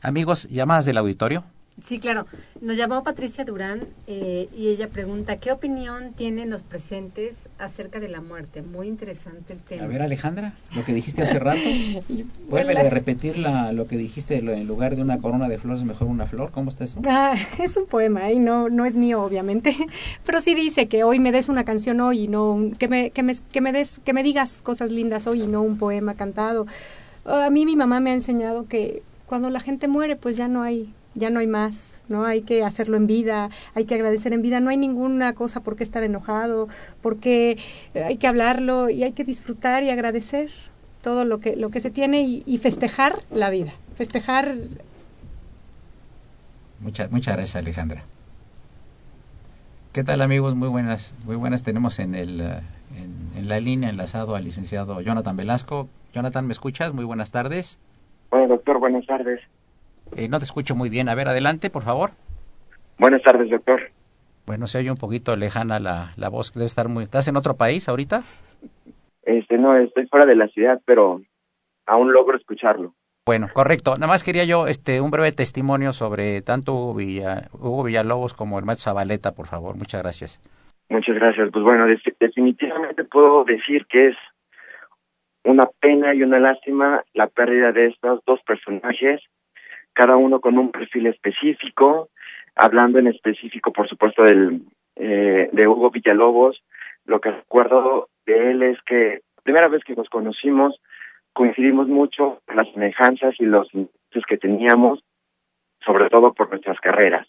Amigos, 0.00 0.48
llamadas 0.48 0.86
del 0.86 0.98
auditorio. 0.98 1.42
Sí, 1.80 1.98
claro. 1.98 2.26
Nos 2.60 2.76
llamó 2.76 3.02
Patricia 3.02 3.44
Durán 3.44 3.80
eh, 4.06 4.48
y 4.56 4.68
ella 4.68 4.88
pregunta, 4.88 5.36
¿qué 5.36 5.50
opinión 5.52 6.12
tienen 6.12 6.50
los 6.50 6.62
presentes 6.62 7.48
acerca 7.58 7.98
de 7.98 8.08
la 8.08 8.20
muerte? 8.20 8.62
Muy 8.62 8.86
interesante 8.86 9.54
el 9.54 9.60
tema. 9.62 9.84
A 9.84 9.86
ver 9.86 10.02
Alejandra, 10.02 10.52
lo 10.76 10.84
que 10.84 10.92
dijiste 10.92 11.22
hace 11.22 11.38
rato. 11.38 11.70
Vuelve 12.48 12.76
a 12.78 12.90
repetir 12.90 13.38
la, 13.38 13.72
lo 13.72 13.86
que 13.86 13.96
dijiste, 13.96 14.42
lo- 14.42 14.52
en 14.52 14.66
lugar 14.66 14.96
de 14.96 15.02
una 15.02 15.18
corona 15.18 15.48
de 15.48 15.58
flores 15.58 15.82
mejor 15.84 16.08
una 16.08 16.26
flor. 16.26 16.50
¿Cómo 16.52 16.68
está 16.68 16.84
eso? 16.84 17.00
Ah, 17.08 17.32
es 17.58 17.76
un 17.76 17.86
poema 17.86 18.30
y 18.30 18.38
no, 18.38 18.68
no 18.68 18.84
es 18.84 18.96
mío, 18.96 19.22
obviamente. 19.22 19.74
Pero 20.26 20.40
sí 20.42 20.54
dice 20.54 20.86
que 20.86 21.04
hoy 21.04 21.18
me 21.18 21.32
des 21.32 21.48
una 21.48 21.64
canción 21.64 22.00
hoy 22.00 22.20
y 22.24 22.28
no 22.28 22.52
un- 22.52 22.72
que 22.72 22.86
me, 22.86 23.10
que 23.10 23.22
me, 23.22 23.34
que 23.50 23.60
me 23.62 23.72
des, 23.72 23.98
que 24.04 24.12
me 24.12 24.22
digas 24.22 24.60
cosas 24.62 24.90
lindas 24.90 25.26
hoy 25.26 25.42
y 25.42 25.46
no 25.46 25.62
un 25.62 25.78
poema 25.78 26.14
cantado. 26.14 26.66
A 27.24 27.48
mí 27.50 27.64
mi 27.64 27.76
mamá 27.76 27.98
me 28.00 28.10
ha 28.10 28.14
enseñado 28.14 28.66
que 28.68 29.02
cuando 29.26 29.48
la 29.48 29.60
gente 29.60 29.88
muere, 29.88 30.16
pues 30.16 30.36
ya 30.36 30.48
no 30.48 30.62
hay, 30.62 30.92
ya 31.14 31.30
no 31.30 31.40
hay 31.40 31.46
más, 31.46 32.00
¿no? 32.08 32.24
Hay 32.24 32.42
que 32.42 32.64
hacerlo 32.64 32.96
en 32.96 33.06
vida, 33.06 33.50
hay 33.74 33.84
que 33.84 33.94
agradecer 33.94 34.32
en 34.32 34.42
vida, 34.42 34.60
no 34.60 34.70
hay 34.70 34.76
ninguna 34.76 35.34
cosa 35.34 35.60
por 35.60 35.76
qué 35.76 35.84
estar 35.84 36.02
enojado, 36.02 36.68
porque 37.00 37.58
hay 37.94 38.16
que 38.16 38.26
hablarlo 38.26 38.90
y 38.90 39.02
hay 39.02 39.12
que 39.12 39.24
disfrutar 39.24 39.82
y 39.82 39.90
agradecer 39.90 40.50
todo 41.02 41.24
lo 41.24 41.40
que, 41.40 41.56
lo 41.56 41.70
que 41.70 41.80
se 41.80 41.90
tiene 41.90 42.22
y, 42.22 42.42
y 42.46 42.58
festejar 42.58 43.20
la 43.30 43.50
vida, 43.50 43.72
festejar 43.96 44.54
Muchas, 46.80 47.12
muchas 47.12 47.36
gracias 47.36 47.56
Alejandra. 47.56 48.02
¿Qué 49.92 50.02
tal 50.02 50.20
amigos? 50.20 50.56
Muy 50.56 50.68
buenas, 50.68 51.14
muy 51.24 51.36
buenas. 51.36 51.62
Tenemos 51.62 52.00
en 52.00 52.16
el 52.16 52.40
eh, 52.40 52.60
en, 52.96 53.38
en 53.38 53.48
la 53.48 53.60
línea 53.60 53.88
enlazado 53.88 54.34
al 54.34 54.44
licenciado 54.44 55.00
Jonathan 55.00 55.36
Velasco. 55.36 55.88
Jonathan, 56.12 56.46
¿me 56.46 56.52
escuchas? 56.52 56.92
Muy 56.92 57.04
buenas 57.04 57.30
tardes. 57.30 57.78
Bueno, 58.30 58.48
doctor, 58.48 58.78
buenas 58.80 59.06
tardes. 59.06 59.40
Eh, 60.16 60.28
no 60.28 60.38
te 60.38 60.44
escucho 60.44 60.74
muy 60.74 60.88
bien. 60.90 61.08
A 61.08 61.14
ver, 61.14 61.28
adelante, 61.28 61.70
por 61.70 61.82
favor. 61.82 62.10
Buenas 62.98 63.22
tardes, 63.22 63.50
doctor. 63.50 63.80
Bueno, 64.46 64.66
se 64.66 64.78
oye 64.78 64.90
un 64.90 64.96
poquito 64.96 65.36
lejana 65.36 65.78
la, 65.80 66.12
la 66.16 66.28
voz. 66.28 66.52
Debe 66.52 66.66
estar 66.66 66.88
muy. 66.88 67.04
¿Estás 67.04 67.28
en 67.28 67.36
otro 67.36 67.56
país 67.56 67.88
ahorita? 67.88 68.22
Este, 69.22 69.56
no, 69.56 69.76
estoy 69.76 70.06
fuera 70.08 70.26
de 70.26 70.36
la 70.36 70.48
ciudad, 70.48 70.80
pero 70.84 71.22
aún 71.86 72.12
logro 72.12 72.36
escucharlo. 72.36 72.94
Bueno, 73.24 73.48
correcto. 73.52 73.94
Nada 73.94 74.08
más 74.08 74.24
quería 74.24 74.44
yo 74.44 74.66
este 74.66 75.00
un 75.00 75.12
breve 75.12 75.30
testimonio 75.30 75.92
sobre 75.92 76.42
tanto 76.42 76.74
Hugo, 76.74 76.94
Villa, 76.94 77.48
Hugo 77.52 77.84
Villalobos 77.84 78.34
como 78.34 78.58
el 78.58 78.64
maestro 78.64 78.90
Zabaleta, 78.90 79.32
por 79.32 79.46
favor. 79.46 79.76
Muchas 79.76 80.02
gracias. 80.02 80.40
Muchas 80.88 81.14
gracias. 81.14 81.48
Pues 81.52 81.64
bueno, 81.64 81.86
definitivamente 82.18 83.04
puedo 83.04 83.44
decir 83.44 83.86
que 83.86 84.08
es 84.08 84.16
una 85.44 85.66
pena 85.80 86.14
y 86.14 86.22
una 86.22 86.40
lástima 86.40 87.04
la 87.14 87.28
pérdida 87.28 87.70
de 87.70 87.86
estos 87.86 88.20
dos 88.26 88.40
personajes, 88.42 89.20
cada 89.92 90.16
uno 90.16 90.40
con 90.40 90.58
un 90.58 90.70
perfil 90.70 91.06
específico, 91.06 92.08
hablando 92.54 92.98
en 92.98 93.06
específico, 93.08 93.72
por 93.72 93.88
supuesto, 93.88 94.22
del 94.22 94.62
eh, 94.96 95.48
de 95.52 95.68
Hugo 95.68 95.90
Villalobos. 95.90 96.62
Lo 97.06 97.20
que 97.20 97.30
recuerdo 97.30 98.08
de 98.26 98.50
él 98.50 98.62
es 98.62 98.78
que 98.82 99.20
primera 99.42 99.68
vez 99.68 99.82
que 99.84 99.94
nos 99.94 100.08
conocimos 100.08 100.80
coincidimos 101.32 101.88
mucho 101.88 102.40
en 102.48 102.56
las 102.56 102.70
semejanzas 102.72 103.34
y 103.38 103.44
los 103.46 103.72
intereses 103.74 104.26
que 104.28 104.36
teníamos, 104.36 105.02
sobre 105.84 106.10
todo 106.10 106.34
por 106.34 106.50
nuestras 106.50 106.78
carreras. 106.80 107.26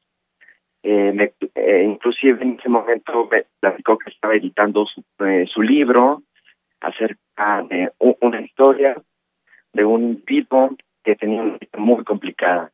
Eh, 0.83 1.13
me- 1.13 1.31
eh, 1.55 1.83
inclusive 1.87 2.43
en 2.43 2.59
ese 2.59 2.67
momento 2.67 3.27
me 3.31 3.45
platicó 3.61 3.97
que 3.97 4.09
estaba 4.09 4.35
editando 4.35 4.85
su, 4.85 5.01
eh, 5.25 5.45
su 5.47 5.61
libro 5.61 6.21
acerca 6.81 7.63
de 7.69 7.91
una 7.99 8.41
historia 8.41 9.01
de 9.71 9.85
un 9.85 10.21
tipo 10.25 10.75
que 11.03 11.15
tenía 11.15 11.41
una 11.41 11.57
vida 11.57 11.77
muy 11.77 12.03
complicada. 12.03 12.71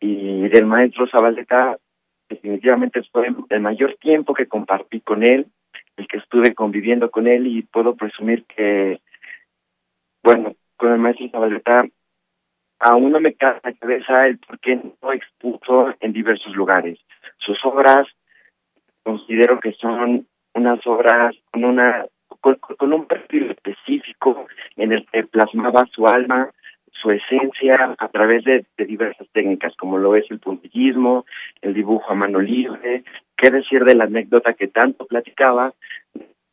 Y 0.00 0.48
del 0.48 0.66
maestro 0.66 1.08
Zabaleta, 1.08 1.78
definitivamente 2.28 3.02
fue 3.10 3.28
el 3.48 3.60
mayor 3.60 3.96
tiempo 4.00 4.34
que 4.34 4.46
compartí 4.46 5.00
con 5.00 5.22
él, 5.22 5.46
el 5.96 6.08
que 6.08 6.18
estuve 6.18 6.54
conviviendo 6.54 7.10
con 7.10 7.26
él 7.26 7.46
y 7.46 7.62
puedo 7.62 7.96
presumir 7.96 8.44
que, 8.44 9.00
bueno, 10.22 10.54
con 10.76 10.92
el 10.92 10.98
maestro 10.98 11.28
Zabaleta 11.30 11.84
aún 12.78 13.10
no 13.10 13.20
me 13.20 13.34
cae 13.34 13.60
la 13.62 13.72
cabeza 13.72 14.26
el 14.26 14.38
por 14.38 14.58
qué 14.60 14.76
no 15.02 15.12
expuso 15.12 15.94
en 16.00 16.12
diversos 16.12 16.54
lugares. 16.54 16.98
Sus 17.38 17.58
obras 17.64 18.06
considero 19.02 19.60
que 19.60 19.72
son 19.72 20.26
unas 20.54 20.86
obras 20.86 21.34
con 21.50 21.64
una 21.64 22.06
con 22.78 22.92
un 22.92 23.06
perfil 23.06 23.50
específico 23.50 24.46
en 24.76 24.92
el 24.92 25.06
que 25.06 25.24
plasmaba 25.24 25.86
su 25.92 26.06
alma, 26.06 26.50
su 27.00 27.10
esencia 27.10 27.94
a 27.98 28.08
través 28.08 28.44
de, 28.44 28.64
diversas 28.78 29.28
técnicas, 29.32 29.74
como 29.76 29.98
lo 29.98 30.16
es 30.16 30.30
el 30.30 30.38
puntillismo, 30.38 31.26
el 31.62 31.74
dibujo 31.74 32.10
a 32.10 32.14
mano 32.14 32.40
libre, 32.40 33.04
qué 33.36 33.50
decir 33.50 33.84
de 33.84 33.94
la 33.94 34.04
anécdota 34.04 34.54
que 34.54 34.68
tanto 34.68 35.06
platicaba, 35.06 35.74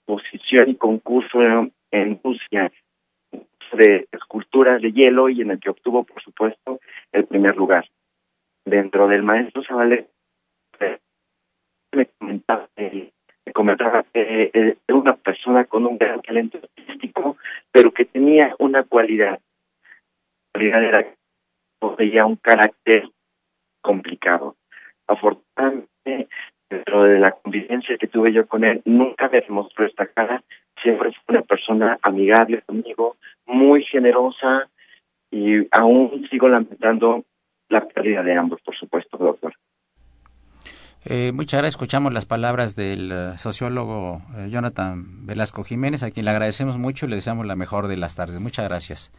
posición 0.06 0.70
y 0.70 0.76
concurso 0.76 1.42
en, 1.92 2.20
Rusia 2.24 2.72
de 3.74 4.08
esculturas 4.12 4.82
de 4.82 4.92
hielo 4.92 5.30
y 5.30 5.42
en 5.42 5.52
el 5.52 5.60
que 5.60 5.70
obtuvo, 5.70 6.04
por 6.04 6.22
supuesto, 6.22 6.80
el 7.12 7.26
primer 7.26 7.56
lugar. 7.56 7.88
Dentro 8.66 9.08
del 9.08 9.24
maestro 9.24 9.64
Zabaleta, 9.64 10.10
me 11.92 12.06
comentaba, 12.18 12.68
me 12.78 13.54
comentaba 13.54 14.04
que 14.14 14.52
eh, 14.54 14.78
era 14.88 14.98
una 14.98 15.16
persona 15.16 15.66
con 15.66 15.86
un 15.86 15.98
gran 15.98 16.22
talento 16.22 16.60
artístico, 16.62 17.38
pero 17.72 17.92
que 17.92 18.06
tenía 18.06 18.56
una 18.60 18.84
cualidad. 18.84 19.40
La 20.54 20.60
cualidad 20.60 20.84
era 20.84 21.16
poseía 21.80 22.26
un 22.26 22.36
carácter 22.38 23.10
complicado. 23.82 24.56
Afortunadamente, 25.08 26.30
dentro 26.70 27.04
de 27.04 27.20
la 27.20 27.32
convivencia 27.32 27.98
que 27.98 28.08
tuve 28.08 28.32
yo 28.34 28.48
con 28.48 28.64
él, 28.64 28.82
nunca 28.86 29.30
me 29.30 29.42
demostró 29.42 29.86
esta 29.86 30.08
cara. 30.08 30.44
Siempre 30.82 31.12
fue 31.26 31.36
una 31.36 31.42
persona 31.42 32.00
amigable 32.02 32.62
conmigo, 32.62 33.18
muy 33.46 33.84
generosa 33.84 34.70
y 35.32 35.68
aún 35.72 36.28
sigo 36.30 36.48
lamentando 36.48 37.24
la 37.70 37.86
pérdida 37.88 38.24
de 38.24 38.36
ambos, 38.36 38.62
por 38.62 38.76
supuesto, 38.76 39.18
doctor. 39.18 39.54
Eh, 41.06 41.32
muchas 41.34 41.60
gracias. 41.60 41.76
Escuchamos 41.76 42.14
las 42.14 42.26
palabras 42.26 42.76
del 42.76 43.12
eh, 43.12 43.38
sociólogo 43.38 44.22
eh, 44.38 44.50
Jonathan 44.50 45.26
Velasco 45.26 45.64
Jiménez, 45.64 46.04
a 46.04 46.12
quien 46.12 46.26
le 46.26 46.32
agradecemos 46.32 46.78
mucho 46.78 47.06
y 47.06 47.10
le 47.10 47.16
deseamos 47.16 47.46
la 47.46 47.56
mejor 47.56 47.88
de 47.88 47.98
las 47.98 48.16
tardes. 48.16 48.40
Muchas 48.40 48.70
gracias. 48.70 49.12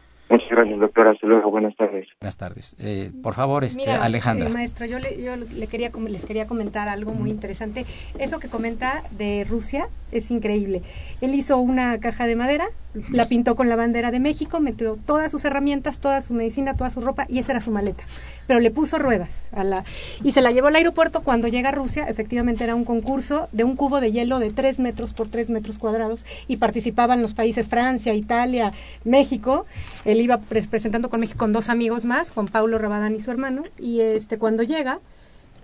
Gracias, 0.55 0.79
doctor. 0.79 1.07
Hasta 1.09 1.27
luego. 1.27 1.51
Buenas 1.51 1.75
tardes. 1.75 2.07
Buenas 2.21 2.37
tardes. 2.37 2.75
Eh, 2.79 3.11
por 3.21 3.33
favor, 3.33 3.65
este, 3.65 3.81
Mira, 3.81 4.03
Alejandra. 4.03 4.47
eh, 4.47 4.53
maestro, 4.53 4.85
yo, 4.85 4.99
le, 4.99 5.21
yo 5.21 5.35
le 5.35 5.67
quería, 5.67 5.91
les 6.07 6.25
quería 6.25 6.47
comentar 6.47 6.87
algo 6.87 7.11
muy 7.11 7.29
interesante. 7.29 7.85
Eso 8.17 8.39
que 8.39 8.47
comenta 8.47 9.03
de 9.11 9.45
Rusia 9.49 9.87
es 10.13 10.31
increíble. 10.31 10.81
Él 11.19 11.35
hizo 11.35 11.57
una 11.57 11.99
caja 11.99 12.25
de 12.25 12.37
madera, 12.37 12.67
la 13.11 13.25
pintó 13.25 13.55
con 13.57 13.67
la 13.67 13.75
bandera 13.75 14.11
de 14.11 14.21
México, 14.21 14.61
metió 14.61 14.95
todas 14.95 15.29
sus 15.29 15.43
herramientas, 15.43 15.99
toda 15.99 16.21
su 16.21 16.33
medicina, 16.33 16.75
toda 16.75 16.89
su 16.89 17.01
ropa 17.01 17.25
y 17.27 17.39
esa 17.39 17.51
era 17.51 17.59
su 17.59 17.71
maleta. 17.71 18.05
Pero 18.47 18.61
le 18.61 18.71
puso 18.71 18.97
ruedas 18.97 19.49
a 19.51 19.65
la 19.65 19.83
y 20.23 20.31
se 20.31 20.41
la 20.41 20.51
llevó 20.51 20.67
al 20.67 20.75
aeropuerto. 20.77 21.21
Cuando 21.21 21.49
llega 21.49 21.69
a 21.69 21.71
Rusia, 21.73 22.05
efectivamente 22.07 22.63
era 22.63 22.75
un 22.75 22.85
concurso 22.85 23.49
de 23.51 23.65
un 23.65 23.75
cubo 23.75 23.99
de 23.99 24.13
hielo 24.13 24.39
de 24.39 24.51
3 24.51 24.79
metros 24.79 25.11
por 25.11 25.27
3 25.27 25.49
metros 25.49 25.77
cuadrados 25.79 26.25
y 26.47 26.55
participaban 26.57 27.21
los 27.21 27.33
países 27.33 27.67
Francia, 27.67 28.13
Italia, 28.13 28.71
México. 29.03 29.65
Él 30.05 30.21
iba 30.21 30.37
presentando 30.47 31.09
con 31.09 31.19
México 31.19 31.39
con 31.39 31.51
dos 31.51 31.69
amigos 31.69 32.05
más, 32.05 32.31
Juan 32.31 32.47
Pablo 32.47 32.77
Rabadán 32.77 33.15
y 33.15 33.21
su 33.21 33.31
hermano. 33.31 33.63
Y 33.79 34.01
este 34.01 34.37
cuando 34.37 34.63
llega, 34.63 34.99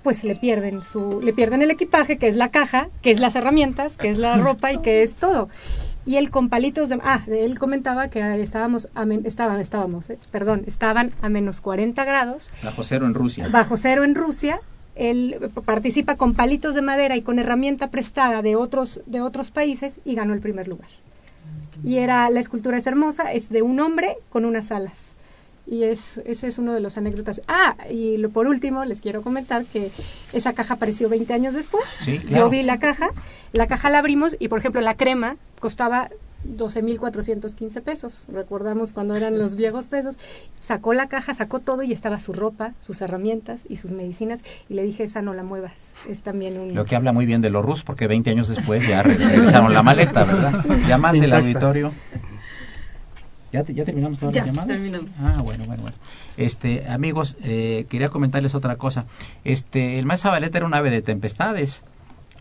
pues 0.04 0.24
le 0.24 0.36
pierden 0.36 0.82
su, 0.84 1.22
le 1.22 1.34
pierden 1.34 1.62
el 1.62 1.72
equipaje, 1.72 2.18
que 2.18 2.28
es 2.28 2.36
la 2.36 2.50
caja, 2.50 2.90
que 3.02 3.12
es 3.12 3.20
las 3.20 3.36
herramientas, 3.36 3.98
que 3.98 4.10
es 4.10 4.18
la 4.18 4.38
ropa 4.44 4.74
y 4.74 4.80
que 4.80 5.04
es 5.04 5.16
todo. 5.16 5.50
Y 6.06 6.16
él 6.16 6.32
con 6.32 6.50
palitos 6.50 6.90
de, 6.90 7.00
ah, 7.04 7.22
él 7.28 7.60
comentaba 7.60 8.08
que 8.08 8.42
estábamos, 8.42 8.90
a 8.96 9.06
estaban, 9.24 9.60
estábamos, 9.60 10.10
eh, 10.10 10.18
perdón, 10.32 10.64
estaban 10.66 11.12
a 11.22 11.30
menos 11.30 11.62
40 11.62 12.04
grados. 12.06 12.50
Bajo 12.64 12.84
cero 12.84 13.06
en 13.06 13.14
Rusia. 13.14 13.48
Bajo 13.52 13.78
cero 13.78 14.04
en 14.04 14.16
Rusia. 14.16 14.62
Él 14.96 15.52
participa 15.64 16.16
con 16.16 16.34
palitos 16.34 16.76
de 16.76 16.82
madera 16.82 17.16
y 17.16 17.22
con 17.22 17.40
herramienta 17.40 17.90
prestada 17.92 18.42
de 18.42 18.56
otros, 18.56 19.02
de 19.06 19.22
otros 19.22 19.52
países 19.52 20.00
y 20.04 20.16
ganó 20.16 20.34
el 20.34 20.42
primer 20.42 20.68
lugar. 20.68 20.90
Y 21.84 21.98
era, 21.98 22.30
la 22.30 22.40
escultura 22.40 22.78
es 22.78 22.88
hermosa, 22.88 23.32
es 23.32 23.50
de 23.50 23.62
un 23.62 23.80
hombre 23.80 24.18
con 24.30 24.46
unas 24.46 24.72
alas 24.72 25.16
y 25.72 25.84
es, 25.84 26.20
ese 26.26 26.48
es 26.48 26.58
uno 26.58 26.74
de 26.74 26.82
los 26.82 26.98
anécdotas. 26.98 27.42
Ah, 27.48 27.76
y 27.90 28.18
lo, 28.18 28.30
por 28.30 28.48
último 28.48 28.84
les 28.84 29.00
quiero 29.00 29.22
comentar 29.22 29.64
que 29.66 29.90
esa 30.34 30.54
caja 30.54 30.76
apareció 30.76 31.08
20 31.08 31.34
años 31.34 31.54
después. 31.54 31.84
Yo 32.30 32.50
vi 32.50 32.62
la 32.64 32.78
caja, 32.78 33.10
la 33.54 33.68
caja 33.68 33.90
la 33.90 34.00
abrimos 34.00 34.36
y 34.38 34.50
por 34.50 34.60
ejemplo 34.60 34.82
la 34.82 34.98
crema 34.98 35.38
costaba 35.60 36.10
12.415 36.46 37.82
pesos. 37.82 38.26
Recordamos 38.32 38.92
cuando 38.92 39.16
eran 39.16 39.38
los 39.38 39.56
viejos 39.56 39.88
pesos. 39.88 40.18
Sacó 40.60 40.94
la 40.94 41.08
caja, 41.08 41.34
sacó 41.34 41.60
todo 41.60 41.84
y 41.84 41.94
estaba 41.94 42.20
su 42.20 42.34
ropa, 42.34 42.74
sus 42.82 43.02
herramientas 43.02 43.64
y 43.70 43.78
sus 43.78 43.92
medicinas. 43.92 44.44
Y 44.70 44.76
le 44.76 44.84
dije, 44.84 45.04
esa 45.04 45.22
no 45.22 45.34
la 45.34 45.44
muevas. 45.44 45.74
Es 46.10 46.22
también 46.22 46.60
un... 46.60 46.74
Lo 46.74 46.86
que 46.86 46.96
habla 46.96 47.12
muy 47.14 47.26
bien 47.26 47.42
de 47.42 47.50
los 47.50 47.64
rusos, 47.64 47.84
porque 47.84 48.08
20 48.08 48.30
años 48.32 48.48
después 48.48 48.88
ya 48.88 49.04
regresaron 49.04 49.74
la 49.74 49.84
maleta, 49.84 50.24
¿verdad? 50.24 50.66
Ya 50.88 50.98
más 50.98 51.20
del 51.20 51.34
auditorio. 51.34 51.92
¿Ya, 53.52 53.64
¿Ya, 53.64 53.84
terminamos 53.84 54.18
todas 54.18 54.36
las 54.36 54.46
llamadas? 54.46 54.68
Terminamos. 54.68 55.10
Ah, 55.20 55.42
bueno, 55.44 55.66
bueno, 55.66 55.82
bueno. 55.84 55.98
Este, 56.38 56.88
amigos, 56.88 57.36
eh, 57.44 57.86
quería 57.89 58.08
comentarles 58.08 58.56
otra 58.56 58.78
cosa. 58.78 59.06
Este, 59.44 60.00
el 60.00 60.06
maestro 60.06 60.30
Zabaleta 60.30 60.58
era 60.58 60.68
un 60.68 60.74
ave 60.74 60.89
de 60.89 61.02
tempestades. 61.02 61.84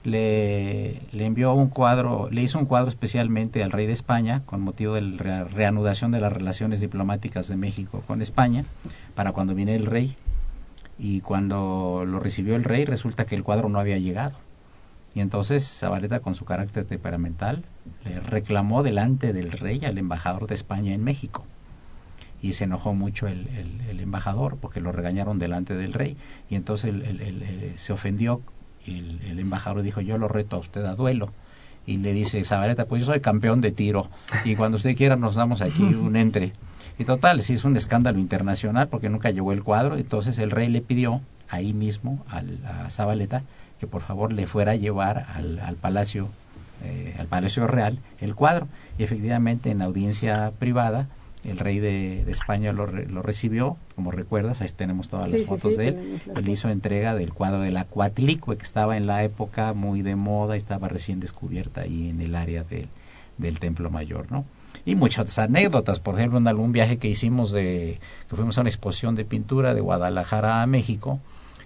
Le, 0.03 1.01
le, 1.13 1.27
envió 1.27 1.53
un 1.53 1.69
cuadro, 1.69 2.29
le 2.31 2.43
hizo 2.43 2.59
un 2.59 2.65
cuadro 2.65 2.89
especialmente 2.89 3.63
al 3.63 3.71
rey 3.71 3.87
de 3.87 3.93
España 3.93 4.43
con 4.47 4.63
motivo 4.63 4.95
de 4.95 5.03
la 5.03 5.45
reanudación 5.45 6.11
de 6.11 6.21
las 6.21 6.33
relaciones 6.33 6.81
diplomáticas 6.81 7.49
de 7.49 7.57
México 7.57 8.03
con 8.07 8.23
España 8.23 8.65
para 9.15 9.33
cuando 9.33 9.55
viene 9.55 9.75
el 9.75 9.87
rey. 9.87 10.17
Y 10.99 11.21
cuando 11.21 12.05
lo 12.07 12.19
recibió 12.19 12.57
el 12.57 12.65
rey 12.65 12.85
resulta 12.85 13.27
que 13.27 13.35
el 13.35 13.43
cuadro 13.43 13.69
no 13.69 13.79
había 13.79 13.99
llegado 13.99 14.37
y 15.15 15.21
entonces 15.21 15.67
Zabaleta, 15.67 16.21
con 16.21 16.35
su 16.35 16.45
carácter 16.45 16.85
temperamental, 16.85 17.65
le 18.05 18.21
reclamó 18.21 18.83
delante 18.83 19.33
del 19.33 19.53
rey 19.53 19.85
al 19.85 19.99
embajador 19.99 20.47
de 20.47 20.55
España 20.55 20.95
en 20.95 21.03
México. 21.03 21.45
Y 22.43 22.55
se 22.55 22.65
enojó 22.65 22.95
mucho 22.95 23.27
el, 23.27 23.49
el, 23.89 24.01
embajador 24.01 24.57
porque 24.57 24.81
lo 24.81 24.93
regañaron 24.93 25.39
delante 25.39 25.75
del 25.75 25.93
rey. 25.93 26.17
Y 26.49 26.55
entonces 26.55 26.95
se 27.77 27.93
ofendió 27.93 28.41
y 28.87 28.99
el, 29.29 29.39
embajador 29.39 29.83
dijo, 29.83 30.01
yo 30.01 30.19
lo 30.19 30.29
reto 30.29 30.57
a 30.57 30.59
usted 30.61 30.85
a 30.85 30.95
duelo. 30.95 31.33
Y 31.87 31.97
le 31.97 32.13
dice, 32.13 32.45
Zabaleta, 32.45 32.85
pues 32.85 33.01
yo 33.01 33.07
soy 33.13 33.21
campeón 33.21 33.61
de 33.61 33.73
tiro. 33.73 34.09
Y 34.45 34.55
cuando 34.57 34.77
usted 34.77 34.97
quiera 34.97 35.17
nos 35.17 35.35
damos 35.35 35.61
aquí 35.61 35.83
un 35.95 36.17
entre. 36.17 36.53
Y 36.99 37.05
total, 37.05 37.43
sí 37.43 37.55
es 37.55 37.65
un 37.65 37.77
escándalo 37.77 38.19
internacional 38.19 38.89
porque 38.89 39.09
nunca 39.09 39.31
llegó 39.31 39.53
el 39.53 39.63
cuadro. 39.63 39.97
Entonces 39.97 40.39
el 40.39 40.51
rey 40.51 40.69
le 40.69 40.83
pidió 40.83 41.21
ahí 41.49 41.73
mismo 41.73 42.25
al, 42.29 42.61
a 42.67 42.91
Zabaleta 42.91 43.43
que 43.81 43.87
por 43.87 44.03
favor 44.03 44.33
le 44.33 44.47
fuera 44.47 44.73
a 44.73 44.77
llevar 44.77 45.27
al, 45.35 45.59
al 45.61 45.75
Palacio 45.75 46.29
eh, 46.83 47.15
al 47.19 47.27
Palacio 47.27 47.67
Real 47.67 47.99
el 48.21 48.35
cuadro 48.35 48.67
y 48.99 49.03
efectivamente 49.03 49.71
en 49.71 49.83
audiencia 49.83 50.51
privada 50.59 51.09
el 51.45 51.59
rey 51.59 51.79
de, 51.79 52.31
España 52.31 52.73
lo, 52.73 52.87
lo, 52.87 53.23
recibió, 53.23 53.77
como 53.97 54.11
recuerdas, 54.11 54.61
ahí 54.61 54.69
tenemos 54.69 55.09
todas 55.09 55.31
las 55.31 55.43
fotos 55.43 55.77
de 55.77 55.89
él, 55.89 56.21
él 56.37 56.49
hizo 56.49 56.69
entrega 56.69 57.15
del 57.15 57.33
cuadro 57.33 57.61
de 57.61 57.71
la 57.71 57.85
Cuatlicue 57.85 58.59
que 58.59 58.65
estaba 58.65 58.97
en 58.97 59.07
la 59.07 59.25
época 59.25 59.73
muy 59.73 60.03
de 60.03 60.17
moda 60.17 60.57
y 60.57 60.59
estaba 60.59 60.89
recién 60.89 61.21
descubierta 61.21 61.83
ahí 61.83 62.11
en 62.11 62.21
el 62.21 62.35
área 62.35 62.65
del 63.39 63.59
Templo 63.59 63.91
Mayor, 63.91 64.31
¿no? 64.31 64.45
Y 64.85 64.95
muchas 64.95 65.39
anécdotas, 65.39 65.99
por 66.01 66.15
ejemplo, 66.15 66.39
en 66.39 66.49
algún 66.49 66.73
viaje 66.73 66.99
que 66.99 67.09
hicimos 67.09 67.53
de, 67.53 67.99
que 68.29 68.37
fuimos 68.37 68.57
a 68.59 68.63
una 68.63 68.71
exposición 68.71 69.15
de 69.15 69.25
pintura 69.25 69.75
de 69.75 69.81
Guadalajara 69.81 70.63
a 70.63 70.67
México, 70.67 71.21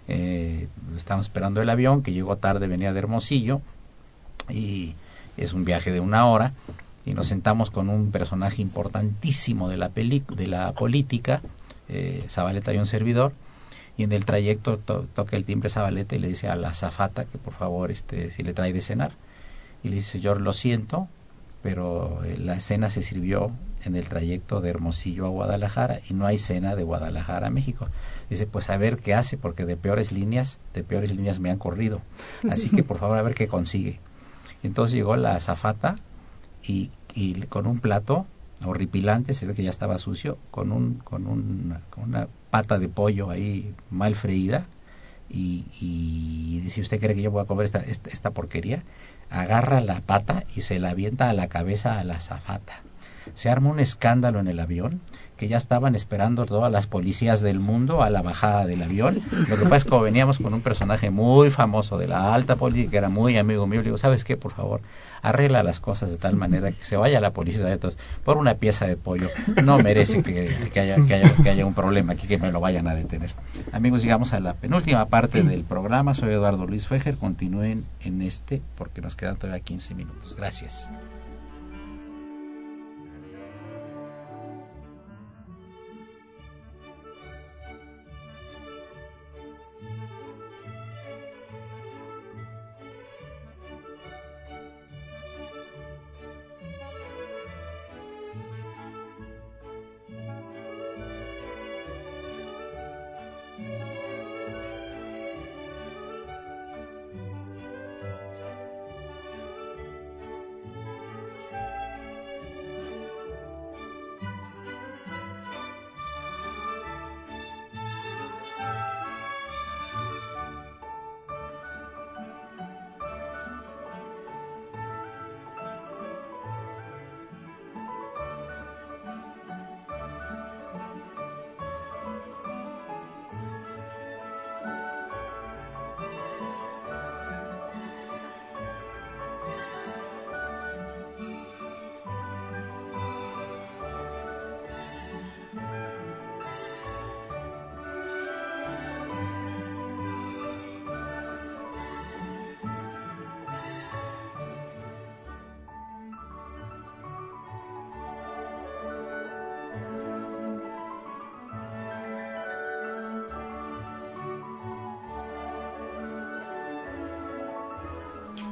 eh, 0.08 0.68
estábamos 0.96 1.26
esperando 1.26 1.62
el 1.62 1.70
avión 1.70 2.02
que 2.02 2.12
llegó 2.12 2.36
tarde, 2.36 2.66
venía 2.66 2.92
de 2.92 2.98
Hermosillo 2.98 3.60
y 4.48 4.94
es 5.36 5.52
un 5.52 5.64
viaje 5.64 5.90
de 5.92 6.00
una 6.00 6.26
hora 6.26 6.52
y 7.06 7.14
nos 7.14 7.28
sentamos 7.28 7.70
con 7.70 7.88
un 7.88 8.10
personaje 8.10 8.62
importantísimo 8.62 9.68
de 9.68 9.76
la, 9.76 9.88
de 9.88 10.46
la 10.46 10.72
política, 10.72 11.42
eh, 11.88 12.24
Zabaleta 12.28 12.72
y 12.72 12.78
un 12.78 12.86
servidor, 12.86 13.32
y 13.96 14.02
en 14.02 14.12
el 14.12 14.24
trayecto 14.24 14.78
toca 14.78 15.36
el 15.36 15.44
timbre 15.44 15.68
Zabaleta 15.68 16.16
y 16.16 16.18
le 16.18 16.28
dice 16.28 16.48
a 16.48 16.56
la 16.56 16.74
zafata 16.74 17.26
que 17.26 17.38
por 17.38 17.54
favor 17.54 17.90
este, 17.90 18.30
si 18.30 18.42
le 18.42 18.52
trae 18.52 18.72
de 18.72 18.80
cenar. 18.80 19.12
Y 19.84 19.88
le 19.88 19.96
dice, 19.96 20.18
yo 20.18 20.34
lo 20.34 20.52
siento, 20.52 21.08
pero 21.62 22.24
eh, 22.24 22.36
la 22.38 22.58
cena 22.60 22.90
se 22.90 23.02
sirvió 23.02 23.52
en 23.84 23.94
el 23.96 24.08
trayecto 24.08 24.60
de 24.60 24.70
Hermosillo 24.70 25.26
a 25.26 25.28
Guadalajara 25.28 26.00
y 26.08 26.14
no 26.14 26.26
hay 26.26 26.38
cena 26.38 26.74
de 26.74 26.82
Guadalajara 26.82 27.48
a 27.48 27.50
México. 27.50 27.88
Dice, 28.30 28.46
pues 28.46 28.70
a 28.70 28.76
ver 28.78 28.96
qué 28.96 29.14
hace, 29.14 29.36
porque 29.36 29.66
de 29.66 29.76
peores 29.76 30.10
líneas, 30.10 30.58
de 30.72 30.82
peores 30.82 31.12
líneas 31.12 31.38
me 31.38 31.50
han 31.50 31.58
corrido. 31.58 32.00
Así 32.50 32.70
que 32.70 32.82
por 32.82 32.98
favor 32.98 33.18
a 33.18 33.22
ver 33.22 33.34
qué 33.34 33.46
consigue. 33.46 34.00
Entonces 34.62 34.94
llegó 34.94 35.16
la 35.16 35.36
azafata 35.36 35.96
y, 36.66 36.90
y 37.14 37.34
con 37.42 37.66
un 37.66 37.78
plato 37.78 38.26
horripilante, 38.64 39.34
se 39.34 39.46
ve 39.46 39.54
que 39.54 39.62
ya 39.62 39.70
estaba 39.70 39.98
sucio, 39.98 40.38
con, 40.50 40.72
un, 40.72 40.94
con, 40.94 41.26
un, 41.26 41.76
con 41.90 42.04
una 42.04 42.28
pata 42.50 42.78
de 42.78 42.88
pollo 42.88 43.30
ahí 43.30 43.74
mal 43.90 44.14
freída. 44.14 44.66
Y, 45.30 45.64
y 45.80 46.60
dice, 46.60 46.82
¿usted 46.82 47.00
cree 47.00 47.14
que 47.14 47.22
yo 47.22 47.30
voy 47.30 47.42
a 47.42 47.46
comer 47.46 47.64
esta, 47.64 47.80
esta, 47.80 48.10
esta 48.10 48.30
porquería? 48.30 48.82
agarra 49.30 49.80
la 49.80 50.00
pata 50.00 50.44
y 50.54 50.62
se 50.62 50.78
la 50.78 50.90
avienta 50.90 51.28
a 51.28 51.32
la 51.32 51.48
cabeza 51.48 51.98
a 51.98 52.04
la 52.04 52.20
zafata. 52.20 52.82
Se 53.34 53.50
arma 53.50 53.70
un 53.70 53.80
escándalo 53.80 54.38
en 54.38 54.48
el 54.48 54.60
avión, 54.60 55.00
que 55.36 55.48
ya 55.48 55.56
estaban 55.56 55.94
esperando 55.94 56.46
todas 56.46 56.70
las 56.70 56.86
policías 56.86 57.40
del 57.40 57.58
mundo 57.58 58.02
a 58.02 58.10
la 58.10 58.22
bajada 58.22 58.66
del 58.66 58.82
avión. 58.82 59.20
Lo 59.48 59.56
que 59.56 59.64
pasa 59.64 59.76
es 59.76 59.84
que 59.84 59.98
veníamos 59.98 60.38
con 60.38 60.54
un 60.54 60.60
personaje 60.60 61.10
muy 61.10 61.50
famoso 61.50 61.98
de 61.98 62.08
la 62.08 62.34
alta 62.34 62.56
política, 62.56 62.90
que 62.92 62.96
era 62.98 63.08
muy 63.08 63.36
amigo 63.36 63.66
mío, 63.66 63.80
le 63.80 63.86
digo, 63.86 63.98
¿sabes 63.98 64.24
qué? 64.24 64.36
Por 64.36 64.52
favor, 64.52 64.80
arregla 65.22 65.62
las 65.62 65.80
cosas 65.80 66.10
de 66.10 66.18
tal 66.18 66.36
manera 66.36 66.70
que 66.70 66.84
se 66.84 66.96
vaya 66.96 67.20
la 67.20 67.32
policía 67.32 67.64
de 67.64 67.78
todos 67.78 67.98
por 68.24 68.36
una 68.36 68.54
pieza 68.54 68.86
de 68.86 68.96
pollo. 68.96 69.28
No 69.64 69.78
merece 69.78 70.22
que, 70.22 70.50
haya, 70.80 70.96
que, 71.04 71.14
haya, 71.14 71.34
que 71.42 71.50
haya 71.50 71.66
un 71.66 71.74
problema 71.74 72.12
aquí, 72.12 72.26
que 72.26 72.38
me 72.38 72.52
lo 72.52 72.60
vayan 72.60 72.86
a 72.86 72.94
detener. 72.94 73.30
Amigos, 73.72 74.02
llegamos 74.02 74.32
a 74.32 74.40
la 74.40 74.54
penúltima 74.54 75.06
parte 75.06 75.42
del 75.42 75.64
programa. 75.64 76.14
Soy 76.14 76.32
Eduardo 76.32 76.66
Luis 76.66 76.86
Fejer. 76.86 77.16
Continúen 77.16 77.84
en 78.00 78.22
este 78.22 78.62
porque 78.76 79.00
nos 79.00 79.16
quedan 79.16 79.36
todavía 79.36 79.60
15 79.60 79.94
minutos. 79.94 80.36
Gracias. 80.36 80.88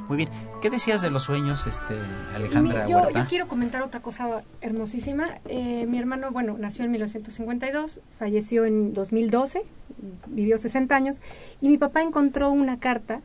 Muy 0.07 0.17
bien. 0.17 0.29
¿Qué 0.61 0.69
decías 0.69 1.01
de 1.01 1.09
los 1.09 1.23
sueños, 1.23 1.67
este, 1.67 1.95
Alejandra 2.35 2.87
yo, 2.87 2.99
Huerta? 2.99 3.23
yo 3.23 3.29
quiero 3.29 3.47
comentar 3.47 3.81
otra 3.81 4.01
cosa 4.01 4.43
hermosísima. 4.61 5.39
Eh, 5.45 5.85
mi 5.87 5.97
hermano, 5.97 6.31
bueno, 6.31 6.57
nació 6.57 6.85
en 6.85 6.91
1952, 6.91 8.01
falleció 8.17 8.65
en 8.65 8.93
2012, 8.93 9.63
vivió 10.27 10.57
60 10.57 10.95
años, 10.95 11.21
y 11.61 11.69
mi 11.69 11.77
papá 11.77 12.01
encontró 12.01 12.51
una 12.51 12.79
carta 12.79 13.21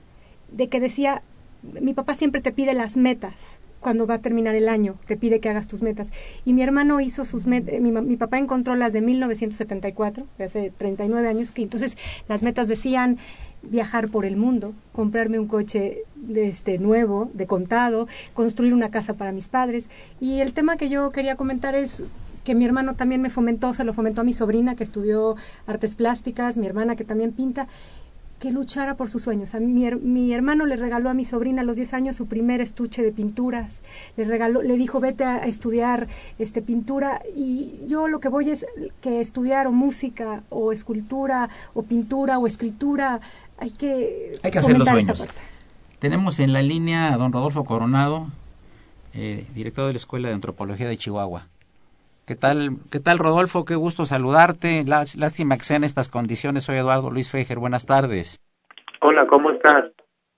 de 0.51 0.69
que 0.69 0.81
decía, 0.81 1.23
mi 1.63 1.95
papá 1.95 2.15
siempre 2.15 2.41
te 2.41 2.53
pide 2.53 2.75
las 2.75 2.97
metas 2.97 3.59
cuando 3.81 4.07
va 4.07 4.15
a 4.15 4.19
terminar 4.19 4.55
el 4.55 4.69
año, 4.69 4.97
te 5.07 5.17
pide 5.17 5.41
que 5.41 5.49
hagas 5.49 5.69
tus 5.69 5.83
metas. 5.83 6.11
Y 6.45 6.53
mi 6.53 6.63
hermano 6.63 7.01
hizo 7.01 7.25
sus 7.25 7.47
metas, 7.47 7.81
mi, 7.81 7.93
mi, 7.93 8.17
papá 8.17 8.39
encontró 8.39 8.75
las 8.75 8.93
de 8.93 9.01
1974, 9.01 10.27
de 10.37 10.45
hace 10.45 10.73
39 10.77 11.29
años, 11.29 11.53
que 11.53 11.63
entonces 11.63 11.97
las 12.29 12.43
metas 12.43 12.69
decían 12.69 13.19
viajar 13.71 14.09
por 14.09 14.25
el 14.25 14.37
mundo, 14.37 14.73
comprarme 14.93 15.39
un 15.39 15.47
coche 15.47 16.03
de 16.17 16.49
este 16.49 16.79
nuevo, 16.79 17.31
de 17.35 17.47
contado, 17.47 18.09
construir 18.35 18.75
una 18.75 18.91
casa 18.91 19.15
para 19.15 19.33
mis 19.33 19.49
padres. 19.49 19.89
Y 20.21 20.41
el 20.41 20.53
tema 20.53 20.77
que 20.77 20.89
yo 20.89 21.11
quería 21.11 21.37
comentar 21.37 21.75
es 21.75 22.05
que 22.45 22.55
mi 22.55 22.65
hermano 22.65 22.95
también 22.95 23.21
me 23.21 23.31
fomentó, 23.31 23.75
se 23.75 23.85
lo 23.85 23.93
fomentó 23.93 24.23
a 24.23 24.25
mi 24.25 24.33
sobrina 24.33 24.75
que 24.75 24.85
estudió 24.85 25.37
artes 25.67 25.95
plásticas, 25.95 26.57
mi 26.57 26.67
hermana 26.67 26.97
que 26.97 27.05
también 27.05 27.33
pinta, 27.33 27.69
que 28.39 28.53
luchara 28.53 28.97
por 28.97 29.09
sus 29.09 29.23
sueños. 29.23 29.55
A 29.55 29.61
mi, 29.61 30.33
hermano 30.33 30.65
le 30.67 30.77
regaló 30.77 31.11
a 31.11 31.15
mi 31.15 31.25
sobrina 31.25 31.63
a 31.63 31.65
los 31.65 31.77
10 31.77 31.93
años 31.95 32.17
su 32.17 32.27
primer 32.27 32.61
estuche 32.61 33.03
de 33.03 33.13
pinturas. 33.13 33.83
Le 34.17 34.25
regaló, 34.25 34.63
le 34.63 34.77
dijo, 34.77 35.01
"Vete 35.01 35.25
a 35.25 35.39
estudiar 35.39 36.07
este 36.39 36.63
pintura" 36.63 37.21
y 37.35 37.81
yo 37.89 38.07
lo 38.09 38.21
que 38.21 38.29
voy 38.29 38.51
es 38.51 38.67
que 39.01 39.21
estudiar 39.21 39.67
o 39.67 39.73
música 39.73 40.43
o 40.51 40.73
escultura 40.73 41.49
o 41.75 41.83
pintura 41.83 42.39
o 42.39 42.47
escritura 42.47 43.21
hay 43.61 43.71
que 43.71 44.33
hay 44.43 44.51
que 44.51 44.59
hacer 44.59 44.79
los 44.79 44.89
sueños. 44.89 45.29
Tenemos 45.99 46.39
en 46.39 46.53
la 46.53 46.63
línea 46.63 47.13
a 47.13 47.17
don 47.17 47.33
Rodolfo 47.33 47.65
Coronado, 47.65 48.29
eh, 49.15 49.45
director 49.55 49.87
de 49.87 49.95
la 49.95 49.97
Escuela 49.97 50.29
de 50.29 50.35
Antropología 50.35 50.89
de 50.89 50.97
Chihuahua. 50.97 51.47
¿Qué 52.25 52.37
tal, 52.37 52.77
¿Qué 52.91 53.01
tal, 53.01 53.19
Rodolfo? 53.19 53.65
Qué 53.65 53.75
gusto 53.75 54.05
saludarte. 54.07 54.85
Lástima 54.85 55.57
que 55.57 55.65
sean 55.65 55.83
estas 55.83 56.09
condiciones. 56.09 56.65
Soy 56.65 56.77
Eduardo 56.77 57.11
Luis 57.11 57.31
Fejer. 57.31 57.59
Buenas 57.59 57.87
tardes. 57.87 58.39
Hola, 59.01 59.27
¿cómo 59.29 59.51
estás? 59.51 59.87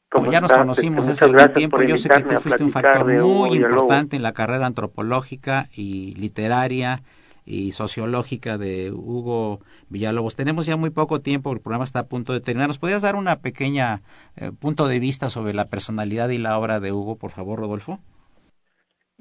Como 0.09 0.31
ya 0.31 0.41
nos 0.41 0.53
conocimos 0.53 1.07
hace 1.07 1.25
algún 1.25 1.53
tiempo, 1.53 1.83
yo 1.83 1.97
sé 1.97 2.09
que 2.09 2.23
tú 2.23 2.41
fuiste 2.41 2.64
un 2.64 2.71
factor 2.71 3.05
muy 3.23 3.59
importante 3.59 4.16
en 4.16 4.23
la 4.23 4.33
carrera 4.33 4.66
antropológica 4.66 5.68
y 5.73 6.14
literaria 6.14 7.03
y 7.51 7.73
sociológica 7.73 8.59
de 8.59 8.93
Hugo 8.93 9.59
Villalobos. 9.89 10.37
Tenemos 10.37 10.67
ya 10.67 10.77
muy 10.77 10.91
poco 10.91 11.21
tiempo, 11.21 11.53
el 11.53 11.61
programa 11.61 11.85
está 11.85 12.01
a 12.01 12.09
punto 12.09 12.33
de 12.33 12.41
terminar. 12.41 12.69
¿Nos 12.69 12.79
podrías 12.79 13.03
dar 13.03 13.17
una 13.17 13.43
pequeña 13.43 14.03
eh, 14.37 14.53
punto 14.59 14.87
de 14.87 15.01
vista 15.01 15.29
sobre 15.31 15.53
la 15.53 15.65
personalidad 15.65 16.29
y 16.29 16.39
la 16.39 16.57
obra 16.57 16.79
de 16.79 16.93
Hugo, 16.93 17.19
por 17.19 17.33
favor, 17.33 17.59
Rodolfo? 17.59 17.99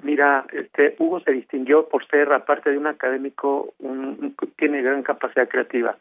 Mira, 0.04 0.46
este 0.54 0.96
Hugo 1.00 1.20
se 1.22 1.32
distinguió 1.32 1.90
por 1.90 2.06
ser, 2.08 2.32
aparte 2.32 2.70
de 2.70 2.78
un 2.78 2.88
académico, 2.88 3.74
un, 3.80 4.36
tiene 4.58 4.84
gran 4.84 5.02
capacidad 5.02 5.50
creativa. 5.50 5.98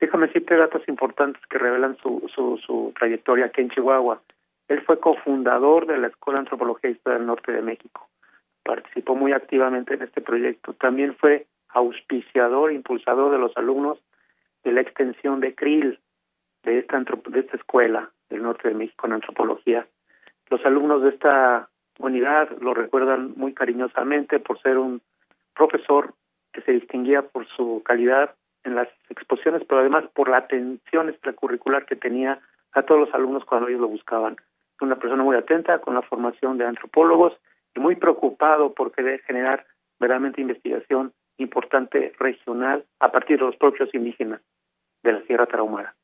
Déjame 0.00 0.28
decirte 0.28 0.56
datos 0.56 0.82
importantes 0.88 1.42
que 1.50 1.58
revelan 1.58 1.98
su, 1.98 2.30
su, 2.34 2.92
trayectoria 2.98 3.46
aquí 3.46 3.60
en 3.60 3.70
Chihuahua. 3.70 4.22
Él 4.68 4.80
fue 4.82 5.00
cofundador 5.00 5.86
de 5.86 5.98
la 5.98 6.08
Escuela 6.08 6.40
Antropología 6.40 6.88
e 6.88 6.94
Historia 6.94 7.18
del 7.18 7.26
Norte 7.26 7.52
de 7.52 7.62
México. 7.62 8.08
Participó 8.62 9.14
muy 9.14 9.32
activamente 9.32 9.94
en 9.94 10.02
este 10.02 10.20
proyecto. 10.20 10.72
También 10.74 11.14
fue 11.14 11.46
auspiciador, 11.70 12.72
impulsador 12.72 13.32
de 13.32 13.38
los 13.38 13.56
alumnos 13.56 13.98
de 14.64 14.72
la 14.72 14.80
extensión 14.80 15.40
de 15.40 15.54
CRIL, 15.54 15.98
de 16.64 16.78
esta, 16.78 16.98
de 16.98 17.40
esta 17.40 17.56
escuela 17.56 18.10
del 18.28 18.42
norte 18.42 18.68
de 18.68 18.74
México 18.74 19.06
en 19.06 19.14
antropología. 19.14 19.86
Los 20.50 20.64
alumnos 20.64 21.02
de 21.02 21.10
esta 21.10 21.68
unidad 21.98 22.50
lo 22.60 22.74
recuerdan 22.74 23.34
muy 23.36 23.54
cariñosamente 23.54 24.38
por 24.40 24.60
ser 24.60 24.78
un 24.78 25.00
profesor 25.54 26.14
que 26.52 26.62
se 26.62 26.72
distinguía 26.72 27.22
por 27.22 27.46
su 27.48 27.82
calidad 27.84 28.34
en 28.64 28.74
las 28.74 28.88
exposiciones, 29.08 29.62
pero 29.68 29.80
además 29.80 30.04
por 30.14 30.28
la 30.28 30.38
atención 30.38 31.08
extracurricular 31.08 31.86
que 31.86 31.96
tenía 31.96 32.40
a 32.72 32.82
todos 32.82 33.00
los 33.00 33.14
alumnos 33.14 33.44
cuando 33.44 33.68
ellos 33.68 33.80
lo 33.80 33.88
buscaban. 33.88 34.36
Una 34.80 34.96
persona 34.96 35.22
muy 35.22 35.36
atenta 35.36 35.80
con 35.80 35.94
la 35.94 36.02
formación 36.02 36.58
de 36.58 36.66
antropólogos 36.66 37.34
y 37.74 37.80
muy 37.80 37.96
preocupado 37.96 38.72
por 38.74 38.92
querer 38.92 39.20
generar 39.22 39.66
verdaderamente 39.98 40.40
investigación 40.40 41.12
importante 41.38 42.12
regional 42.18 42.84
a 43.00 43.10
partir 43.10 43.38
de 43.38 43.46
los 43.46 43.56
propios 43.56 43.92
indígenas 43.94 44.40
de 45.02 45.12
la 45.12 45.22
Sierra 45.22 45.46
Tarahumara. 45.46 45.94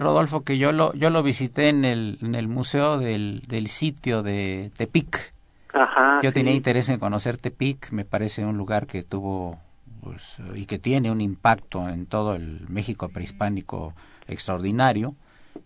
Rodolfo, 0.00 0.44
que 0.44 0.58
yo 0.58 0.72
lo, 0.72 0.92
yo 0.94 1.10
lo 1.10 1.22
visité 1.22 1.68
en 1.68 1.84
el, 1.84 2.18
en 2.22 2.34
el 2.34 2.48
museo 2.48 2.98
del, 2.98 3.42
del 3.42 3.68
sitio 3.68 4.22
de 4.22 4.70
Tepic. 4.76 5.32
Ajá, 5.72 6.18
yo 6.22 6.32
tenía 6.32 6.52
interés 6.52 6.88
en 6.88 6.98
conocer 6.98 7.36
Tepic, 7.36 7.92
me 7.92 8.04
parece 8.04 8.44
un 8.44 8.58
lugar 8.58 8.86
que 8.86 9.02
tuvo 9.04 9.58
pues, 10.02 10.38
y 10.54 10.66
que 10.66 10.78
tiene 10.78 11.10
un 11.10 11.20
impacto 11.20 11.88
en 11.88 12.06
todo 12.06 12.34
el 12.34 12.68
México 12.68 13.08
prehispánico 13.08 13.94
extraordinario 14.26 15.14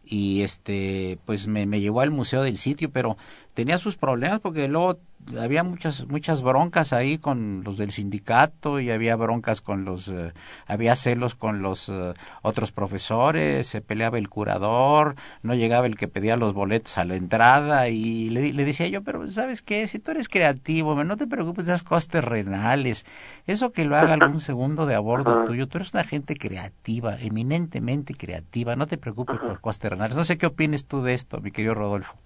y 0.04 0.42
este 0.42 1.18
pues 1.24 1.46
me, 1.46 1.66
me 1.66 1.80
llevó 1.80 2.00
al 2.00 2.10
museo 2.10 2.42
del 2.42 2.56
sitio 2.56 2.90
pero 2.90 3.16
tenía 3.54 3.78
sus 3.78 3.96
problemas 3.96 4.40
porque 4.40 4.66
luego 4.68 4.98
había 5.40 5.64
muchas 5.64 6.06
muchas 6.08 6.42
broncas 6.42 6.92
ahí 6.92 7.18
con 7.18 7.62
los 7.64 7.78
del 7.78 7.90
sindicato 7.90 8.80
y 8.80 8.90
había 8.90 9.16
broncas 9.16 9.60
con 9.60 9.84
los 9.84 10.08
eh, 10.08 10.32
había 10.66 10.96
celos 10.96 11.34
con 11.34 11.62
los 11.62 11.88
eh, 11.88 12.14
otros 12.42 12.72
profesores 12.72 13.66
se 13.66 13.80
peleaba 13.80 14.18
el 14.18 14.28
curador 14.28 15.14
no 15.42 15.54
llegaba 15.54 15.86
el 15.86 15.96
que 15.96 16.08
pedía 16.08 16.36
los 16.36 16.52
boletos 16.52 16.98
a 16.98 17.04
la 17.04 17.16
entrada 17.16 17.88
y 17.88 18.28
le, 18.30 18.52
le 18.52 18.64
decía 18.64 18.86
yo 18.88 19.02
pero 19.02 19.28
sabes 19.30 19.62
qué 19.62 19.86
si 19.86 19.98
tú 19.98 20.10
eres 20.10 20.28
creativo 20.28 21.02
no 21.02 21.16
te 21.16 21.26
preocupes 21.26 21.66
de 21.66 21.72
esas 21.72 21.82
cosas 21.82 22.08
terrenales 22.08 23.06
eso 23.46 23.72
que 23.72 23.84
lo 23.84 23.96
haga 23.96 24.14
algún 24.14 24.40
segundo 24.40 24.86
de 24.86 24.94
a 24.94 25.00
bordo 25.00 25.44
tuyo 25.44 25.68
tú 25.68 25.78
eres 25.78 25.94
una 25.94 26.04
gente 26.04 26.36
creativa 26.36 27.16
eminentemente 27.18 28.14
creativa 28.14 28.76
no 28.76 28.86
te 28.86 28.98
preocupes 28.98 29.38
por 29.38 29.60
cosas 29.60 29.78
terrenales 29.80 30.16
no 30.16 30.24
sé 30.24 30.38
qué 30.38 30.46
opines 30.46 30.86
tú 30.86 31.02
de 31.02 31.14
esto 31.14 31.40
mi 31.40 31.50
querido 31.50 31.74
Rodolfo 31.74 32.16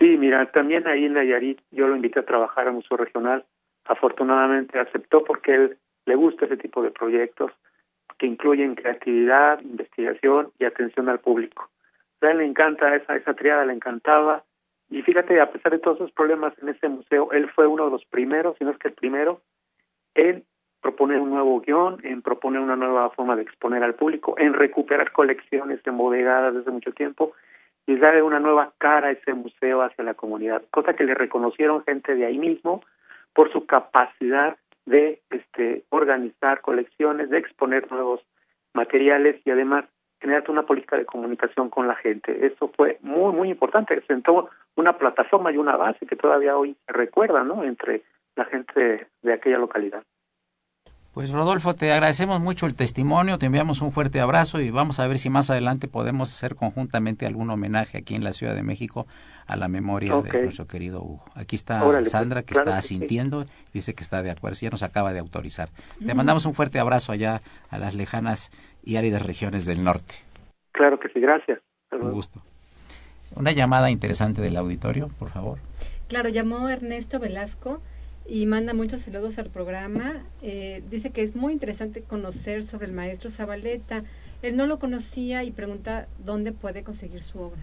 Sí, 0.00 0.16
mira, 0.16 0.50
también 0.50 0.86
ahí 0.88 1.04
en 1.04 1.12
Nayarit 1.12 1.60
yo 1.70 1.86
lo 1.86 1.94
invité 1.94 2.20
a 2.20 2.24
trabajar 2.24 2.66
al 2.66 2.72
Museo 2.72 2.96
Regional. 2.96 3.44
Afortunadamente 3.84 4.78
aceptó 4.78 5.22
porque 5.24 5.54
él 5.54 5.78
le 6.06 6.14
gusta 6.14 6.46
ese 6.46 6.56
tipo 6.56 6.82
de 6.82 6.90
proyectos 6.90 7.52
que 8.16 8.26
incluyen 8.26 8.76
creatividad, 8.76 9.60
investigación 9.60 10.52
y 10.58 10.64
atención 10.64 11.10
al 11.10 11.20
público. 11.20 11.68
A 12.22 12.30
él 12.30 12.38
le 12.38 12.46
encanta 12.46 12.94
esa, 12.96 13.14
esa 13.14 13.34
triada, 13.34 13.66
le 13.66 13.74
encantaba. 13.74 14.42
Y 14.88 15.02
fíjate, 15.02 15.38
a 15.38 15.52
pesar 15.52 15.72
de 15.72 15.78
todos 15.78 15.98
esos 15.98 16.12
problemas 16.12 16.54
en 16.62 16.70
ese 16.70 16.88
museo, 16.88 17.30
él 17.32 17.50
fue 17.50 17.66
uno 17.66 17.84
de 17.84 17.90
los 17.90 18.04
primeros, 18.06 18.56
si 18.56 18.64
no 18.64 18.70
es 18.70 18.78
que 18.78 18.88
el 18.88 18.94
primero, 18.94 19.42
en 20.14 20.44
proponer 20.80 21.20
un 21.20 21.28
nuevo 21.28 21.60
guion, 21.60 22.00
en 22.04 22.22
proponer 22.22 22.62
una 22.62 22.76
nueva 22.76 23.10
forma 23.10 23.36
de 23.36 23.42
exponer 23.42 23.82
al 23.82 23.94
público, 23.94 24.34
en 24.38 24.54
recuperar 24.54 25.12
colecciones 25.12 25.86
embodegadas 25.86 26.54
desde 26.54 26.70
mucho 26.70 26.92
tiempo 26.92 27.34
y 27.86 27.96
darle 27.96 28.22
una 28.22 28.40
nueva 28.40 28.72
cara 28.78 29.08
a 29.08 29.12
ese 29.12 29.34
museo 29.34 29.82
hacia 29.82 30.04
la 30.04 30.14
comunidad, 30.14 30.62
cosa 30.70 30.94
que 30.94 31.04
le 31.04 31.14
reconocieron 31.14 31.84
gente 31.84 32.14
de 32.14 32.26
ahí 32.26 32.38
mismo 32.38 32.82
por 33.34 33.52
su 33.52 33.66
capacidad 33.66 34.56
de 34.86 35.20
este, 35.30 35.84
organizar 35.90 36.60
colecciones, 36.60 37.30
de 37.30 37.38
exponer 37.38 37.90
nuevos 37.90 38.20
materiales 38.74 39.40
y 39.44 39.50
además 39.50 39.84
generar 40.20 40.44
una 40.50 40.64
política 40.64 40.96
de 40.96 41.06
comunicación 41.06 41.70
con 41.70 41.88
la 41.88 41.94
gente. 41.96 42.46
Eso 42.46 42.70
fue 42.76 42.98
muy, 43.00 43.32
muy 43.32 43.50
importante. 43.50 44.00
Sentó 44.06 44.50
una 44.76 44.98
plataforma 44.98 45.50
y 45.50 45.56
una 45.56 45.76
base 45.76 46.06
que 46.06 46.16
todavía 46.16 46.56
hoy 46.56 46.76
se 46.86 46.92
recuerda 46.92 47.42
¿no? 47.42 47.64
entre 47.64 48.02
la 48.36 48.44
gente 48.44 49.06
de 49.22 49.32
aquella 49.32 49.58
localidad. 49.58 50.04
Pues 51.12 51.32
Rodolfo, 51.32 51.74
te 51.74 51.90
agradecemos 51.90 52.40
mucho 52.40 52.66
el 52.66 52.76
testimonio, 52.76 53.36
te 53.36 53.46
enviamos 53.46 53.82
un 53.82 53.90
fuerte 53.90 54.20
abrazo 54.20 54.60
y 54.60 54.70
vamos 54.70 55.00
a 55.00 55.08
ver 55.08 55.18
si 55.18 55.28
más 55.28 55.50
adelante 55.50 55.88
podemos 55.88 56.32
hacer 56.32 56.54
conjuntamente 56.54 57.26
algún 57.26 57.50
homenaje 57.50 57.98
aquí 57.98 58.14
en 58.14 58.22
la 58.22 58.32
Ciudad 58.32 58.54
de 58.54 58.62
México 58.62 59.06
a 59.48 59.56
la 59.56 59.66
memoria 59.66 60.14
okay. 60.14 60.30
de 60.30 60.42
nuestro 60.42 60.68
querido 60.68 61.02
Hugo. 61.02 61.24
Aquí 61.34 61.56
está 61.56 61.84
Órale, 61.84 62.06
Sandra 62.06 62.42
que 62.42 62.54
pues, 62.54 62.62
claro 62.62 62.70
está 62.70 62.82
sí. 62.82 62.94
asintiendo, 62.94 63.44
dice 63.74 63.94
que 63.94 64.04
está 64.04 64.22
de 64.22 64.30
acuerdo, 64.30 64.56
ya 64.60 64.70
nos 64.70 64.84
acaba 64.84 65.12
de 65.12 65.18
autorizar. 65.18 65.68
Te 66.04 66.14
mandamos 66.14 66.46
un 66.46 66.54
fuerte 66.54 66.78
abrazo 66.78 67.10
allá 67.10 67.42
a 67.70 67.78
las 67.78 67.96
lejanas 67.96 68.52
y 68.84 68.94
áridas 68.94 69.26
regiones 69.26 69.66
del 69.66 69.82
norte. 69.82 70.14
Claro 70.70 71.00
que 71.00 71.08
sí, 71.08 71.18
gracias. 71.18 71.58
Un 71.90 72.12
gusto. 72.12 72.40
Una 73.34 73.50
llamada 73.50 73.90
interesante 73.90 74.40
del 74.40 74.56
auditorio, 74.56 75.08
por 75.18 75.30
favor. 75.30 75.58
Claro, 76.06 76.28
llamó 76.28 76.68
Ernesto 76.68 77.18
Velasco 77.18 77.82
y 78.28 78.46
manda 78.46 78.74
muchos 78.74 79.02
saludos 79.02 79.38
al 79.38 79.50
programa. 79.50 80.22
Eh, 80.42 80.82
dice 80.90 81.10
que 81.10 81.22
es 81.22 81.34
muy 81.34 81.52
interesante 81.52 82.02
conocer 82.02 82.62
sobre 82.62 82.86
el 82.86 82.92
maestro 82.92 83.30
Zabaleta. 83.30 84.04
Él 84.42 84.56
no 84.56 84.66
lo 84.66 84.78
conocía 84.78 85.44
y 85.44 85.50
pregunta 85.50 86.06
dónde 86.24 86.52
puede 86.52 86.82
conseguir 86.82 87.22
su 87.22 87.40
obra. 87.40 87.60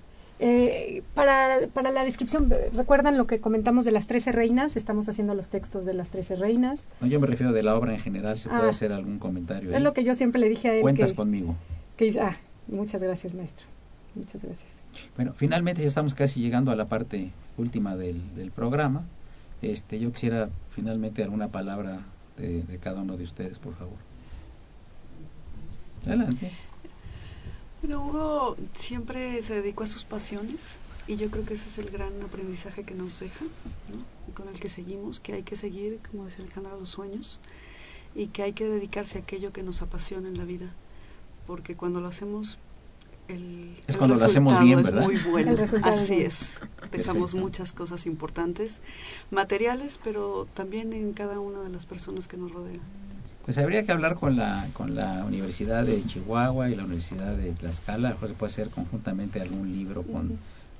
para, 1.13 1.67
para 1.73 1.91
la 1.91 2.05
descripción, 2.05 2.51
¿recuerdan 2.73 3.17
lo 3.17 3.27
que 3.27 3.39
comentamos 3.39 3.83
de 3.83 3.91
las 3.91 4.07
trece 4.07 4.31
reinas? 4.31 4.77
Estamos 4.77 5.09
haciendo 5.09 5.35
los 5.35 5.49
textos 5.49 5.85
de 5.85 5.93
las 5.93 6.11
trece 6.11 6.35
reinas. 6.35 6.87
No, 7.01 7.07
yo 7.07 7.19
me 7.19 7.27
refiero 7.27 7.51
de 7.51 7.63
la 7.63 7.75
obra 7.75 7.93
en 7.93 7.99
general, 7.99 8.37
¿se 8.37 8.47
puede 8.47 8.67
ah. 8.67 8.69
hacer 8.69 8.93
algún 8.93 9.19
comentario? 9.19 9.75
Es 9.75 9.81
lo 9.81 9.93
que 9.93 10.03
yo 10.03 10.15
siempre 10.15 10.39
le 10.39 10.47
dije 10.49 10.69
a 10.69 10.73
él. 10.75 10.81
Cuentas 10.81 11.13
conmigo. 11.13 11.55
Que, 11.97 12.17
ah, 12.21 12.37
Muchas 12.71 13.01
gracias, 13.01 13.33
maestro. 13.33 13.67
Muchas 14.15 14.43
gracias. 14.43 14.71
Bueno, 15.15 15.33
finalmente 15.35 15.81
ya 15.81 15.87
estamos 15.87 16.15
casi 16.15 16.41
llegando 16.41 16.71
a 16.71 16.75
la 16.75 16.87
parte 16.87 17.31
última 17.57 17.95
del, 17.95 18.35
del 18.35 18.51
programa. 18.51 19.05
Este, 19.61 19.99
yo 19.99 20.11
quisiera 20.11 20.49
finalmente 20.71 21.23
alguna 21.23 21.49
palabra 21.49 22.05
de, 22.37 22.79
cada 22.81 23.01
uno 23.01 23.17
de 23.17 23.23
ustedes, 23.23 23.59
por 23.59 23.75
favor. 23.75 23.97
Adelante. 26.05 26.51
Bueno, 27.81 28.05
Hugo 28.05 28.57
siempre 28.73 29.41
se 29.41 29.55
dedicó 29.55 29.83
a 29.83 29.87
sus 29.87 30.05
pasiones 30.05 30.77
y 31.07 31.15
yo 31.15 31.29
creo 31.29 31.45
que 31.45 31.53
ese 31.53 31.67
es 31.67 31.77
el 31.77 31.91
gran 31.91 32.21
aprendizaje 32.23 32.83
que 32.83 32.93
nos 32.93 33.19
deja, 33.19 33.45
¿no? 33.45 34.33
con 34.33 34.47
el 34.47 34.59
que 34.59 34.69
seguimos, 34.69 35.19
que 35.19 35.33
hay 35.33 35.43
que 35.43 35.55
seguir, 35.55 35.99
como 36.09 36.25
decía 36.25 36.43
Alejandra, 36.43 36.75
los 36.77 36.89
sueños 36.89 37.39
y 38.15 38.27
que 38.27 38.43
hay 38.43 38.53
que 38.53 38.65
dedicarse 38.65 39.17
a 39.17 39.21
aquello 39.21 39.51
que 39.51 39.63
nos 39.63 39.81
apasiona 39.81 40.29
en 40.29 40.37
la 40.37 40.45
vida 40.45 40.73
porque 41.49 41.73
cuando 41.73 41.99
lo 41.99 42.07
hacemos 42.07 42.59
el, 43.27 43.75
es 43.87 43.97
cuando 43.97 44.15
lo 44.15 44.23
hacemos 44.23 44.59
bien, 44.59 44.83
¿verdad? 44.83 45.01
muy 45.01 45.15
bueno. 45.17 45.55
Así 45.81 46.21
es. 46.21 46.59
Dejamos 46.91 47.33
muchas 47.33 47.71
cosas 47.71 48.05
importantes, 48.05 48.81
materiales, 49.31 49.99
pero 50.03 50.47
también 50.53 50.93
en 50.93 51.11
cada 51.13 51.39
una 51.39 51.61
de 51.61 51.69
las 51.69 51.87
personas 51.87 52.27
que 52.27 52.37
nos 52.37 52.51
rodean. 52.51 52.81
Pues 53.45 53.57
habría 53.57 53.83
que 53.83 53.91
hablar 53.91 54.13
con 54.13 54.35
la, 54.35 54.67
con 54.73 54.93
la 54.95 55.25
Universidad 55.25 55.85
de 55.85 56.05
Chihuahua 56.05 56.69
y 56.69 56.75
la 56.75 56.83
Universidad 56.83 57.33
de 57.33 57.49
Tlaxcala. 57.53 58.09
A 58.09 58.11
lo 58.11 58.15
mejor 58.17 58.29
se 58.29 58.35
puede 58.35 58.51
hacer 58.51 58.69
conjuntamente 58.69 59.41
algún 59.41 59.73
libro 59.73 60.03
con 60.03 60.37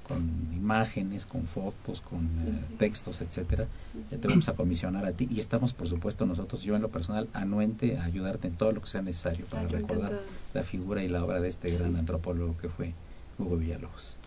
con 0.10 0.18
imágenes, 0.56 1.28
con 1.28 1.46
fotos, 1.46 2.02
con 2.02 2.26
eh, 2.26 2.76
textos, 2.80 3.22
etcétera. 3.22 3.68
Ya 4.12 4.18
te 4.18 4.28
vamos 4.28 4.50
a 4.50 4.54
comisionar 4.54 5.06
a 5.06 5.12
ti 5.12 5.28
y 5.30 5.40
estamos, 5.40 5.74
por 5.74 5.88
supuesto, 5.88 6.26
nosotros, 6.26 6.64
yo 6.64 6.76
en 6.76 6.82
lo 6.82 6.90
personal, 6.90 7.30
anuente 7.34 7.98
a 8.00 8.06
ayudarte 8.06 8.48
en 8.48 8.56
todo 8.56 8.72
lo 8.72 8.82
que 8.82 8.88
sea 8.88 9.04
necesario 9.04 9.46
para 9.46 9.68
recordar 9.68 10.20
la 10.54 10.64
figura 10.64 11.04
y 11.04 11.08
la 11.08 11.24
obra 11.24 11.40
de 11.40 11.48
este 11.48 11.70
gran 11.70 11.96
antropólogo 11.96 12.58
que 12.58 12.70
fue 12.70 12.94
Hugo 13.38 13.58
Villalobos. 13.58 14.18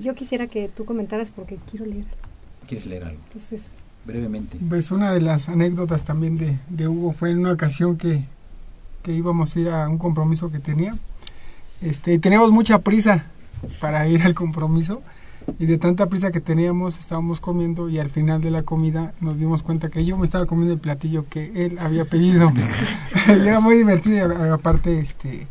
yo 0.00 0.14
quisiera 0.14 0.46
que 0.46 0.68
tú 0.68 0.86
comentaras 0.86 1.30
porque 1.30 1.58
quiero 1.70 1.84
leer 1.86 2.06
¿Quieres 2.66 2.86
leer 2.86 3.04
algo? 3.04 3.20
Entonces, 3.26 3.66
brevemente. 4.06 4.58
Pues 4.68 4.90
una 4.90 5.12
de 5.12 5.20
las 5.20 5.48
anécdotas 5.48 6.04
también 6.04 6.38
de, 6.38 6.58
de 6.70 6.88
Hugo 6.88 7.12
fue 7.12 7.30
en 7.30 7.40
una 7.40 7.52
ocasión 7.52 7.98
que, 7.98 8.24
que 9.02 9.12
íbamos 9.12 9.54
a 9.54 9.60
ir 9.60 9.68
a 9.68 9.88
un 9.88 9.98
compromiso 9.98 10.50
que 10.50 10.60
tenía. 10.60 10.96
Este, 11.82 12.14
y 12.14 12.18
teníamos 12.18 12.52
mucha 12.52 12.78
prisa 12.78 13.31
para 13.80 14.06
ir 14.08 14.22
al 14.22 14.34
compromiso. 14.34 15.02
Y 15.58 15.66
de 15.66 15.76
tanta 15.76 16.06
prisa 16.06 16.30
que 16.30 16.40
teníamos 16.40 17.00
estábamos 17.00 17.40
comiendo 17.40 17.88
y 17.88 17.98
al 17.98 18.10
final 18.10 18.40
de 18.40 18.52
la 18.52 18.62
comida 18.62 19.12
nos 19.20 19.38
dimos 19.38 19.64
cuenta 19.64 19.88
que 19.88 20.04
yo 20.04 20.16
me 20.16 20.24
estaba 20.24 20.46
comiendo 20.46 20.72
el 20.72 20.78
platillo 20.78 21.28
que 21.28 21.50
él 21.66 21.78
había 21.80 22.04
pedido. 22.04 22.52
Y 23.28 23.46
era 23.46 23.60
muy 23.60 23.76
divertido. 23.76 24.54
Aparte 24.54 24.98
este 24.98 25.48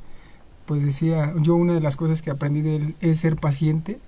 pues 0.65 0.83
decía 0.83 1.33
yo 1.37 1.55
una 1.55 1.73
de 1.73 1.81
las 1.81 1.97
cosas 1.97 2.21
que 2.21 2.31
aprendí 2.31 2.61
de 2.61 2.77
él 2.77 2.95
es 3.01 3.19
ser 3.19 3.35
paciente 3.35 3.99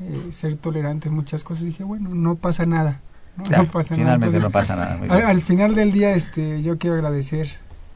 eh, 0.00 0.28
ser 0.32 0.56
tolerante 0.56 1.08
en 1.08 1.14
muchas 1.14 1.44
cosas. 1.44 1.64
Dije 1.64 1.84
bueno 1.84 2.10
no 2.14 2.34
pasa 2.34 2.66
nada 2.66 3.00
no, 3.36 3.64
pasa 3.66 3.94
finalmente 3.94 4.38
no 4.38 4.50
pasa 4.50 4.76
nada 4.76 4.98
al, 5.08 5.22
al, 5.22 5.40
final 5.40 5.74
del 5.74 5.92
día 5.92 6.12
este 6.14 6.62
yo 6.62 6.76
quiero 6.76 6.96
agradecer 6.96 7.48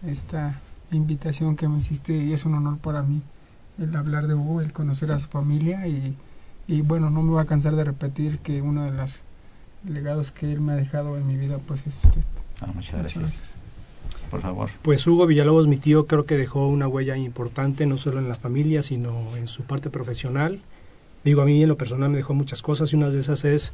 esta 0.07 0.61
invitación 0.91 1.57
que 1.57 1.69
me 1.69 1.79
hiciste 1.79 2.17
y 2.17 2.33
es 2.33 2.45
un 2.45 2.55
honor 2.55 2.79
para 2.79 3.03
mí 3.03 3.21
el 3.83 3.97
hablar 3.97 4.27
de 4.27 4.35
Hugo, 4.35 4.61
el 4.61 4.73
conocer 4.73 5.13
a 5.13 5.19
su 5.19 5.29
familia 5.29 5.87
y, 5.87 6.15
y 6.67 6.83
bueno, 6.83 7.11
no 7.11 7.23
me 7.23 7.33
voy 7.33 7.43
a 7.43 7.47
cansar 7.47 7.77
de 7.77 7.85
repetir 7.85 8.39
que 8.39 8.63
uno 8.63 8.85
de 8.85 8.93
los 8.93 9.23
legados 9.89 10.31
que 10.33 10.53
él 10.53 10.61
me 10.61 10.73
ha 10.73 10.77
dejado 10.77 11.17
en 11.17 11.27
mi 11.27 11.37
vida 11.37 11.59
pues 11.67 11.81
es 11.87 11.95
usted. 12.05 12.23
Ah, 12.61 12.71
muchas, 12.75 13.01
gracias. 13.01 13.57
Por 14.31 14.41
favor. 14.41 14.71
Pues 14.83 15.07
Hugo 15.07 15.27
Villalobos, 15.27 15.69
mi 15.69 15.77
tío, 15.77 16.07
creo 16.07 16.25
que 16.25 16.37
dejó 16.37 16.67
una 16.69 16.89
huella 16.89 17.17
importante 17.17 17.85
no 17.87 17.99
solo 17.99 18.19
en 18.19 18.29
la 18.29 18.35
familia, 18.35 18.83
sino 18.83 19.37
en 19.37 19.47
su 19.47 19.65
parte 19.65 19.91
profesional. 19.91 20.61
Digo, 21.25 21.43
a 21.43 21.45
mí 21.45 21.63
en 21.63 21.69
lo 21.69 21.77
personal 21.77 22.11
me 22.11 22.17
dejó 22.17 22.33
muchas 22.35 22.63
cosas 22.63 22.93
y 22.93 22.97
una 22.97 23.11
de 23.11 23.21
esas 23.21 23.45
es 23.45 23.73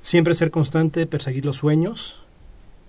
siempre 0.00 0.34
ser 0.34 0.50
constante, 0.50 1.06
perseguir 1.06 1.44
los 1.44 1.56
sueños 1.56 2.22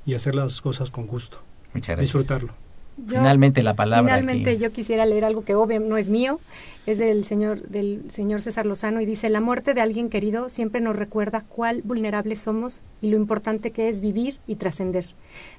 y 0.05 0.13
hacer 0.13 0.35
las 0.35 0.61
cosas 0.61 0.91
con 0.91 1.07
gusto. 1.07 1.41
Muchas 1.73 1.95
gracias. 1.95 2.13
Disfrutarlo 2.13 2.68
finalmente 3.07 3.63
la 3.63 3.73
palabra. 3.73 4.15
Finalmente 4.15 4.57
yo 4.57 4.71
quisiera 4.71 5.05
leer 5.05 5.25
algo 5.25 5.43
que 5.43 5.55
obvio 5.55 5.79
no 5.79 5.97
es 5.97 6.09
mío, 6.09 6.39
es 6.85 6.97
del 6.97 7.23
señor, 7.23 7.61
del 7.67 8.09
señor 8.09 8.41
César 8.41 8.65
Lozano 8.65 9.01
y 9.01 9.05
dice, 9.05 9.29
la 9.29 9.41
muerte 9.41 9.73
de 9.73 9.81
alguien 9.81 10.09
querido 10.09 10.49
siempre 10.49 10.81
nos 10.81 10.95
recuerda 10.95 11.43
cuál 11.47 11.81
vulnerables 11.83 12.39
somos 12.41 12.81
y 13.01 13.11
lo 13.11 13.17
importante 13.17 13.71
que 13.71 13.89
es 13.89 14.01
vivir 14.01 14.39
y 14.47 14.55
trascender. 14.55 15.05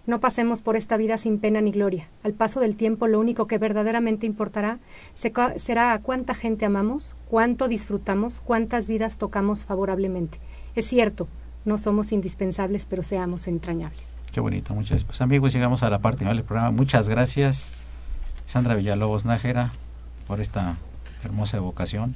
No 0.07 0.19
pasemos 0.19 0.61
por 0.61 0.77
esta 0.77 0.97
vida 0.97 1.19
sin 1.19 1.39
pena 1.39 1.61
ni 1.61 1.71
gloria. 1.71 2.09
Al 2.25 2.33
paso 2.33 2.59
del 2.61 2.77
tiempo 2.77 3.07
lo 3.07 3.21
único 3.21 3.47
que 3.47 3.59
verdaderamente 3.59 4.27
importará 4.27 4.79
será 5.15 5.93
a 5.93 5.99
cuánta 6.01 6.35
gente 6.35 6.67
amamos, 6.67 7.15
cuánto 7.29 7.69
disfrutamos, 7.69 8.41
cuántas 8.41 8.89
vidas 8.89 9.19
tocamos 9.19 9.67
favorablemente. 9.67 10.39
Es 10.75 10.87
cierto, 10.87 11.29
no 11.65 11.79
somos 11.79 12.13
indispensables, 12.13 12.87
pero 12.87 13.03
seamos 13.03 13.47
entrañables. 13.47 14.21
Qué 14.33 14.41
bonito, 14.41 14.75
muchas 14.75 14.91
gracias. 14.91 15.07
Pues 15.07 15.21
amigos, 15.21 15.53
llegamos 15.53 15.83
a 15.83 15.91
la 15.91 15.99
parte 15.99 16.21
final 16.21 16.37
del 16.37 16.45
programa. 16.45 16.71
Muchas 16.71 17.09
gracias, 17.09 17.73
Sandra 18.47 18.75
Villalobos 18.75 19.25
Nájera, 19.25 19.73
por 20.27 20.41
esta 20.41 20.77
hermosa 21.25 21.57
evocación. 21.57 22.15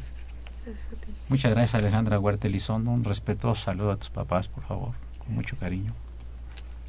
Muchas 1.29 1.53
gracias, 1.53 1.81
Alejandra 1.81 2.19
Huerta 2.19 2.47
Elizondo. 2.47 2.91
Un 2.91 3.05
respetuoso 3.05 3.63
saludo 3.63 3.91
a 3.91 3.97
tus 3.97 4.11
papás, 4.11 4.49
por 4.49 4.65
favor, 4.65 4.93
con 5.19 5.35
mucho 5.35 5.57
cariño. 5.57 5.93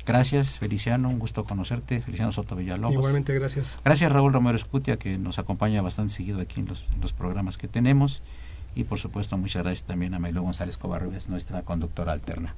Gracias, 0.05 0.59
Feliciano, 0.59 1.09
un 1.09 1.17
gusto 1.17 1.45
conocerte. 1.45 1.99
Feliciano 1.99 2.31
Soto 2.31 2.55
Villalobos. 2.55 2.93
Igualmente, 2.93 3.33
gracias. 3.33 3.79
Gracias, 3.83 4.11
Raúl 4.11 4.33
Romero 4.33 4.55
Escutia, 4.55 4.97
que 4.97 5.17
nos 5.17 5.39
acompaña 5.39 5.81
bastante 5.81 6.13
seguido 6.13 6.39
aquí 6.39 6.59
en 6.59 6.67
los, 6.67 6.85
en 6.93 7.01
los 7.01 7.11
programas 7.11 7.57
que 7.57 7.67
tenemos. 7.67 8.21
Y 8.75 8.83
por 8.83 8.99
supuesto, 8.99 9.37
muchas 9.37 9.63
gracias 9.63 9.87
también 9.87 10.13
a 10.13 10.19
Maylú 10.19 10.43
González 10.43 10.77
Covarrubias, 10.77 11.29
nuestra 11.29 11.61
conductora 11.61 12.11
alterna 12.11 12.53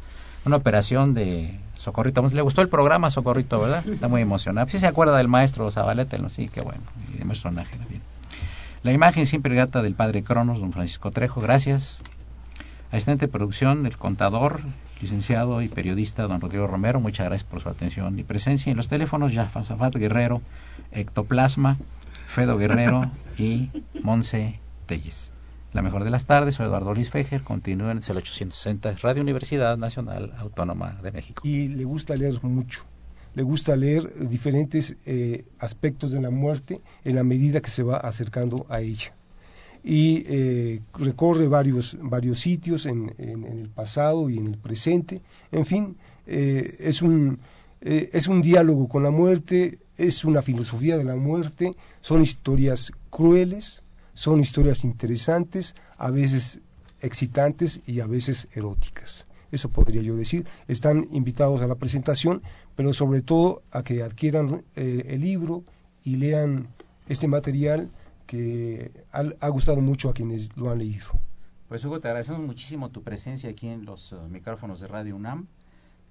una 0.47 0.55
operación 0.55 1.13
de 1.13 1.59
Socorrito. 1.75 2.25
Le 2.27 2.41
gustó 2.41 2.61
el 2.61 2.69
programa 2.69 3.09
Socorrito, 3.11 3.59
¿verdad? 3.59 3.87
Está 3.89 4.07
muy 4.07 4.21
emocionado. 4.21 4.69
Si 4.69 4.79
se 4.79 4.87
acuerda 4.87 5.17
del 5.17 5.27
maestro 5.27 5.69
Zabaleta, 5.69 6.17
¿no? 6.17 6.29
sí, 6.29 6.49
qué 6.49 6.61
bueno. 6.61 6.81
Y 7.13 7.19
de 7.19 7.25
maestro 7.25 7.51
Nájera, 7.51 7.85
bien. 7.89 8.01
La 8.83 8.91
imagen 8.91 9.25
siempre 9.25 9.53
gata 9.55 9.81
del 9.81 9.93
padre 9.93 10.23
Cronos, 10.23 10.59
don 10.59 10.71
Francisco 10.71 11.11
Trejo, 11.11 11.41
gracias. 11.41 11.99
Asistente 12.91 13.25
de 13.25 13.31
producción, 13.31 13.85
el 13.85 13.97
contador, 13.97 14.61
licenciado 15.01 15.61
y 15.61 15.67
periodista 15.67 16.23
don 16.23 16.39
Rodrigo 16.39 16.67
Romero, 16.67 17.01
muchas 17.01 17.25
gracias 17.25 17.49
por 17.49 17.59
su 17.59 17.67
atención 17.67 18.17
y 18.17 18.23
presencia. 18.23 18.71
En 18.71 18.77
los 18.77 18.87
teléfonos, 18.87 19.33
ya 19.33 19.45
Fasafat 19.45 19.95
Guerrero, 19.95 20.41
Ectoplasma, 20.91 21.77
Fedo 22.27 22.57
Guerrero 22.57 23.11
y 23.37 23.69
Monse 24.01 24.59
Telles. 24.85 25.36
La 25.77 25.83
mejor 25.83 26.03
de 26.03 26.09
las 26.09 26.25
tardes, 26.25 26.55
soy 26.55 26.65
Eduardo 26.65 26.91
Luis 26.95 27.11
Fejer, 27.11 27.43
continúa 27.43 27.91
en 27.91 27.99
el 27.99 28.17
860 28.17 28.95
Radio 29.03 29.21
Universidad 29.21 29.77
Nacional 29.77 30.33
Autónoma 30.39 30.99
de 31.03 31.11
México. 31.11 31.43
Y 31.45 31.67
le 31.67 31.83
gusta 31.83 32.15
leer 32.15 32.41
mucho, 32.41 32.81
le 33.35 33.43
gusta 33.43 33.75
leer 33.75 34.27
diferentes 34.27 34.95
eh, 35.05 35.45
aspectos 35.59 36.11
de 36.11 36.19
la 36.19 36.31
muerte 36.31 36.81
en 37.03 37.13
la 37.13 37.23
medida 37.23 37.61
que 37.61 37.69
se 37.69 37.83
va 37.83 37.97
acercando 37.97 38.65
a 38.69 38.81
ella. 38.81 39.13
Y 39.83 40.23
eh, 40.27 40.81
recorre 40.97 41.47
varios, 41.47 41.95
varios 42.01 42.39
sitios 42.39 42.87
en, 42.87 43.13
el 43.19 43.69
pasado 43.69 44.31
y 44.31 44.39
en 44.39 44.47
el 44.47 44.57
presente. 44.57 45.21
En 45.51 45.67
fin, 45.67 45.95
eh, 46.25 46.75
es, 46.79 47.03
un, 47.03 47.37
es 47.81 48.27
un 48.27 48.41
diálogo 48.41 48.89
con 48.89 49.03
la 49.03 49.11
muerte, 49.11 49.77
es 49.95 50.25
una 50.25 50.41
filosofía 50.41 50.97
de 50.97 51.03
la 51.03 51.17
muerte, 51.17 51.75
son 52.01 52.23
historias 52.23 52.91
crueles, 53.11 53.83
son 54.17 54.39
historias 54.39 54.83
interesantes, 54.83 55.75
a 55.95 56.09
veces 56.09 56.61
excitantes 57.01 57.81
y 57.85 57.99
a 57.99 58.07
veces 58.07 58.47
eróticas. 58.51 59.27
Eso 59.51 59.69
podría 59.69 60.01
yo 60.01 60.15
decir. 60.15 60.47
Están 60.67 61.07
invitados 61.11 61.61
a 61.61 61.67
la 61.67 61.75
presentación, 61.75 62.41
pero 62.75 62.93
sobre 62.93 63.21
todo 63.21 63.61
a 63.69 63.83
que 63.83 64.01
adquieran 64.01 64.63
eh, 64.75 65.03
el 65.09 65.21
libro 65.21 65.63
y 66.03 66.15
lean 66.15 66.67
este 67.07 67.27
material 67.27 67.91
que 68.25 69.05
ha, 69.11 69.49
gustado 69.49 69.81
mucho 69.81 70.09
a 70.09 70.15
quienes 70.15 70.57
lo 70.57 70.71
han 70.71 70.79
leído. 70.79 71.05
Pues 71.69 71.85
Hugo, 71.85 71.99
te 71.99 72.07
agradecemos 72.07 72.41
muchísimo 72.41 72.89
tu 72.89 73.03
presencia 73.03 73.51
aquí 73.51 73.67
en 73.67 73.85
los 73.85 74.13
eh, 74.13 74.15
micrófonos 74.31 74.79
de 74.79 74.87
Radio 74.87 75.15
UNAM. 75.15 75.45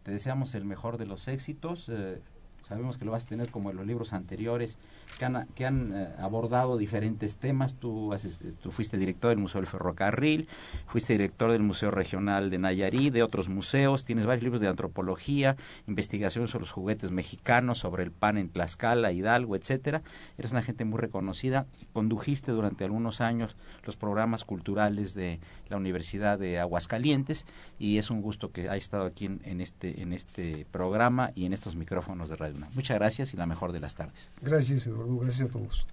Te 0.04 0.12
deseamos 0.12 0.54
el 0.54 0.64
mejor 0.64 0.96
de 0.96 1.07
los 1.07 1.26
éxitos. 1.26 1.88
Eh, 1.88 2.22
sabemos 2.62 2.98
que 2.98 3.04
lo 3.04 3.12
vas 3.12 3.24
a 3.24 3.28
tener 3.28 3.50
como 3.50 3.70
en 3.70 3.76
los 3.76 3.86
libros 3.86 4.12
anteriores, 4.12 4.78
que 5.18 5.64
han, 5.64 5.92
eh, 5.94 6.09
abordado 6.18 6.76
diferentes 6.76 7.38
temas. 7.38 7.76
Tú, 7.76 8.14
tú 8.61 8.70
fuiste 8.72 8.98
director 8.98 9.30
del 9.30 9.38
Museo 9.38 9.61
del 9.61 9.68
Ferrocarril, 9.68 10.48
fuiste 10.86 11.14
director 11.14 11.52
del 11.52 11.62
Museo 11.62 11.90
Regional 11.90 12.50
de 12.50 12.59
Nayarit, 12.59 13.12
de 13.12 13.22
otros 13.22 13.48
museos, 13.48 14.04
tienes 14.04 14.26
varios 14.26 14.42
libros 14.42 14.61
de 14.61 14.68
antropología, 14.68 15.57
investigaciones 15.86 16.50
sobre 16.50 16.62
los 16.62 16.72
juguetes 16.72 17.11
mexicanos, 17.11 17.78
sobre 17.78 18.02
el 18.02 18.11
pan 18.11 18.36
en 18.36 18.48
Tlaxcala, 18.48 19.12
Hidalgo, 19.12 19.57
etcétera. 19.57 20.02
Eres 20.36 20.52
una 20.52 20.62
gente 20.62 20.84
muy 20.84 20.98
reconocida. 20.98 21.66
Condujiste 21.92 22.52
durante 22.52 22.84
algunos 22.84 23.20
años 23.20 23.57
los 23.84 23.96
programas 23.96 24.44
culturales 24.44 25.14
de 25.14 25.40
la 25.68 25.76
Universidad 25.76 26.38
de 26.38 26.59
Aguascalientes 26.59 27.46
y 27.78 27.98
es 27.98 28.11
un 28.11 28.22
gusto 28.22 28.52
que 28.52 28.62
haya 28.62 28.76
estado 28.76 29.04
aquí 29.04 29.26
en, 29.26 29.61
este, 29.61 30.02
en 30.02 30.12
este 30.12 30.66
programa 30.70 31.30
y 31.34 31.46
en 31.46 31.52
estos 31.52 31.76
micrófonos 31.76 32.28
de 32.28 32.36
Radio 32.36 32.45
Muchas 32.55 32.99
gracias 32.99 33.34
y 33.34 33.36
la 33.36 33.47
mejor 33.47 33.72
de 33.72 33.80
las 33.80 33.94
tardes. 33.94 34.30
Gracias, 34.40 34.86
Eduardo 34.86 35.18
gracias 35.18 35.49
a 35.49 35.53
todos. 35.53 35.86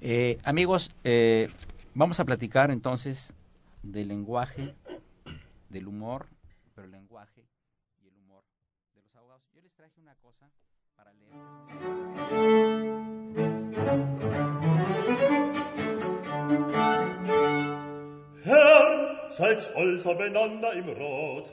Eh, 0.00 0.38
amigos, 0.44 0.90
eh, 1.04 1.48
vamos 1.94 2.20
a 2.20 2.24
platicar 2.24 2.70
entonces 2.70 3.32
del 3.82 4.08
lenguaje, 4.08 4.74
del 5.68 5.88
humor, 5.88 6.26
pero 6.74 6.86
el 6.86 6.92
lenguaje 6.92 7.44
y 8.02 8.08
el 8.08 8.16
humor 8.16 8.44
de 8.94 9.02
los 9.02 9.14
abogados. 9.16 9.42
Yo 9.54 9.60
les 9.60 9.72
traje 9.72 10.00
una 10.00 10.14
cosa 10.16 10.48
para 10.94 11.12
leer. 11.14 11.32
Herr, 18.44 19.32
seid 19.32 19.60
stolz 19.60 20.06
aufeinander 20.06 20.76
im 20.78 20.88
Rot, 20.96 21.52